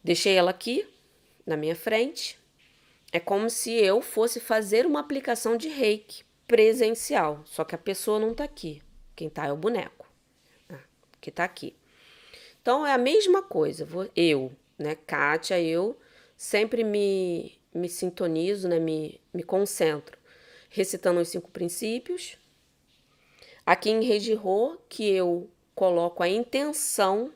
Deixei 0.03 0.35
ela 0.35 0.51
aqui 0.51 0.85
na 1.45 1.55
minha 1.55 1.73
frente. 1.73 2.37
É 3.13 3.19
como 3.19 3.49
se 3.49 3.71
eu 3.71 4.01
fosse 4.01 4.41
fazer 4.41 4.85
uma 4.85 4.99
aplicação 4.99 5.55
de 5.55 5.69
reiki 5.69 6.25
presencial, 6.45 7.43
só 7.45 7.63
que 7.63 7.75
a 7.75 7.77
pessoa 7.77 8.19
não 8.19 8.31
está 8.31 8.43
aqui. 8.43 8.81
Quem 9.15 9.29
está 9.29 9.47
é 9.47 9.53
o 9.53 9.55
boneco, 9.55 10.05
né, 10.67 10.81
que 11.21 11.29
está 11.29 11.45
aqui. 11.45 11.73
Então 12.61 12.85
é 12.85 12.91
a 12.91 12.97
mesma 12.97 13.41
coisa. 13.41 13.87
Eu, 14.13 14.51
né, 14.77 14.95
Kátia, 14.95 15.61
eu 15.61 15.97
sempre 16.35 16.83
me, 16.83 17.57
me 17.73 17.87
sintonizo, 17.87 18.67
né, 18.67 18.79
me, 18.79 19.21
me 19.33 19.43
concentro 19.43 20.17
recitando 20.69 21.21
os 21.21 21.29
cinco 21.29 21.49
princípios. 21.49 22.37
Aqui 23.65 23.89
em 23.89 24.03
Rejirô, 24.03 24.77
que 24.89 25.09
eu 25.09 25.49
coloco 25.73 26.21
a 26.21 26.27
intenção 26.27 27.31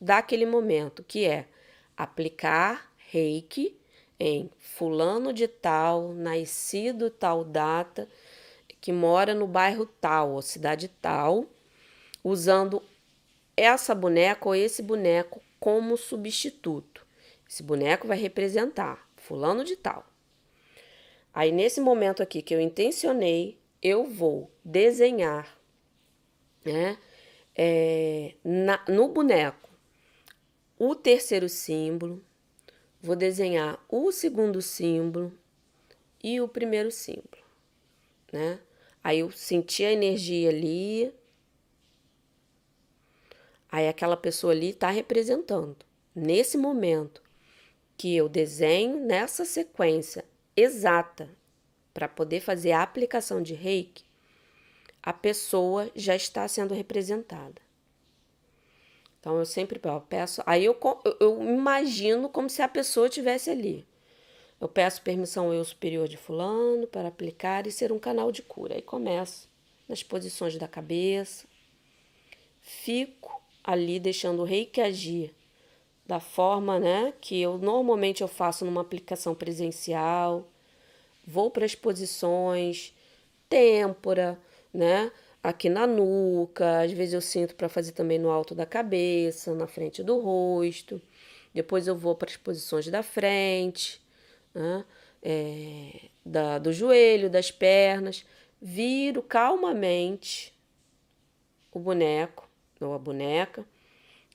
daquele 0.00 0.46
momento, 0.46 1.02
que 1.02 1.24
é 1.24 1.48
aplicar 1.96 2.92
reiki 3.10 3.76
em 4.18 4.48
fulano 4.58 5.32
de 5.32 5.48
tal, 5.48 6.12
nascido 6.14 7.10
tal 7.10 7.44
data, 7.44 8.08
que 8.80 8.92
mora 8.92 9.34
no 9.34 9.46
bairro 9.48 9.84
tal 9.84 10.32
ou 10.32 10.42
cidade 10.42 10.86
tal, 10.86 11.46
usando 12.22 12.80
essa 13.56 13.92
boneca 13.92 14.48
ou 14.48 14.54
esse 14.54 14.82
boneco 14.82 15.42
como 15.58 15.96
substituto. 15.96 17.04
Esse 17.48 17.62
boneco 17.62 18.06
vai 18.06 18.16
representar 18.16 19.08
fulano 19.16 19.64
de 19.64 19.74
tal. 19.74 20.06
Aí 21.34 21.50
nesse 21.50 21.80
momento 21.80 22.22
aqui 22.22 22.40
que 22.40 22.54
eu 22.54 22.60
intencionei, 22.60 23.58
eu 23.82 24.04
vou 24.04 24.48
desenhar, 24.64 25.58
né? 26.64 26.98
é, 27.54 28.34
na, 28.44 28.82
no 28.88 29.08
boneco 29.08 29.70
o 30.78 30.94
terceiro 30.94 31.48
símbolo, 31.48 32.24
vou 33.00 33.14
desenhar 33.14 33.84
o 33.88 34.10
segundo 34.10 34.60
símbolo 34.60 35.32
e 36.22 36.40
o 36.40 36.48
primeiro 36.48 36.90
símbolo, 36.90 37.42
né? 38.32 38.58
Aí 39.04 39.20
eu 39.20 39.30
senti 39.30 39.84
a 39.84 39.92
energia 39.92 40.48
ali, 40.48 41.12
aí 43.70 43.88
aquela 43.88 44.16
pessoa 44.16 44.52
ali 44.52 44.70
está 44.70 44.90
representando. 44.90 45.76
Nesse 46.14 46.58
momento 46.58 47.22
que 47.96 48.16
eu 48.16 48.28
desenho 48.28 49.04
nessa 49.04 49.44
sequência 49.44 50.24
exata 50.56 51.28
para 51.94 52.08
poder 52.08 52.40
fazer 52.40 52.72
a 52.72 52.82
aplicação 52.82 53.40
de 53.40 53.54
reiki, 53.54 54.04
a 55.02 55.12
pessoa 55.12 55.90
já 55.94 56.14
está 56.14 56.46
sendo 56.46 56.74
representada. 56.74 57.60
Então 59.18 59.38
eu 59.38 59.46
sempre 59.46 59.80
peço, 60.08 60.42
aí 60.44 60.64
eu, 60.64 60.78
eu 61.20 61.42
imagino 61.42 62.28
como 62.28 62.50
se 62.50 62.60
a 62.60 62.68
pessoa 62.68 63.06
estivesse 63.06 63.50
ali. 63.50 63.86
Eu 64.60 64.68
peço 64.68 65.02
permissão 65.02 65.46
ao 65.46 65.54
eu 65.54 65.64
superior 65.64 66.06
de 66.06 66.16
fulano 66.16 66.86
para 66.86 67.08
aplicar 67.08 67.66
e 67.66 67.72
ser 67.72 67.92
um 67.92 67.98
canal 67.98 68.30
de 68.30 68.42
cura. 68.42 68.74
Aí 68.74 68.82
começo 68.82 69.48
nas 69.88 70.02
posições 70.02 70.56
da 70.56 70.68
cabeça, 70.68 71.46
fico 72.60 73.42
ali 73.62 73.98
deixando 73.98 74.42
o 74.42 74.44
reiki 74.44 74.80
agir 74.80 75.34
da 76.06 76.18
forma, 76.18 76.80
né, 76.80 77.12
que 77.20 77.40
eu 77.40 77.58
normalmente 77.58 78.22
eu 78.22 78.28
faço 78.28 78.64
numa 78.64 78.80
aplicação 78.80 79.34
presencial. 79.34 80.48
Vou 81.24 81.50
para 81.50 81.64
as 81.64 81.74
posições, 81.74 82.92
têmpora, 83.48 84.38
né? 84.72 85.10
Aqui 85.42 85.68
na 85.68 85.86
nuca, 85.86 86.82
às 86.82 86.92
vezes 86.92 87.14
eu 87.14 87.20
sinto 87.20 87.56
para 87.56 87.68
fazer 87.68 87.92
também 87.92 88.18
no 88.18 88.30
alto 88.30 88.54
da 88.54 88.64
cabeça, 88.64 89.54
na 89.54 89.66
frente 89.66 90.02
do 90.02 90.18
rosto. 90.20 91.02
Depois 91.52 91.86
eu 91.86 91.96
vou 91.96 92.14
para 92.14 92.30
as 92.30 92.36
posições 92.36 92.88
da 92.88 93.02
frente, 93.02 94.00
né? 94.54 94.84
É, 95.22 96.08
da, 96.24 96.58
do 96.58 96.72
joelho, 96.72 97.28
das 97.28 97.50
pernas. 97.50 98.24
Viro 98.60 99.22
calmamente 99.22 100.54
o 101.72 101.78
boneco 101.78 102.48
ou 102.80 102.94
a 102.94 102.98
boneca 102.98 103.66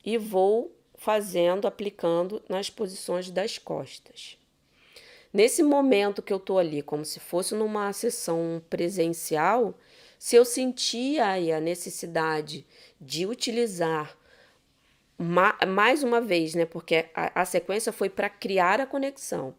e 0.04 0.18
vou 0.18 0.76
fazendo, 0.96 1.68
aplicando 1.68 2.42
nas 2.50 2.70
posições 2.70 3.30
das 3.30 3.58
costas. 3.58 4.38
Nesse 5.32 5.62
momento 5.62 6.22
que 6.22 6.34
eu 6.34 6.38
estou 6.38 6.58
ali, 6.58 6.82
como 6.82 7.06
se 7.06 7.20
fosse 7.20 7.54
numa 7.54 7.94
sessão 7.94 8.62
presencial, 8.70 9.78
se 10.18 10.36
eu 10.36 10.46
sentia 10.46 11.28
aí 11.28 11.52
a 11.52 11.60
necessidade 11.60 12.66
de 13.00 13.26
utilizar 13.26 14.18
ma 15.18 15.58
mais 15.68 16.04
uma 16.04 16.22
vez, 16.22 16.54
né? 16.54 16.66
Porque 16.66 17.06
a, 17.14 17.42
a 17.42 17.46
sequência 17.46 17.92
foi 17.92 18.10
para 18.10 18.30
criar 18.30 18.80
a 18.80 18.86
conexão. 18.86 19.56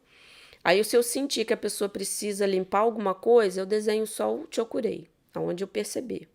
Aí, 0.63 0.83
se 0.85 0.97
eu 0.97 1.03
sentir 1.03 1.45
que 1.45 1.53
a 1.53 1.57
pessoa 1.57 1.89
precisa 1.89 2.47
limpar 2.47 2.81
alguma 2.81 3.15
coisa, 3.15 3.61
eu 3.61 3.67
desenho 3.67 4.07
só 4.07 4.35
o 4.35 4.47
chokurei, 4.51 5.09
aonde 5.33 5.65
eu 5.65 5.69
perceber. 5.69 6.29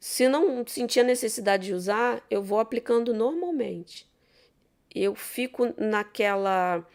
Se 0.00 0.28
não 0.28 0.66
sentir 0.66 1.00
a 1.00 1.04
necessidade 1.04 1.66
de 1.66 1.74
usar, 1.74 2.24
eu 2.30 2.42
vou 2.42 2.58
aplicando 2.58 3.14
normalmente. 3.14 4.06
Eu 4.94 5.14
fico 5.14 5.72
naquela 5.78 6.86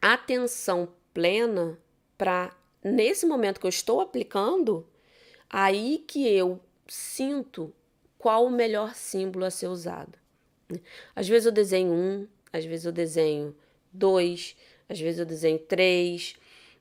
atenção 0.00 0.88
plena 1.12 1.78
para, 2.16 2.54
nesse 2.82 3.26
momento 3.26 3.60
que 3.60 3.66
eu 3.66 3.70
estou 3.70 4.00
aplicando, 4.00 4.86
Aí 5.50 6.04
que 6.06 6.26
eu 6.28 6.60
sinto 6.86 7.74
qual 8.16 8.46
o 8.46 8.50
melhor 8.50 8.94
símbolo 8.94 9.44
a 9.44 9.50
ser 9.50 9.66
usado. 9.66 10.16
Às 11.16 11.26
vezes 11.26 11.46
eu 11.46 11.52
desenho 11.52 11.92
um, 11.92 12.28
às 12.52 12.64
vezes 12.64 12.86
eu 12.86 12.92
desenho 12.92 13.56
dois, 13.92 14.56
às 14.88 15.00
vezes 15.00 15.18
eu 15.18 15.26
desenho 15.26 15.58
três. 15.58 16.36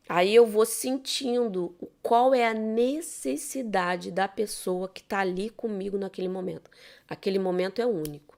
Aí 0.07 0.33
eu 0.33 0.45
vou 0.45 0.65
sentindo 0.65 1.75
qual 2.01 2.33
é 2.33 2.45
a 2.45 2.53
necessidade 2.53 4.11
da 4.11 4.27
pessoa 4.27 4.87
que 4.87 5.01
está 5.01 5.19
ali 5.19 5.49
comigo 5.49 5.97
naquele 5.97 6.27
momento. 6.27 6.69
Aquele 7.07 7.39
momento 7.39 7.81
é 7.81 7.85
único. 7.87 8.37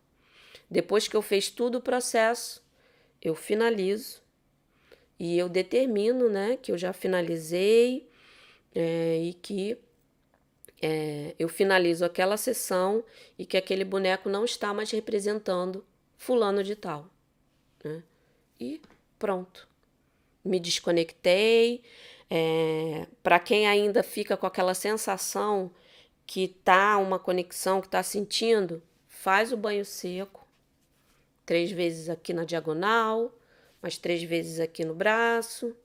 Depois 0.70 1.08
que 1.08 1.16
eu 1.16 1.22
fiz 1.22 1.50
tudo 1.50 1.80
o 1.80 1.82
processo, 1.82 2.64
eu 3.22 3.36
finalizo 3.36 4.22
e 5.20 5.38
eu 5.38 5.50
determino, 5.50 6.30
né, 6.30 6.58
que 6.62 6.72
eu 6.72 6.78
já 6.78 6.94
finalizei 6.94 8.10
é, 8.74 9.22
e 9.22 9.34
que 9.34 9.78
é, 10.82 11.36
eu 11.38 11.48
finalizo 11.48 12.04
aquela 12.04 12.38
sessão 12.38 13.04
e 13.38 13.46
que 13.46 13.56
aquele 13.56 13.86
boneco 13.86 14.28
não 14.30 14.44
está 14.44 14.74
mais 14.74 14.90
representando 14.90 15.86
fulano 16.18 16.64
de 16.64 16.76
tal. 16.76 17.08
Né? 17.84 18.04
E 18.60 18.82
pronto. 19.20 19.68
Me 20.44 20.60
desconectei. 20.60 21.84
É, 22.30 23.06
Para 23.22 23.40
quem 23.40 23.68
ainda 23.68 24.02
fica 24.02 24.36
com 24.36 24.48
aquela 24.48 24.74
sensação 24.74 25.72
que 26.26 26.48
tá 26.48 26.98
uma 26.98 27.20
conexão, 27.20 27.82
que 27.82 27.90
tá 27.90 28.02
sentindo, 28.02 28.82
faz 29.08 29.52
o 29.52 29.58
banho 29.58 29.86
seco. 29.86 30.48
Três 31.46 31.72
vezes 31.72 32.10
aqui 32.10 32.34
na 32.34 32.46
diagonal, 32.46 33.38
mais 33.82 33.98
três 33.98 34.24
vezes 34.24 34.60
aqui 34.60 34.86
no 34.86 34.96
braço, 34.96 35.76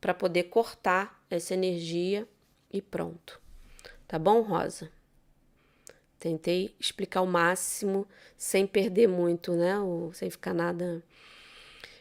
para 0.00 0.12
poder 0.12 0.44
cortar 0.44 1.24
essa 1.30 1.54
energia 1.54 2.28
e 2.72 2.82
pronto. 2.82 3.45
Tá 4.06 4.18
bom, 4.18 4.40
Rosa? 4.42 4.90
Tentei 6.18 6.74
explicar 6.80 7.22
o 7.22 7.26
máximo 7.26 8.06
sem 8.36 8.66
perder 8.66 9.08
muito, 9.08 9.52
né? 9.52 9.78
Ou 9.80 10.12
sem 10.12 10.30
ficar 10.30 10.54
nada. 10.54 11.02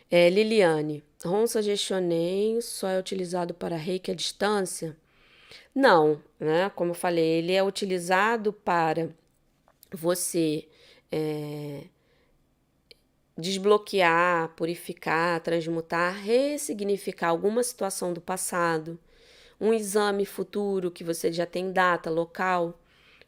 É, 0.10 0.30
Liliane, 0.30 1.04
Ronça 1.24 1.62
Gestionem 1.62 2.62
só 2.62 2.88
é 2.88 3.00
utilizado 3.00 3.54
para 3.54 3.76
reiki 3.76 4.12
à 4.12 4.16
distância? 4.16 4.96
Não, 5.74 6.22
né? 6.40 6.70
Como 6.76 6.92
eu 6.92 6.96
falei, 6.96 7.26
ele 7.40 7.54
é 7.54 7.64
utilizado 7.64 8.54
para 8.54 9.10
você 9.92 10.68
é, 11.12 11.86
desbloquear, 13.38 14.50
purificar, 14.56 15.40
transmutar, 15.42 16.16
ressignificar 16.16 17.30
alguma 17.30 17.64
situação 17.64 18.14
do 18.14 18.22
passado, 18.22 18.98
um 19.60 19.74
exame 19.74 20.26
futuro 20.26 20.92
que 20.92 21.04
você 21.04 21.32
já 21.32 21.46
tem 21.46 21.72
data, 21.72 22.10
local. 22.10 22.80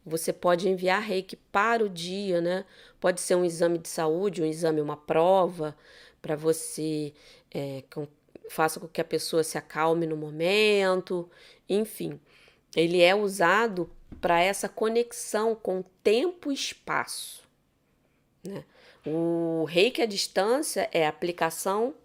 Você 0.05 0.31
pode 0.31 0.69
enviar 0.69 1.01
reiki 1.01 1.35
para 1.35 1.83
o 1.83 1.89
dia, 1.89 2.39
né? 2.39 2.65
Pode 2.99 3.19
ser 3.21 3.35
um 3.35 3.43
exame 3.43 3.77
de 3.77 3.89
saúde, 3.89 4.41
um 4.41 4.45
exame, 4.45 4.79
uma 4.79 4.97
prova, 4.97 5.75
para 6.21 6.35
você 6.35 7.13
é, 7.51 7.83
com, 7.93 8.07
faça 8.49 8.79
com 8.79 8.87
que 8.87 9.01
a 9.01 9.05
pessoa 9.05 9.43
se 9.43 9.57
acalme 9.57 10.05
no 10.05 10.15
momento, 10.15 11.29
enfim. 11.67 12.19
Ele 12.75 13.01
é 13.01 13.15
usado 13.15 13.89
para 14.21 14.41
essa 14.41 14.67
conexão 14.67 15.55
com 15.55 15.83
tempo 16.03 16.51
e 16.51 16.55
espaço. 16.55 17.43
Né? 18.43 18.63
O 19.05 19.65
reiki 19.65 20.01
à 20.01 20.05
distância 20.05 20.89
é 20.91 21.05
a 21.05 21.09
aplicação 21.09 21.95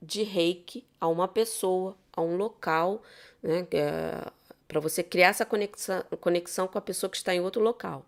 de 0.00 0.22
reiki 0.22 0.84
a 1.00 1.08
uma 1.08 1.26
pessoa, 1.26 1.96
a 2.16 2.22
um 2.22 2.36
local, 2.36 3.02
né? 3.42 3.66
É, 3.72 4.30
para 4.66 4.80
você 4.80 5.02
criar 5.02 5.28
essa 5.28 5.44
conexão, 5.44 6.02
conexão 6.20 6.66
com 6.66 6.78
a 6.78 6.80
pessoa 6.80 7.10
que 7.10 7.16
está 7.16 7.34
em 7.34 7.40
outro 7.40 7.62
local. 7.62 8.04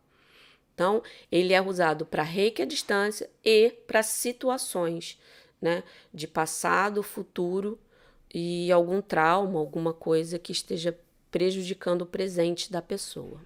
Então, 0.75 1.03
ele 1.31 1.55
é 1.55 1.63
usado 1.63 2.05
para 2.05 2.23
reiki 2.23 2.63
à 2.63 2.67
distância 2.67 3.31
e 3.45 3.71
para 3.87 4.03
situações 4.03 5.19
né, 5.61 5.83
de 6.13 6.27
passado, 6.27 7.03
futuro 7.03 7.79
e 8.33 8.71
algum 8.71 9.01
trauma, 9.01 9.59
alguma 9.59 9.95
coisa 9.95 10.39
que 10.39 10.53
esteja 10.53 10.99
prejudicando 11.31 12.03
o 12.03 12.07
presente 12.07 12.71
da 12.71 12.83
pessoa. 12.83 13.41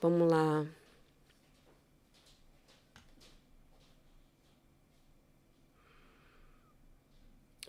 Vamos 0.00 0.30
lá. 0.30 0.66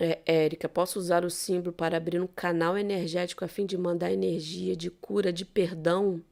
É, 0.02 0.20
Érica, 0.26 0.70
posso 0.70 0.97
usar 0.97 1.26
o 1.26 1.30
símbolo 1.30 1.74
para 1.74 1.97
abrir 1.97 2.22
um 2.22 2.28
canal 2.28 2.78
energético 2.78 3.43
a 3.43 3.50
fim 3.50 3.66
de 3.66 3.78
mandar 3.78 4.14
energia 4.14 4.74
de 4.74 4.89
cura, 4.89 5.34
de 5.34 5.43
perdão? 5.43 6.24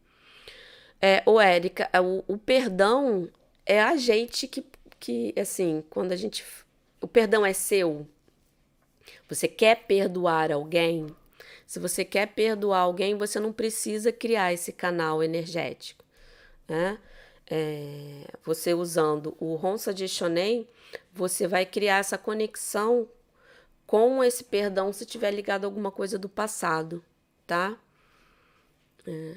É, 1.01 1.22
ô, 1.26 1.39
Érica, 1.41 1.89
é, 1.91 1.99
o, 1.99 2.24
o 2.30 2.38
perdão 2.38 3.30
é 3.65 3.82
a 3.82 3.97
gente 3.97 4.47
que, 4.47 4.65
que, 4.97 5.34
assim, 5.38 5.84
quando 5.89 6.13
a 6.13 6.15
gente. 6.15 6.45
O 7.01 7.07
perdão 7.07 7.45
é 7.45 7.51
seu. 7.51 8.07
Você 9.28 9.49
quer 9.49 9.86
perdoar 9.86 10.49
alguém? 10.49 11.07
Se 11.65 11.78
você 11.78 12.05
quer 12.05 12.28
perdoar 12.28 12.80
alguém, 12.80 13.18
você 13.18 13.38
não 13.38 13.51
precisa 13.51 14.13
criar 14.13 14.53
esse 14.53 14.72
canal 14.72 15.22
energético. 15.22 16.05
Né? 16.65 16.97
É, 17.49 18.24
você 18.45 18.74
usando 18.74 19.36
o 19.38 19.55
Ronsa 19.55 19.93
de 19.93 20.07
Shonen, 20.07 20.65
você 21.13 21.45
vai 21.45 21.65
criar 21.65 21.97
essa 21.97 22.18
conexão 22.18 23.07
com 23.88 24.21
esse 24.21 24.43
perdão 24.43 24.91
se 24.91 25.05
tiver 25.05 25.31
ligado 25.31 25.63
a 25.63 25.67
alguma 25.67 25.89
coisa 25.89 26.19
do 26.19 26.27
passado, 26.27 27.03
tá? 27.47 27.77
É, 29.07 29.35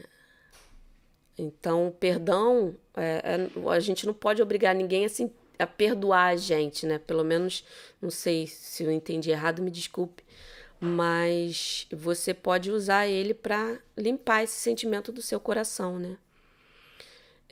então, 1.38 1.86
o 1.88 1.92
perdão, 1.92 2.76
é, 2.94 3.22
é, 3.24 3.70
a 3.70 3.80
gente 3.80 4.05
não 4.05 4.12
pode 4.12 4.42
obrigar 4.42 4.74
ninguém 4.74 5.05
assim, 5.07 5.30
a 5.59 5.66
perdoar 5.66 6.32
a 6.32 6.36
gente, 6.36 6.84
né? 6.84 6.98
Pelo 6.98 7.24
menos, 7.24 7.64
não 8.03 8.11
sei 8.11 8.46
se 8.46 8.82
eu 8.82 8.90
entendi 8.90 9.30
errado, 9.30 9.62
me 9.62 9.70
desculpe, 9.70 10.24
mas 10.80 11.86
você 11.92 12.34
pode 12.34 12.70
usar 12.70 13.07
ele 13.07 13.32
para 13.32 13.78
limpar 13.96 14.42
esse 14.42 14.55
sentimento 14.55 15.12
do 15.12 15.22
seu 15.22 15.38
coração, 15.38 15.98
né? 15.98 16.18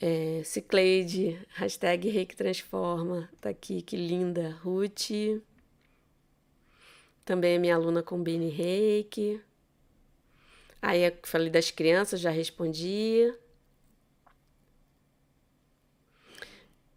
É, 0.01 0.43
Cicleide, 0.45 1.41
hashtag 1.55 2.09
Reiki 2.09 2.37
Transforma, 2.37 3.29
tá 3.41 3.51
aqui, 3.51 3.83
que 3.83 3.97
linda. 3.97 4.51
Ruth, 4.63 5.11
também 7.29 7.57
é 7.57 7.59
minha 7.59 7.75
aluna 7.75 8.03
Combine 8.03 8.49
Reiki. 8.49 9.39
Aí 10.81 11.03
eu 11.03 11.13
falei 11.25 11.51
das 11.51 11.71
crianças, 11.71 12.21
já 12.21 12.31
respondi. 12.31 13.31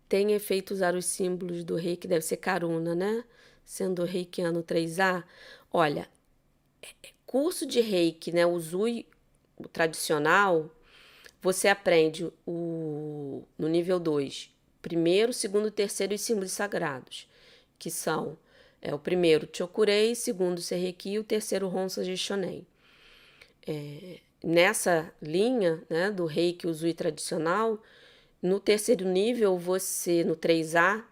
Tem 0.07 0.32
efeito 0.32 0.73
usar 0.73 0.95
os 0.95 1.05
símbolos 1.05 1.65
do 1.65 1.75
reiki, 1.75 2.07
deve 2.07 2.21
ser 2.21 2.38
Karuna, 2.38 2.95
né? 2.95 3.25
Sendo 3.65 4.05
reikiano 4.05 4.63
3A. 4.63 5.21
Olha, 5.69 6.07
é, 6.82 6.88
é 7.03 7.09
curso 7.25 7.65
de 7.65 7.82
reiki, 7.82 8.32
né? 8.32 8.45
O 8.45 8.57
Zui 8.57 9.05
o 9.57 9.67
tradicional, 9.67 10.73
você 11.41 11.67
aprende 11.67 12.32
o, 12.47 13.43
no 13.57 13.67
nível 13.67 13.99
2, 13.99 14.49
primeiro, 14.82 15.34
segundo 15.34 15.67
e 15.67 15.71
terceiro 15.71 16.15
os 16.15 16.21
símbolos 16.21 16.53
sagrados, 16.53 17.27
que 17.77 17.91
são 17.91 18.38
é 18.82 18.93
o 18.93 18.99
primeiro 18.99 19.47
Chokurei, 19.51 20.15
segundo 20.15 20.61
Serreki 20.61 21.11
e 21.11 21.19
o 21.19 21.23
terceiro 21.23 21.67
Honsa 21.67 22.03
Jishonen. 22.03 22.65
É, 23.67 24.19
nessa 24.43 25.13
linha 25.21 25.84
né, 25.89 26.09
do 26.09 26.25
reiki 26.25 26.65
Uzui 26.65 26.93
tradicional, 26.93 27.82
no 28.41 28.59
terceiro 28.59 29.05
nível, 29.05 29.57
você, 29.57 30.23
no 30.23 30.36
3A, 30.36 31.03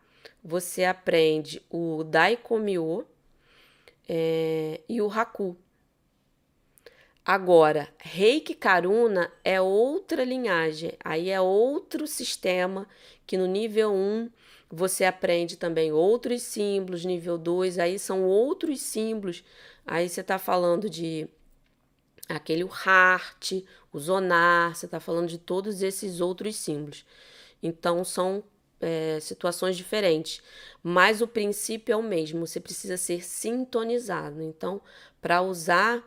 você 0.44 0.84
aprende 0.84 1.62
o 1.70 2.04
Daikomyo 2.04 3.06
é, 4.08 4.82
e 4.90 5.00
o 5.00 5.12
Haku. 5.12 5.56
Agora, 7.24 7.88
Reiki 8.00 8.56
Karuna 8.56 9.32
é 9.44 9.62
outra 9.62 10.24
linhagem, 10.24 10.94
aí 11.04 11.30
é 11.30 11.40
outro 11.40 12.08
sistema 12.08 12.88
que 13.28 13.38
no 13.38 13.46
nível 13.46 13.94
1 13.94 14.32
você 14.72 15.04
aprende 15.06 15.58
também 15.58 15.92
outros 15.92 16.44
símbolos, 16.44 17.04
nível 17.04 17.38
2, 17.38 17.80
aí 17.80 17.98
são 17.98 18.24
outros 18.24 18.82
símbolos. 18.82 19.44
Aí 19.86 20.08
você 20.08 20.22
está 20.22 20.38
falando 20.38 20.90
de 20.90 21.28
aquele 22.28 22.64
heart, 22.64 23.64
o 23.92 24.00
zonar, 24.00 24.76
você 24.76 24.86
está 24.86 25.00
falando 25.00 25.28
de 25.28 25.40
todos 25.40 25.82
esses 25.82 26.22
outros 26.22 26.56
símbolos. 26.56 27.04
Então 27.64 28.04
são 28.06 28.44
é, 28.80 29.20
situações 29.20 29.76
diferentes, 29.76 30.42
mas 30.84 31.22
o 31.22 31.28
princípio 31.28 31.94
é 31.94 31.96
o 31.96 32.04
mesmo. 32.04 32.46
Você 32.46 32.60
precisa 32.60 32.96
ser 32.96 33.24
sintonizado. 33.26 34.42
Então, 34.42 34.80
para 35.20 35.42
usar 35.42 36.04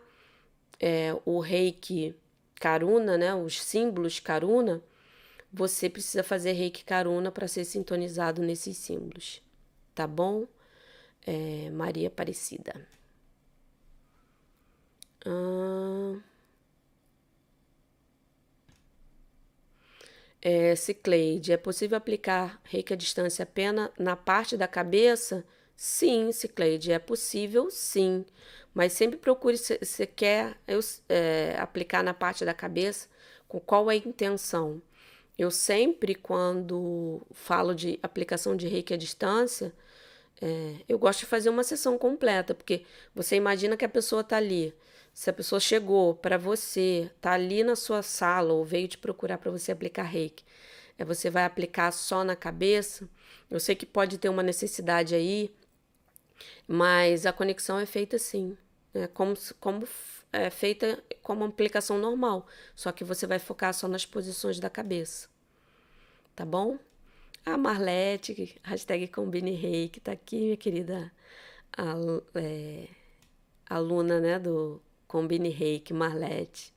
é, 0.81 1.17
o 1.25 1.41
reiki 1.41 2.15
karuna, 2.55 3.19
né, 3.19 3.35
os 3.35 3.61
símbolos 3.61 4.21
karuna, 4.21 4.81
você 5.53 5.89
precisa 5.91 6.23
fazer 6.23 6.53
reiki 6.53 6.85
karuna 6.85 7.31
para 7.33 7.49
ser 7.49 7.65
sintonizado 7.65 8.43
nesses 8.43 8.77
símbolos, 8.79 9.43
tá 9.95 10.07
bom? 10.07 10.47
É, 11.27 11.71
Maria 11.71 12.09
Aparecida. 12.09 12.89
Ah, 15.25 16.15
é, 20.41 20.75
Cicleide, 20.75 21.53
é 21.53 21.57
possível 21.57 21.97
aplicar 21.97 22.61
reiki 22.65 22.93
à 22.93 22.97
distância 22.97 23.43
apenas 23.45 23.91
na 23.99 24.17
parte 24.17 24.57
da 24.57 24.67
cabeça? 24.67 25.45
Sim, 25.77 26.33
Cicleide, 26.33 26.93
é 26.93 26.99
possível 26.99 27.71
sim. 27.71 28.25
Mas 28.75 28.93
sempre 28.93 29.19
procure 29.19 29.57
se 29.59 29.79
você 29.79 30.07
quer 30.07 30.57
eu, 30.67 30.81
é, 31.09 31.57
aplicar 31.59 32.03
na 32.03 32.15
parte 32.15 32.45
da 32.45 32.55
cabeça, 32.55 33.09
com 33.49 33.61
qual 33.61 33.91
é 33.91 33.95
a 33.95 33.97
intenção. 33.97 34.81
Eu 35.43 35.51
sempre, 35.51 36.15
quando 36.15 37.21
falo 37.33 37.75
de 37.75 37.99
aplicação 38.03 38.57
de 38.57 38.69
reiki 38.69 38.95
à 38.95 38.97
distância, 38.97 39.73
é, 40.41 40.77
eu 40.89 40.99
gosto 40.99 41.21
de 41.21 41.27
fazer 41.27 41.51
uma 41.51 41.65
sessão 41.65 41.99
completa, 41.99 42.55
porque 42.55 42.85
você 43.15 43.37
imagina 43.37 43.77
que 43.77 43.85
a 43.85 43.89
pessoa 43.89 44.23
está 44.23 44.37
ali. 44.37 44.75
Se 45.13 45.31
a 45.31 45.33
pessoa 45.33 45.61
chegou 45.61 46.15
para 46.15 46.39
você, 46.39 47.11
está 47.17 47.33
ali 47.33 47.65
na 47.65 47.77
sua 47.77 48.03
sala 48.03 48.53
ou 48.53 48.65
veio 48.65 48.89
te 48.89 48.99
procurar 48.99 49.39
para 49.39 49.51
você 49.51 49.73
aplicar 49.73 50.05
reiki, 50.05 50.45
é, 50.99 51.05
você 51.05 51.31
vai 51.31 51.45
aplicar 51.45 51.93
só 51.93 52.25
na 52.25 52.37
cabeça. 52.37 53.09
Eu 53.51 53.61
sei 53.61 53.75
que 53.75 53.87
pode 53.87 54.19
ter 54.19 54.29
uma 54.29 54.43
necessidade 54.43 55.15
aí, 55.15 55.55
mas 56.69 57.27
a 57.27 57.33
conexão 57.33 57.79
é 57.79 57.87
feita 57.87 58.17
assim, 58.17 58.57
né? 58.95 59.09
como, 59.09 59.35
como 59.61 59.89
é 60.33 60.51
feita 60.51 61.03
como 61.23 61.41
uma 61.43 61.49
aplicação 61.49 61.99
normal, 61.99 62.47
só 62.75 62.93
que 62.93 63.05
você 63.05 63.27
vai 63.27 63.39
focar 63.39 63.75
só 63.75 63.89
nas 63.89 64.07
posições 64.07 64.59
da 64.61 64.71
cabeça 64.71 65.32
tá 66.35 66.45
bom? 66.45 66.79
A 67.45 67.57
Marlete, 67.57 68.57
hashtag 68.63 69.09
Combine 69.09 69.55
Rei, 69.55 69.89
que 69.89 70.01
tá 70.01 70.13
aqui, 70.13 70.41
minha 70.41 70.57
querida 70.57 71.13
é, 72.35 72.87
aluna, 73.69 74.21
né, 74.21 74.39
do 74.39 74.81
Combine 75.07 75.49
Reiki, 75.49 75.93
Marlete. 75.93 76.73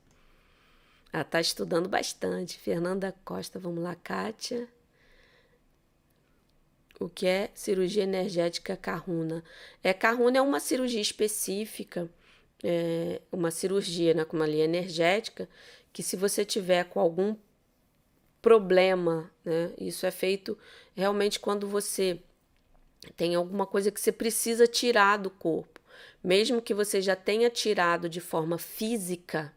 Ela 1.12 1.24
tá 1.24 1.40
estudando 1.40 1.88
bastante. 1.88 2.58
Fernanda 2.58 3.14
Costa, 3.24 3.58
vamos 3.58 3.82
lá, 3.82 3.94
Kátia. 3.94 4.68
O 6.98 7.08
que 7.08 7.26
é 7.26 7.50
cirurgia 7.54 8.02
energética 8.02 8.76
carruna? 8.76 9.44
É, 9.82 9.92
carruna 9.92 10.38
é 10.38 10.42
uma 10.42 10.60
cirurgia 10.60 11.00
específica, 11.00 12.10
é 12.64 13.20
uma 13.30 13.50
cirurgia 13.50 14.14
né, 14.14 14.24
com 14.24 14.36
uma 14.36 14.46
linha 14.46 14.64
energética, 14.64 15.48
que 15.92 16.02
se 16.02 16.16
você 16.16 16.44
tiver 16.44 16.84
com 16.84 16.98
algum 16.98 17.36
problema, 18.46 19.28
né? 19.44 19.72
Isso 19.76 20.06
é 20.06 20.10
feito 20.12 20.56
realmente 20.94 21.40
quando 21.40 21.66
você 21.66 22.20
tem 23.16 23.34
alguma 23.34 23.66
coisa 23.66 23.90
que 23.90 24.00
você 24.00 24.12
precisa 24.12 24.68
tirar 24.68 25.16
do 25.16 25.28
corpo. 25.28 25.80
Mesmo 26.22 26.62
que 26.62 26.72
você 26.72 27.02
já 27.02 27.16
tenha 27.16 27.50
tirado 27.50 28.08
de 28.08 28.20
forma 28.20 28.56
física, 28.56 29.52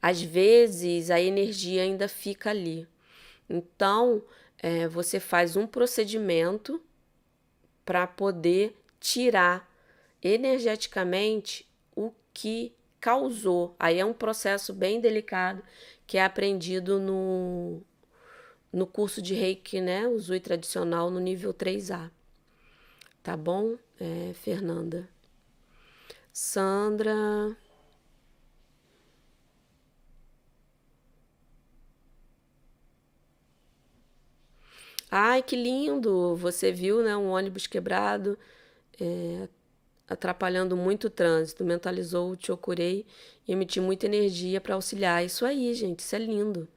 às 0.00 0.22
vezes 0.22 1.10
a 1.10 1.20
energia 1.20 1.82
ainda 1.82 2.06
fica 2.06 2.50
ali. 2.50 2.86
Então, 3.50 4.22
é, 4.62 4.86
você 4.86 5.18
faz 5.18 5.56
um 5.56 5.66
procedimento 5.66 6.80
para 7.84 8.06
poder 8.06 8.76
tirar 9.00 9.68
energeticamente 10.22 11.68
o 11.96 12.12
que 12.32 12.72
causou. 13.00 13.74
Aí 13.76 13.98
é 13.98 14.04
um 14.04 14.14
processo 14.14 14.72
bem 14.72 15.00
delicado 15.00 15.64
que 16.06 16.16
é 16.16 16.24
aprendido 16.24 16.98
no, 16.98 17.82
no 18.72 18.86
curso 18.86 19.22
de 19.22 19.34
reiki, 19.34 19.80
né? 19.80 20.06
O 20.08 20.18
Zui 20.18 20.40
tradicional 20.40 21.10
no 21.10 21.20
nível 21.20 21.52
3A. 21.54 22.10
Tá 23.22 23.36
bom, 23.36 23.76
é, 24.00 24.32
Fernanda? 24.34 25.08
Sandra. 26.32 27.56
Ai, 35.10 35.42
que 35.42 35.56
lindo! 35.56 36.36
Você 36.36 36.70
viu, 36.72 37.02
né? 37.02 37.16
Um 37.16 37.30
ônibus 37.30 37.66
quebrado. 37.66 38.38
É, 39.00 39.48
atrapalhando 40.08 40.76
muito 40.76 41.06
o 41.08 41.10
trânsito, 41.10 41.64
mentalizou 41.64 42.32
o 42.32 42.38
Chokurei 42.40 43.06
e 43.46 43.52
emitiu 43.52 43.82
muita 43.82 44.06
energia 44.06 44.60
para 44.60 44.74
auxiliar. 44.74 45.24
Isso 45.24 45.44
aí, 45.46 45.74
gente, 45.74 46.00
isso 46.00 46.16
é 46.16 46.18
lindo. 46.18 46.68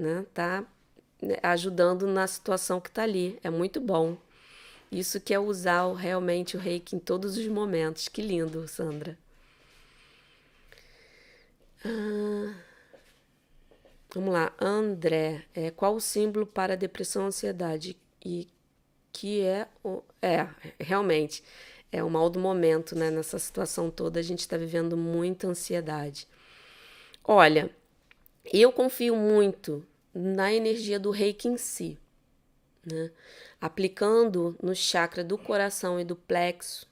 Né? 0.00 0.24
Tá 0.32 0.64
né, 1.20 1.36
ajudando 1.42 2.06
na 2.06 2.26
situação 2.26 2.80
que 2.80 2.88
está 2.88 3.02
ali. 3.02 3.38
É 3.44 3.50
muito 3.50 3.80
bom. 3.80 4.16
Isso 4.90 5.20
que 5.20 5.34
é 5.34 5.38
usar 5.38 5.92
realmente 5.94 6.56
o 6.56 6.60
reiki 6.60 6.96
em 6.96 6.98
todos 6.98 7.36
os 7.36 7.46
momentos. 7.46 8.08
Que 8.08 8.22
lindo, 8.22 8.66
Sandra. 8.66 9.16
Ah, 11.84 12.54
vamos 14.14 14.32
lá, 14.32 14.52
André. 14.58 15.44
É, 15.54 15.70
qual 15.70 15.94
o 15.94 16.00
símbolo 16.00 16.46
para 16.46 16.76
depressão 16.76 17.26
ansiedade? 17.26 17.96
E 18.24 18.48
que 19.12 19.42
é 19.42 19.68
o. 19.84 20.02
É, 20.22 20.46
realmente 20.78 21.44
é 21.92 22.02
o 22.02 22.10
mal 22.10 22.30
do 22.30 22.38
momento, 22.38 22.96
né? 22.96 23.10
Nessa 23.10 23.38
situação 23.38 23.90
toda, 23.90 24.18
a 24.18 24.22
gente 24.22 24.40
está 24.40 24.56
vivendo 24.56 24.96
muita 24.96 25.46
ansiedade. 25.46 26.26
Olha, 27.22 27.70
eu 28.52 28.72
confio 28.72 29.14
muito 29.14 29.86
na 30.14 30.52
energia 30.52 30.98
do 30.98 31.10
reiki 31.10 31.48
em 31.48 31.56
si, 31.56 31.98
né? 32.84 33.10
Aplicando 33.60 34.56
no 34.62 34.74
chakra 34.74 35.22
do 35.22 35.36
coração 35.36 36.00
e 36.00 36.04
do 36.04 36.16
plexo, 36.16 36.88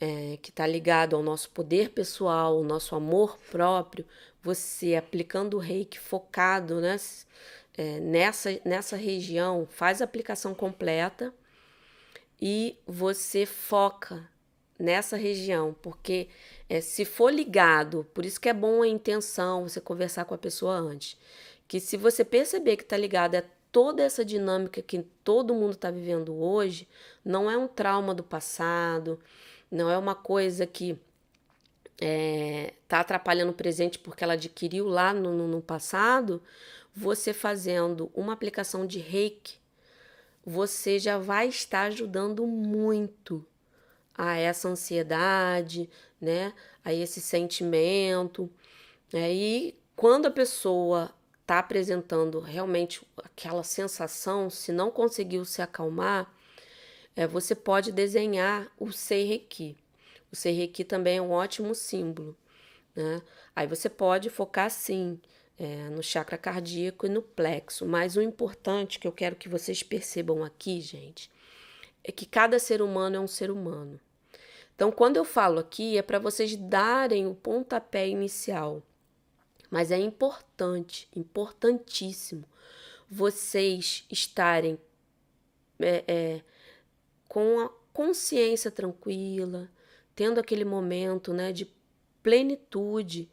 é, 0.00 0.38
que 0.42 0.50
está 0.50 0.66
ligado 0.66 1.16
ao 1.16 1.22
nosso 1.22 1.50
poder 1.50 1.90
pessoal, 1.90 2.56
ao 2.56 2.64
nosso 2.64 2.94
amor 2.94 3.38
próprio, 3.50 4.04
você 4.42 4.94
aplicando 4.94 5.56
o 5.56 5.60
reiki 5.60 5.98
focado 5.98 6.80
né, 6.80 6.96
é, 7.76 8.00
nessa, 8.00 8.60
nessa 8.64 8.96
região, 8.96 9.66
faz 9.70 10.00
a 10.00 10.04
aplicação 10.04 10.54
completa 10.54 11.32
e 12.40 12.78
você 12.86 13.46
foca 13.46 14.28
nessa 14.78 15.16
região, 15.16 15.74
porque 15.80 16.28
é, 16.68 16.82
se 16.82 17.04
for 17.04 17.32
ligado, 17.32 18.06
por 18.12 18.26
isso 18.26 18.40
que 18.40 18.48
é 18.48 18.52
bom 18.52 18.82
a 18.82 18.88
intenção, 18.88 19.62
você 19.62 19.80
conversar 19.80 20.26
com 20.26 20.34
a 20.34 20.38
pessoa 20.38 20.74
antes, 20.74 21.16
que 21.68 21.80
se 21.80 21.96
você 21.96 22.24
perceber 22.24 22.76
que 22.76 22.82
está 22.82 22.96
ligado 22.96 23.36
a 23.36 23.44
toda 23.72 24.02
essa 24.02 24.24
dinâmica 24.24 24.80
que 24.80 25.02
todo 25.22 25.54
mundo 25.54 25.72
está 25.72 25.90
vivendo 25.90 26.34
hoje, 26.34 26.88
não 27.24 27.50
é 27.50 27.58
um 27.58 27.68
trauma 27.68 28.14
do 28.14 28.22
passado, 28.22 29.18
não 29.70 29.90
é 29.90 29.98
uma 29.98 30.14
coisa 30.14 30.66
que 30.66 30.90
está 30.90 32.06
é, 32.06 32.74
tá 32.88 33.00
atrapalhando 33.00 33.50
o 33.50 33.54
presente 33.54 33.98
porque 33.98 34.22
ela 34.22 34.34
adquiriu 34.34 34.86
lá 34.86 35.12
no, 35.12 35.48
no, 35.48 35.60
passado, 35.60 36.42
você 36.94 37.32
fazendo 37.32 38.10
uma 38.14 38.32
aplicação 38.32 38.86
de 38.86 38.98
reiki 38.98 39.58
você 40.46 40.96
já 40.96 41.18
vai 41.18 41.48
estar 41.48 41.82
ajudando 41.86 42.46
muito 42.46 43.44
a 44.16 44.36
essa 44.36 44.68
ansiedade, 44.68 45.90
né? 46.20 46.54
A 46.84 46.94
esse 46.94 47.20
sentimento. 47.20 48.48
Né? 49.12 49.34
E 49.34 49.78
quando 49.96 50.26
a 50.26 50.30
pessoa 50.30 51.12
está 51.46 51.60
apresentando 51.60 52.40
realmente 52.40 53.06
aquela 53.22 53.62
sensação, 53.62 54.50
se 54.50 54.72
não 54.72 54.90
conseguiu 54.90 55.44
se 55.44 55.62
acalmar, 55.62 56.28
é, 57.14 57.24
você 57.24 57.54
pode 57.54 57.92
desenhar 57.92 58.68
o 58.76 58.90
Seireki. 58.90 59.76
O 60.32 60.34
Seireki 60.34 60.82
também 60.82 61.18
é 61.18 61.22
um 61.22 61.30
ótimo 61.30 61.72
símbolo. 61.72 62.36
Né? 62.96 63.22
Aí 63.54 63.68
você 63.68 63.88
pode 63.88 64.28
focar 64.28 64.68
sim 64.72 65.20
é, 65.56 65.88
no 65.88 66.02
chakra 66.02 66.36
cardíaco 66.36 67.06
e 67.06 67.08
no 67.08 67.22
plexo. 67.22 67.86
Mas 67.86 68.16
o 68.16 68.22
importante 68.22 68.98
que 68.98 69.06
eu 69.06 69.12
quero 69.12 69.36
que 69.36 69.48
vocês 69.48 69.84
percebam 69.84 70.42
aqui, 70.42 70.80
gente, 70.80 71.30
é 72.02 72.10
que 72.10 72.26
cada 72.26 72.58
ser 72.58 72.82
humano 72.82 73.14
é 73.14 73.20
um 73.20 73.28
ser 73.28 73.52
humano. 73.52 74.00
Então, 74.74 74.90
quando 74.90 75.16
eu 75.16 75.24
falo 75.24 75.60
aqui, 75.60 75.96
é 75.96 76.02
para 76.02 76.18
vocês 76.18 76.56
darem 76.56 77.24
o 77.28 77.36
pontapé 77.36 78.08
inicial. 78.08 78.82
Mas 79.70 79.90
é 79.90 79.98
importante, 79.98 81.08
importantíssimo, 81.14 82.44
vocês 83.08 84.04
estarem 84.10 84.78
é, 85.78 86.04
é, 86.06 86.42
com 87.28 87.60
a 87.60 87.70
consciência 87.92 88.70
tranquila, 88.70 89.70
tendo 90.14 90.40
aquele 90.40 90.64
momento 90.64 91.32
né, 91.32 91.52
de 91.52 91.70
plenitude 92.22 93.28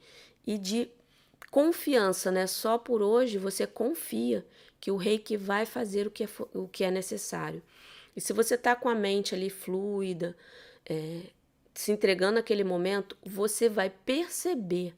e 0.45 0.57
de 0.57 0.89
confiança, 1.49 2.31
né? 2.31 2.47
Só 2.47 2.77
por 2.77 3.01
hoje 3.01 3.38
você 3.38 3.65
confia 3.65 4.45
que 4.79 4.91
o 4.91 4.97
reiki 4.97 5.38
vai 5.38 5.65
fazer 5.65 6.07
o 6.07 6.11
que 6.11 6.23
é, 6.23 6.29
o 6.53 6.67
que 6.67 6.84
é 6.84 6.91
necessário. 6.91 7.61
E 8.15 8.21
se 8.21 8.34
você 8.34 8.55
está 8.55 8.75
com 8.75 8.89
a 8.89 8.95
mente 8.95 9.34
ali 9.34 9.49
fluida, 9.49 10.36
é, 10.86 11.21
se 11.73 11.91
entregando 11.91 12.36
naquele 12.36 12.63
momento, 12.63 13.17
você 13.23 13.69
vai 13.69 13.89
perceber 13.89 14.93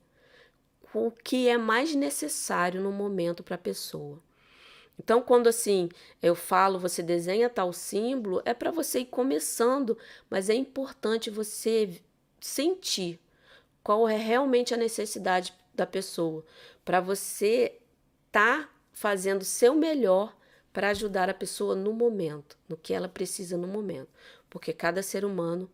o 1.00 1.12
que 1.12 1.48
é 1.48 1.58
mais 1.58 1.96
necessário 1.96 2.82
no 2.82 2.92
momento 2.92 3.44
para 3.44 3.56
a 3.56 3.60
pessoa. 3.60 4.22
Então, 5.00 5.22
quando 5.22 5.48
assim 5.48 5.90
eu 6.22 6.36
falo, 6.36 6.80
você 6.80 7.04
desenha 7.04 7.50
tal 7.50 7.74
símbolo, 7.74 8.42
é 8.46 8.54
para 8.54 8.72
você 8.72 9.00
ir 9.00 9.06
começando, 9.06 9.98
mas 10.30 10.50
é 10.50 10.54
importante 10.54 11.30
você 11.30 12.02
sentir 12.40 13.20
qual 13.84 14.08
é 14.08 14.18
realmente 14.18 14.74
a 14.74 14.78
necessidade 14.78 15.54
da 15.74 15.86
pessoa, 15.86 16.44
para 16.84 17.02
você 17.02 17.78
tá 18.32 18.70
fazendo 18.94 19.44
seu 19.44 19.76
melhor 19.76 20.36
para 20.72 20.90
ajudar 20.90 21.30
a 21.30 21.34
pessoa 21.34 21.76
no 21.76 21.94
momento, 21.94 22.58
no 22.68 22.78
que 22.78 22.94
ela 22.94 23.08
precisa 23.08 23.58
no 23.58 23.68
momento, 23.68 24.10
porque 24.50 24.74
cada 24.74 25.04
ser 25.04 25.26
humano 25.26 25.70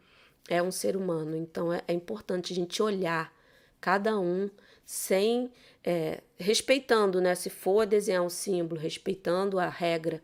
é 0.49 0.61
um 0.61 0.71
ser 0.71 0.97
humano, 0.97 1.35
então 1.35 1.71
é, 1.71 1.83
é 1.87 1.93
importante 1.93 2.51
a 2.51 2.55
gente 2.55 2.81
olhar 2.81 3.33
cada 3.79 4.19
um, 4.19 4.49
sem 4.91 5.49
é, 5.85 6.19
respeitando, 6.37 7.21
né? 7.21 7.33
Se 7.33 7.49
for 7.49 7.85
desenhar 7.85 8.21
um 8.23 8.29
símbolo, 8.29 8.81
respeitando 8.81 9.57
a 9.57 9.69
regra 9.69 10.21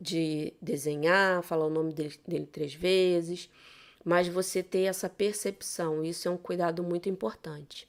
de 0.00 0.52
desenhar, 0.60 1.40
falar 1.44 1.66
o 1.66 1.70
nome 1.70 1.92
dele, 1.92 2.18
dele 2.26 2.46
três 2.46 2.74
vezes, 2.74 3.48
mas 4.04 4.26
você 4.26 4.60
ter 4.60 4.82
essa 4.82 5.08
percepção, 5.08 6.04
isso 6.04 6.26
é 6.26 6.30
um 6.32 6.36
cuidado 6.36 6.82
muito 6.82 7.08
importante, 7.08 7.86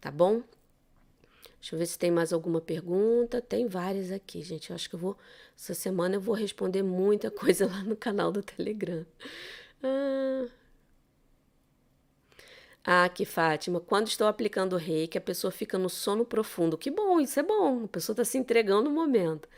tá 0.00 0.10
bom? 0.10 0.42
Deixa 1.60 1.74
eu 1.74 1.78
ver 1.78 1.84
se 1.84 1.98
tem 1.98 2.10
mais 2.10 2.32
alguma 2.32 2.62
pergunta. 2.62 3.42
Tem 3.42 3.68
várias 3.68 4.10
aqui, 4.10 4.42
gente. 4.42 4.70
Eu 4.70 4.76
acho 4.76 4.88
que 4.88 4.94
eu 4.94 4.98
vou. 4.98 5.14
Essa 5.54 5.74
semana 5.74 6.14
eu 6.14 6.20
vou 6.22 6.34
responder 6.34 6.82
muita 6.82 7.28
coisa 7.30 7.66
lá 7.66 7.84
no 7.84 7.94
canal 7.94 8.32
do 8.32 8.42
Telegram. 8.42 9.04
Ah. 9.82 10.48
Ah, 12.84 13.08
que 13.08 13.24
Fátima, 13.24 13.78
quando 13.78 14.08
estou 14.08 14.26
aplicando 14.26 14.72
o 14.74 14.78
reiki, 14.78 15.18
a 15.18 15.20
pessoa 15.20 15.50
fica 15.50 15.78
no 15.78 15.90
sono 15.90 16.24
profundo. 16.24 16.78
Que 16.78 16.90
bom, 16.90 17.20
isso 17.20 17.38
é 17.38 17.42
bom. 17.42 17.84
A 17.84 17.88
pessoa 17.88 18.14
está 18.14 18.24
se 18.24 18.38
entregando 18.38 18.84
no 18.84 18.90
momento. 18.90 19.48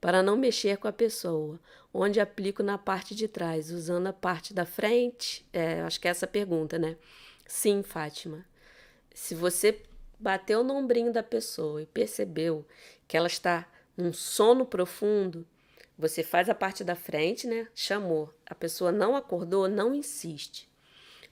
Para 0.00 0.22
não 0.22 0.36
mexer 0.36 0.78
com 0.78 0.88
a 0.88 0.92
pessoa. 0.92 1.60
Onde 1.92 2.20
aplico 2.20 2.62
na 2.62 2.78
parte 2.78 3.14
de 3.14 3.28
trás, 3.28 3.70
usando 3.70 4.06
a 4.06 4.12
parte 4.12 4.54
da 4.54 4.64
frente? 4.64 5.46
É, 5.52 5.82
acho 5.82 6.00
que 6.00 6.08
é 6.08 6.10
essa 6.10 6.24
a 6.24 6.28
pergunta, 6.28 6.78
né? 6.78 6.96
Sim, 7.46 7.82
Fátima. 7.82 8.44
Se 9.14 9.34
você 9.34 9.82
bateu 10.18 10.64
no 10.64 10.74
ombrinho 10.74 11.12
da 11.12 11.22
pessoa 11.22 11.82
e 11.82 11.86
percebeu 11.86 12.66
que 13.06 13.16
ela 13.16 13.26
está 13.26 13.68
num 13.96 14.12
sono 14.12 14.64
profundo, 14.64 15.46
você 15.98 16.22
faz 16.22 16.48
a 16.48 16.54
parte 16.54 16.82
da 16.82 16.96
frente, 16.96 17.46
né? 17.46 17.68
Chamou. 17.74 18.32
A 18.46 18.54
pessoa 18.54 18.90
não 18.90 19.14
acordou, 19.14 19.68
não 19.68 19.94
insiste. 19.94 20.71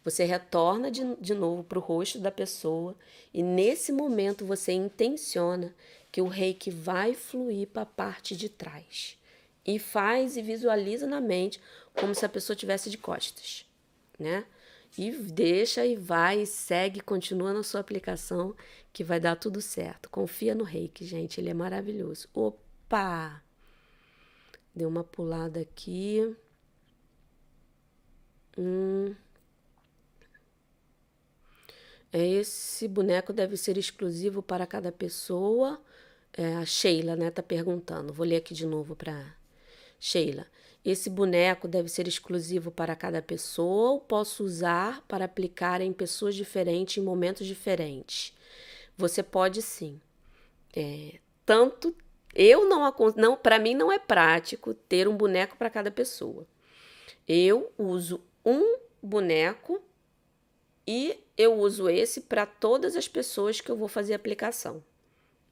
Você 0.05 0.25
retorna 0.25 0.91
de, 0.91 1.15
de 1.17 1.35
novo 1.35 1.63
para 1.63 1.79
o 1.79 1.83
rosto 1.83 2.19
da 2.19 2.31
pessoa 2.31 2.97
e 3.35 3.43
nesse 3.43 3.93
momento 3.93 4.47
você 4.47 4.73
intenciona 4.73 5.75
que 6.11 6.23
o 6.23 6.27
reiki 6.27 6.71
vai 6.71 7.15
fluir 7.15 7.69
para 7.69 7.83
a 7.83 7.87
parte 7.87 8.37
de 8.37 8.49
trás. 8.49 9.19
E 9.65 9.79
faz 9.79 10.37
e 10.37 10.43
visualiza 10.43 11.07
na 11.07 11.21
mente 11.21 11.61
como 11.95 12.15
se 12.15 12.25
a 12.25 12.29
pessoa 12.29 12.57
tivesse 12.57 12.89
de 12.89 12.97
costas, 12.97 13.67
né? 14.19 14.45
E 14.99 15.13
deixa 15.13 15.87
e 15.87 15.95
vai, 15.95 16.41
e 16.43 16.47
segue, 16.47 17.01
continua 17.01 17.53
na 17.53 17.63
sua 17.63 17.81
aplicação 17.81 18.57
que 18.93 19.05
vai 19.05 19.21
dar 19.21 19.37
tudo 19.37 19.61
certo. 19.61 20.11
Confia 20.11 20.55
no 20.55 20.65
reiki, 20.65 21.05
gente, 21.05 21.41
ele 21.41 21.51
é 21.51 21.55
maravilhoso. 21.55 22.29
Opa! 22.35 23.41
Deu 24.75 24.89
uma 24.89 25.05
pulada 25.05 25.61
aqui. 25.61 26.35
Hum. 28.59 29.15
Esse 32.13 32.89
boneco 32.89 33.33
deve 33.33 33.57
ser 33.57 33.79
exclusivo 33.79 34.43
para 34.43 34.67
cada 34.67 34.91
pessoa. 34.91 35.81
É, 36.37 36.55
a 36.57 36.65
Sheila, 36.65 37.17
né, 37.17 37.31
tá 37.31 37.43
perguntando. 37.43 38.13
Vou 38.13 38.27
ler 38.27 38.37
aqui 38.37 38.55
de 38.55 38.67
novo 38.67 38.97
para 38.97 39.35
Sheila. 39.99 40.47
Esse 40.85 41.11
boneco 41.11 41.69
deve 41.69 41.89
ser 41.89 42.09
exclusivo 42.09 42.71
para 42.71 42.97
cada 42.97 43.21
pessoa 43.21 43.91
ou 43.91 44.01
posso 44.01 44.45
usar 44.45 45.05
para 45.07 45.27
aplicar 45.27 45.81
em 45.81 45.93
pessoas 45.93 46.35
diferentes 46.35 46.97
em 46.97 47.05
momentos 47.05 47.47
diferentes? 47.47 48.35
Você 48.97 49.23
pode 49.23 49.61
sim. 49.61 50.01
É, 50.75 51.19
tanto 51.45 51.95
eu 52.35 52.69
não, 52.69 52.95
não 53.17 53.37
para 53.37 53.59
mim 53.59 53.75
não 53.75 53.93
é 53.93 53.99
prático 53.99 54.73
ter 54.73 55.07
um 55.07 55.17
boneco 55.17 55.57
para 55.57 55.69
cada 55.69 55.91
pessoa. 55.91 56.47
Eu 57.29 57.71
uso 57.77 58.21
um 58.45 58.79
boneco 59.03 59.83
e 60.93 61.23
eu 61.39 61.55
uso 61.55 61.89
esse 61.89 62.23
para 62.23 62.45
todas 62.45 62.97
as 62.97 63.07
pessoas 63.07 63.61
que 63.61 63.71
eu 63.71 63.77
vou 63.77 63.87
fazer 63.87 64.13
aplicação. 64.13 64.83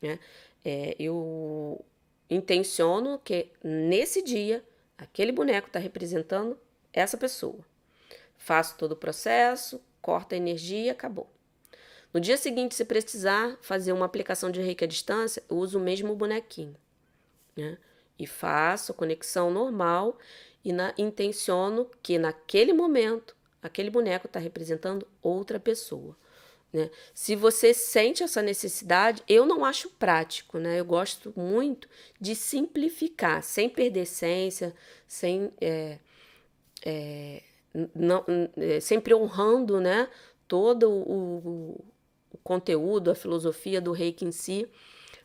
Né? 0.03 0.19
É, 0.65 0.97
eu 0.99 1.85
intenciono 2.29 3.21
que 3.25 3.53
nesse 3.63 4.21
dia 4.21 4.65
aquele 4.99 5.31
boneco 5.31 5.69
está 5.69 5.79
representando 5.79 6.59
essa 6.93 7.17
pessoa. 7.17 7.65
Faço 8.37 8.77
todo 8.77 8.93
o 8.93 8.97
processo, 8.97 9.81
corto 10.03 10.35
a 10.35 10.37
energia, 10.37 10.91
acabou. 10.91 11.31
No 12.13 12.19
dia 12.19 12.37
seguinte, 12.37 12.75
se 12.75 12.85
precisar 12.85 13.57
fazer 13.63 13.93
uma 13.93 14.07
aplicação 14.07 14.51
de 14.51 14.61
reiki 14.61 14.83
à 14.83 14.89
distância, 14.89 15.41
eu 15.49 15.57
uso 15.57 15.79
o 15.79 15.81
mesmo 15.81 16.17
bonequinho. 16.17 16.75
Né? 17.57 17.79
E 18.19 18.27
faço 18.27 18.91
a 18.91 18.95
conexão 18.95 19.53
normal 19.53 20.19
e 20.65 20.73
na, 20.73 20.93
intenciono 20.99 21.89
que 22.03 22.19
naquele 22.19 22.73
momento 22.73 23.38
aquele 23.63 23.91
boneco 23.91 24.27
está 24.27 24.39
representando 24.39 25.07
outra 25.23 25.59
pessoa. 25.59 26.17
Né? 26.73 26.91
Se 27.15 27.35
você 27.35 27.73
sente 27.73 28.23
essa 28.23 28.43
necessidade, 28.43 29.23
eu 29.29 29.47
não 29.47 29.65
acho 29.65 29.91
prático, 29.91 30.59
né? 30.59 30.79
Eu 30.79 30.85
gosto 30.85 31.33
muito 31.37 31.89
de 32.21 32.35
simplificar, 32.35 33.43
sem 33.43 33.69
perder 33.69 34.03
essência, 34.03 34.75
sem 35.07 35.51
é, 35.61 35.99
é, 36.85 37.43
não, 37.95 38.25
é, 38.57 38.81
sempre 38.81 39.15
honrando, 39.15 39.81
né? 39.81 40.09
Todo 40.47 40.91
o, 40.91 41.85
o 42.33 42.39
conteúdo, 42.43 43.11
a 43.11 43.15
filosofia 43.15 43.81
do 43.81 43.93
reiki 43.93 44.25
em 44.25 44.33
si, 44.33 44.69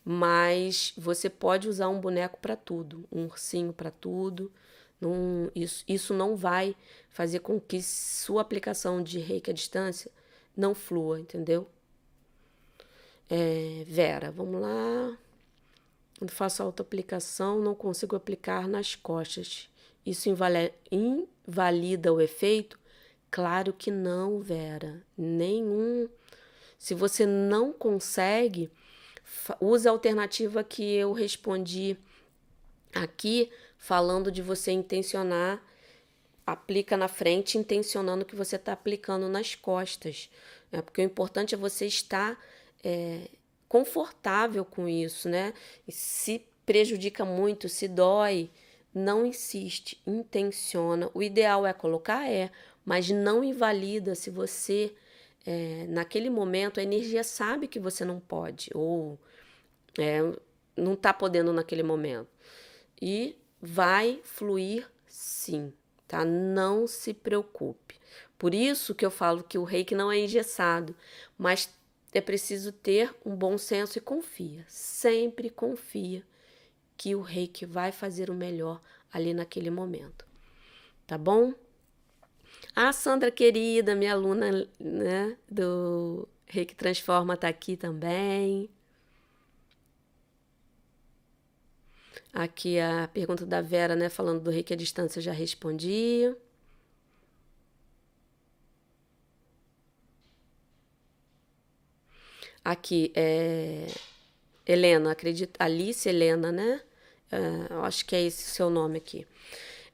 mas 0.04 0.94
você 0.98 1.30
pode 1.30 1.68
usar 1.68 1.90
um 1.90 2.00
boneco 2.00 2.40
para 2.42 2.56
tudo, 2.56 3.06
um 3.12 3.26
ursinho 3.26 3.74
para 3.74 3.92
tudo. 3.92 4.52
Não, 5.04 5.52
isso, 5.54 5.84
isso 5.88 6.14
não 6.14 6.36
vai 6.36 6.76
fazer 7.10 7.40
com 7.40 7.60
que 7.60 7.82
sua 7.82 8.42
aplicação 8.42 9.04
de 9.04 9.20
reiki 9.20 9.52
à 9.52 9.54
distância 9.54 10.10
não 10.56 10.74
flua, 10.74 11.20
entendeu? 11.20 11.68
É, 13.30 13.84
Vera, 13.86 14.32
vamos 14.32 14.62
lá. 14.62 15.18
Quando 16.18 16.32
faço 16.32 16.64
auto-aplicação, 16.64 17.60
não 17.60 17.76
consigo 17.76 18.16
aplicar 18.16 18.68
nas 18.68 18.96
costas. 18.96 19.70
Isso 20.06 20.30
invalida 20.30 22.14
o 22.14 22.22
efeito? 22.22 22.80
Claro 23.30 23.74
que 23.74 23.92
não, 23.92 24.40
Vera. 24.40 25.02
Nenhum. 25.18 26.08
Se 26.78 26.94
você 26.94 27.26
não 27.26 27.74
consegue, 27.74 28.72
use 29.60 29.88
a 29.88 29.92
alternativa 29.92 30.64
que 30.64 30.84
eu 30.84 31.12
respondi 31.14 31.98
aqui 32.94 33.50
falando 33.84 34.32
de 34.32 34.42
você 34.42 34.72
intencionar, 34.72 35.62
aplica 36.48 36.96
na 36.96 37.10
frente, 37.10 37.58
intencionando 37.58 38.24
que 38.24 38.34
você 38.34 38.56
está 38.56 38.72
aplicando 38.72 39.28
nas 39.28 39.56
costas. 39.56 40.30
Né? 40.72 40.82
Porque 40.82 41.02
o 41.02 41.04
importante 41.04 41.54
é 41.54 41.58
você 41.58 41.86
estar 41.86 42.40
é, 42.82 43.28
confortável 43.68 44.64
com 44.64 44.88
isso, 44.88 45.28
né? 45.28 45.54
E 45.86 45.92
se 45.92 46.48
prejudica 46.66 47.26
muito, 47.26 47.68
se 47.68 47.90
dói, 47.90 48.50
não 48.96 49.26
insiste, 49.26 50.02
intenciona. 50.08 51.12
O 51.14 51.22
ideal 51.22 51.68
é 51.68 51.74
colocar, 51.74 52.32
é, 52.32 52.50
mas 52.86 53.10
não 53.10 53.44
invalida 53.44 54.16
se 54.16 54.30
você, 54.30 54.96
é, 55.46 55.88
naquele 55.90 56.30
momento, 56.30 56.80
a 56.80 56.84
energia 56.84 57.22
sabe 57.22 57.68
que 57.68 57.82
você 57.82 58.06
não 58.06 58.22
pode, 58.22 58.70
ou 58.74 59.20
é, 60.00 60.22
não 60.78 60.94
está 60.94 61.14
podendo 61.14 61.52
naquele 61.52 61.84
momento. 61.84 62.30
E 63.02 63.43
vai 63.66 64.20
fluir 64.26 64.86
sim, 65.08 65.72
tá? 66.06 66.26
Não 66.26 66.86
se 66.86 67.14
preocupe. 67.14 67.96
Por 68.38 68.54
isso 68.54 68.94
que 68.94 69.06
eu 69.06 69.10
falo 69.10 69.42
que 69.42 69.58
o 69.58 69.64
reiki 69.64 69.96
não 69.96 70.12
é 70.12 70.20
engessado, 70.20 70.94
mas 71.38 71.74
é 72.12 72.20
preciso 72.20 72.74
ter 72.74 73.16
um 73.26 73.34
bom 73.34 73.58
senso 73.58 73.98
e 73.98 74.02
confia. 74.02 74.66
Sempre 74.68 75.50
confia 75.50 76.24
que 76.98 77.16
o 77.16 77.22
reiki 77.22 77.66
vai 77.66 77.94
fazer 77.94 78.30
o 78.30 78.36
melhor 78.36 78.82
ali 79.14 79.34
naquele 79.34 79.70
momento. 79.70 80.26
Tá 81.08 81.18
bom? 81.18 81.54
A 82.76 82.92
Sandra 82.92 83.32
querida, 83.32 83.96
minha 83.96 84.12
aluna, 84.12 84.68
né, 84.78 85.38
do 85.50 86.28
Reiki 86.46 86.76
Transforma 86.76 87.38
tá 87.38 87.48
aqui 87.48 87.78
também. 87.78 88.70
Aqui 92.34 92.80
a 92.80 93.08
pergunta 93.14 93.46
da 93.46 93.62
Vera, 93.62 93.96
né, 93.96 94.10
falando 94.10 94.42
do 94.42 94.50
reiki 94.52 94.74
à 94.74 94.78
distância, 94.78 95.20
eu 95.20 95.24
já 95.24 95.32
respondi. 95.32 96.34
Aqui, 102.64 103.12
é, 103.16 103.88
Helena, 104.66 105.12
acredito, 105.12 105.58
Alice 105.60 106.08
Helena, 106.08 106.52
né? 106.52 106.82
É, 107.32 107.74
acho 107.84 108.06
que 108.06 108.16
é 108.16 108.22
esse 108.22 108.44
seu 108.44 108.70
nome 108.70 108.98
aqui. 108.98 109.28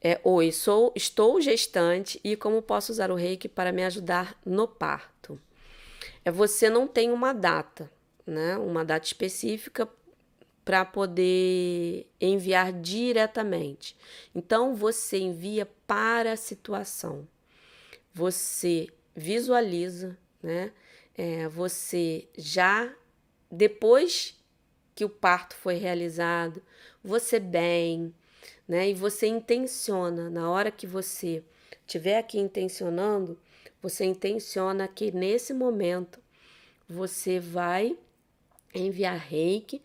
É, 0.01 0.19
Oi, 0.23 0.51
sou, 0.51 0.93
estou 0.95 1.41
gestante 1.41 2.19
e 2.23 2.35
como 2.35 2.61
posso 2.61 2.91
usar 2.91 3.11
o 3.11 3.15
reiki 3.15 3.49
para 3.49 3.71
me 3.71 3.83
ajudar 3.83 4.39
no 4.45 4.67
parto? 4.67 5.39
É, 6.23 6.31
você 6.31 6.69
não 6.69 6.87
tem 6.87 7.11
uma 7.11 7.33
data, 7.33 7.91
né? 8.25 8.57
Uma 8.57 8.85
data 8.85 9.05
específica 9.05 9.89
para 10.69 10.85
poder 10.85 12.07
enviar 12.21 12.71
diretamente. 12.71 13.97
Então 14.35 14.75
você 14.75 15.17
envia 15.17 15.67
para 15.87 16.33
a 16.33 16.37
situação. 16.37 17.27
Você 18.13 18.87
visualiza, 19.15 20.15
né? 20.43 20.71
É, 21.17 21.47
você 21.47 22.27
já 22.37 22.93
depois 23.49 24.39
que 24.93 25.03
o 25.03 25.09
parto 25.09 25.55
foi 25.55 25.73
realizado, 25.73 26.61
você 27.03 27.39
bem, 27.39 28.13
né? 28.67 28.91
E 28.91 28.93
você 28.93 29.25
intenciona, 29.25 30.29
na 30.29 30.51
hora 30.51 30.69
que 30.69 30.85
você 30.85 31.43
estiver 31.81 32.19
aqui 32.19 32.37
intencionando, 32.37 33.39
você 33.81 34.05
intenciona 34.05 34.87
que 34.87 35.11
nesse 35.11 35.51
momento 35.51 36.19
você 36.87 37.39
vai 37.39 37.97
enviar 38.71 39.17
reiki 39.17 39.81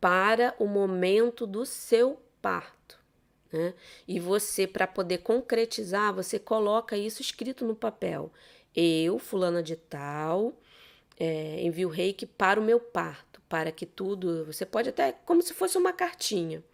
para 0.00 0.54
o 0.58 0.66
momento 0.66 1.46
do 1.46 1.66
seu 1.66 2.20
parto. 2.40 2.98
Né? 3.52 3.74
E 4.06 4.18
você, 4.18 4.66
para 4.66 4.86
poder 4.86 5.18
concretizar, 5.18 6.14
você 6.14 6.38
coloca 6.38 6.96
isso 6.96 7.20
escrito 7.20 7.64
no 7.64 7.74
papel. 7.74 8.32
Eu, 8.74 9.18
fulana 9.18 9.62
de 9.62 9.76
tal, 9.76 10.54
é, 11.18 11.60
envio 11.60 11.88
reiki 11.88 12.24
para 12.24 12.60
o 12.60 12.62
meu 12.62 12.80
parto, 12.80 13.42
para 13.48 13.70
que 13.72 13.84
tudo. 13.84 14.44
Você 14.46 14.64
pode 14.64 14.88
até, 14.88 15.12
como 15.12 15.42
se 15.42 15.52
fosse 15.52 15.76
uma 15.76 15.92
cartinha, 15.92 16.64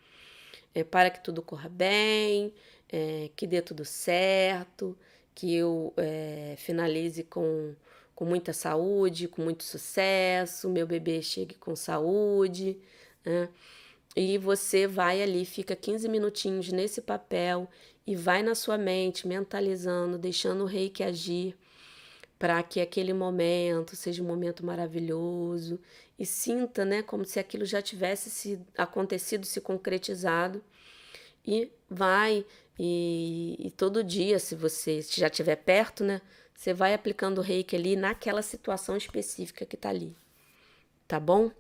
é, 0.75 0.85
para 0.85 1.11
que 1.11 1.21
tudo 1.21 1.43
corra 1.43 1.69
bem, 1.69 2.53
é, 2.89 3.31
que 3.35 3.47
dê 3.47 3.63
tudo 3.63 3.85
certo, 3.85 4.97
que 5.35 5.55
eu 5.55 5.93
é, 5.97 6.55
finalize 6.59 7.25
com, 7.25 7.75
com 8.15 8.25
muita 8.25 8.53
saúde, 8.53 9.27
com 9.27 9.43
muito 9.43 9.65
sucesso, 9.65 10.69
meu 10.69 10.87
bebê 10.87 11.23
chegue 11.23 11.55
com 11.55 11.75
saúde. 11.75 12.79
Né? 13.27 13.49
E 14.17 14.39
você 14.39 14.87
vai 14.87 15.21
ali, 15.21 15.45
fica 15.45 15.77
15 15.77 16.09
minutinhos 16.09 16.73
nesse 16.73 17.03
papel 17.03 17.69
e 18.07 18.17
vai 18.17 18.43
na 18.43 18.55
sua 18.55 18.79
mente, 18.79 19.29
mentalizando, 19.29 20.17
deixando 20.17 20.63
o 20.63 20.67
reiki 20.67 21.03
agir 21.03 21.55
para 22.39 22.63
que 22.63 22.81
aquele 22.81 23.13
momento 23.13 23.97
seja 23.97 24.23
um 24.23 24.27
momento 24.27 24.65
maravilhoso 24.65 25.81
e 26.19 26.25
sinta, 26.25 26.85
né, 26.85 27.03
como 27.03 27.25
se 27.25 27.39
aquilo 27.39 27.65
já 27.65 27.83
tivesse 27.83 28.31
se 28.31 28.61
acontecido, 28.77 29.45
se 29.45 29.61
concretizado. 29.61 30.63
E 31.45 31.71
vai 31.89 32.45
e, 32.79 33.57
e 33.59 33.71
todo 33.71 34.05
dia, 34.05 34.39
se 34.39 34.55
você 34.55 35.01
já 35.03 35.29
estiver 35.29 35.57
perto, 35.57 36.05
né, 36.05 36.21
você 36.55 36.73
vai 36.73 36.95
aplicando 36.95 37.39
o 37.39 37.43
reiki 37.43 37.77
ali 37.77 37.97
naquela 37.97 38.43
situação 38.43 38.97
específica 38.97 39.67
que 39.67 39.77
está 39.77 39.91
ali. 39.91 40.15
Tá 41.09 41.21
bom? 41.21 41.51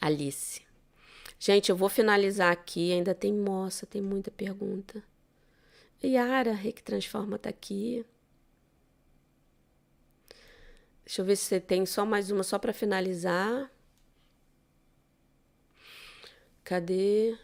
Alice. 0.00 0.62
Gente, 1.38 1.70
eu 1.70 1.76
vou 1.76 1.88
finalizar 1.88 2.52
aqui. 2.52 2.92
Ainda 2.92 3.14
tem 3.14 3.32
moça, 3.32 3.86
tem 3.86 4.00
muita 4.02 4.30
pergunta. 4.30 5.02
Yara, 6.02 6.52
Reiki 6.52 6.82
Transforma 6.82 7.38
tá 7.38 7.48
aqui. 7.50 8.04
Deixa 11.04 11.22
eu 11.22 11.26
ver 11.26 11.36
se 11.36 11.44
você 11.44 11.60
tem 11.60 11.84
só 11.84 12.04
mais 12.06 12.30
uma, 12.30 12.42
só 12.42 12.58
para 12.58 12.72
finalizar. 12.72 13.70
Cadê? 16.62 17.38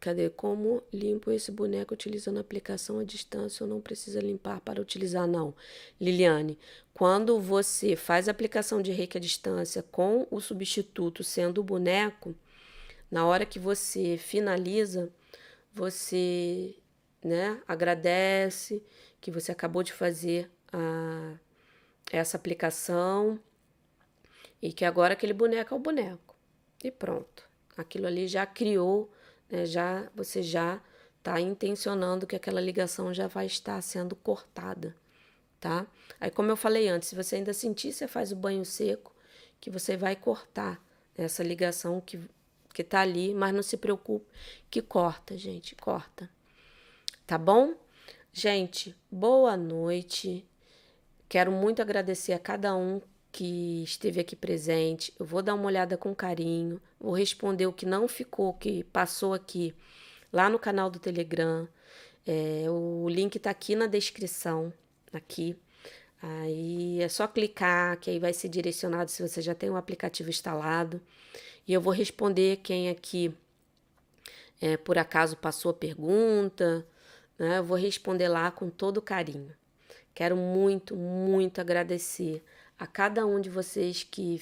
Cadê? 0.00 0.30
Como 0.30 0.82
limpo 0.90 1.30
esse 1.30 1.52
boneco 1.52 1.92
utilizando 1.92 2.38
a 2.38 2.40
aplicação 2.40 2.98
à 2.98 3.04
distância 3.04 3.64
ou 3.64 3.68
não 3.68 3.82
precisa 3.82 4.18
limpar 4.18 4.60
para 4.62 4.80
utilizar? 4.80 5.28
Não. 5.28 5.54
Liliane, 6.00 6.58
quando 6.94 7.38
você 7.38 7.94
faz 7.94 8.26
a 8.26 8.30
aplicação 8.30 8.80
de 8.80 8.92
reiki 8.92 9.18
à 9.18 9.20
distância 9.20 9.82
com 9.82 10.26
o 10.30 10.40
substituto 10.40 11.22
sendo 11.22 11.58
o 11.58 11.64
boneco, 11.64 12.34
na 13.10 13.26
hora 13.26 13.44
que 13.44 13.58
você 13.58 14.16
finaliza, 14.16 15.12
você 15.70 16.74
né, 17.22 17.60
agradece 17.68 18.82
que 19.20 19.30
você 19.30 19.52
acabou 19.52 19.82
de 19.82 19.92
fazer 19.92 20.50
a, 20.72 21.34
essa 22.10 22.38
aplicação 22.38 23.38
e 24.62 24.72
que 24.72 24.84
agora 24.84 25.12
aquele 25.12 25.34
boneco 25.34 25.74
é 25.74 25.76
o 25.76 25.80
boneco. 25.80 26.34
E 26.82 26.90
pronto. 26.90 27.48
Aquilo 27.76 28.06
ali 28.06 28.26
já 28.26 28.46
criou 28.46 29.10
né, 29.50 29.66
já 29.66 30.08
você 30.14 30.42
já 30.42 30.80
está 31.18 31.40
intencionando 31.40 32.26
que 32.26 32.34
aquela 32.34 32.60
ligação 32.60 33.12
já 33.12 33.26
vai 33.26 33.46
estar 33.46 33.80
sendo 33.82 34.16
cortada, 34.16 34.96
tá? 35.60 35.86
Aí, 36.18 36.30
como 36.30 36.50
eu 36.50 36.56
falei 36.56 36.88
antes, 36.88 37.10
se 37.10 37.14
você 37.14 37.36
ainda 37.36 37.52
sentir, 37.52 37.92
você 37.92 38.08
faz 38.08 38.32
o 38.32 38.36
banho 38.36 38.64
seco, 38.64 39.14
que 39.60 39.70
você 39.70 39.96
vai 39.96 40.16
cortar 40.16 40.82
essa 41.14 41.42
ligação 41.42 42.00
que, 42.00 42.18
que 42.72 42.82
tá 42.82 43.00
ali, 43.00 43.34
mas 43.34 43.54
não 43.54 43.62
se 43.62 43.76
preocupe, 43.76 44.26
que 44.70 44.80
corta, 44.80 45.36
gente, 45.36 45.74
corta. 45.76 46.30
Tá 47.26 47.36
bom? 47.36 47.74
Gente, 48.32 48.96
boa 49.10 49.56
noite. 49.56 50.46
Quero 51.28 51.52
muito 51.52 51.82
agradecer 51.82 52.32
a 52.32 52.38
cada 52.38 52.74
um 52.74 53.00
que 53.32 53.82
esteve 53.84 54.20
aqui 54.20 54.34
presente. 54.36 55.12
Eu 55.18 55.26
vou 55.26 55.42
dar 55.42 55.54
uma 55.54 55.66
olhada 55.66 55.96
com 55.96 56.14
carinho, 56.14 56.80
vou 56.98 57.12
responder 57.12 57.66
o 57.66 57.72
que 57.72 57.86
não 57.86 58.08
ficou, 58.08 58.54
que 58.54 58.84
passou 58.84 59.34
aqui 59.34 59.74
lá 60.32 60.48
no 60.48 60.58
canal 60.58 60.90
do 60.90 60.98
Telegram. 60.98 61.68
É, 62.26 62.64
o 62.68 63.08
link 63.08 63.36
está 63.36 63.50
aqui 63.50 63.74
na 63.74 63.86
descrição, 63.86 64.72
aqui. 65.12 65.56
Aí 66.22 67.00
é 67.00 67.08
só 67.08 67.26
clicar, 67.26 67.98
que 67.98 68.10
aí 68.10 68.18
vai 68.18 68.32
ser 68.32 68.48
direcionado 68.48 69.10
se 69.10 69.26
você 69.26 69.40
já 69.40 69.54
tem 69.54 69.70
o 69.70 69.76
aplicativo 69.76 70.28
instalado. 70.28 71.00
E 71.66 71.72
eu 71.72 71.80
vou 71.80 71.92
responder 71.92 72.58
quem 72.58 72.90
aqui 72.90 73.34
é, 74.60 74.76
por 74.76 74.98
acaso 74.98 75.36
passou 75.36 75.70
a 75.70 75.74
pergunta. 75.74 76.86
Né? 77.38 77.58
Eu 77.58 77.64
vou 77.64 77.76
responder 77.76 78.28
lá 78.28 78.50
com 78.50 78.68
todo 78.68 79.00
carinho. 79.00 79.54
Quero 80.14 80.36
muito, 80.36 80.94
muito 80.94 81.60
agradecer 81.60 82.42
a 82.80 82.86
cada 82.86 83.26
um 83.26 83.38
de 83.38 83.50
vocês 83.50 84.02
que, 84.10 84.40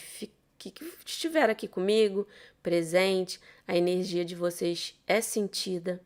que, 0.57 0.71
que 0.71 0.85
estiver 1.05 1.51
aqui 1.51 1.67
comigo, 1.67 2.25
presente. 2.63 3.41
A 3.67 3.77
energia 3.77 4.25
de 4.25 4.37
vocês 4.37 4.97
é 5.09 5.21
sentida. 5.21 6.01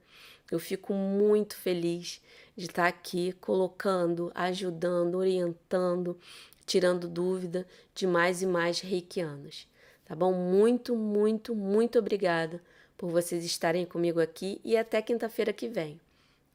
Eu 0.51 0.59
fico 0.59 0.95
muito 0.95 1.55
feliz 1.55 2.23
de 2.57 2.65
estar 2.65 2.87
aqui 2.87 3.33
colocando, 3.35 4.33
ajudando, 4.35 5.17
orientando, 5.17 6.19
tirando 6.65 7.07
dúvida 7.07 7.67
de 7.95 8.07
mais 8.07 8.41
e 8.41 8.47
mais 8.47 8.81
reikianos. 8.81 9.69
Tá 10.07 10.17
bom? 10.17 10.33
Muito, 10.33 10.97
muito, 10.97 11.55
muito 11.55 11.99
obrigada 11.99 12.63
por 12.97 13.11
vocês 13.11 13.45
estarem 13.45 13.85
comigo 13.85 14.21
aqui 14.21 14.59
e 14.65 14.75
até 14.75 15.03
quinta-feira 15.03 15.53
que 15.53 15.69
vem. 15.69 16.01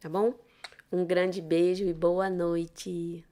Tá 0.01 0.09
bom? 0.09 0.33
Um 0.91 1.05
grande 1.05 1.39
beijo 1.39 1.85
e 1.85 1.93
boa 1.93 2.31
noite. 2.31 3.26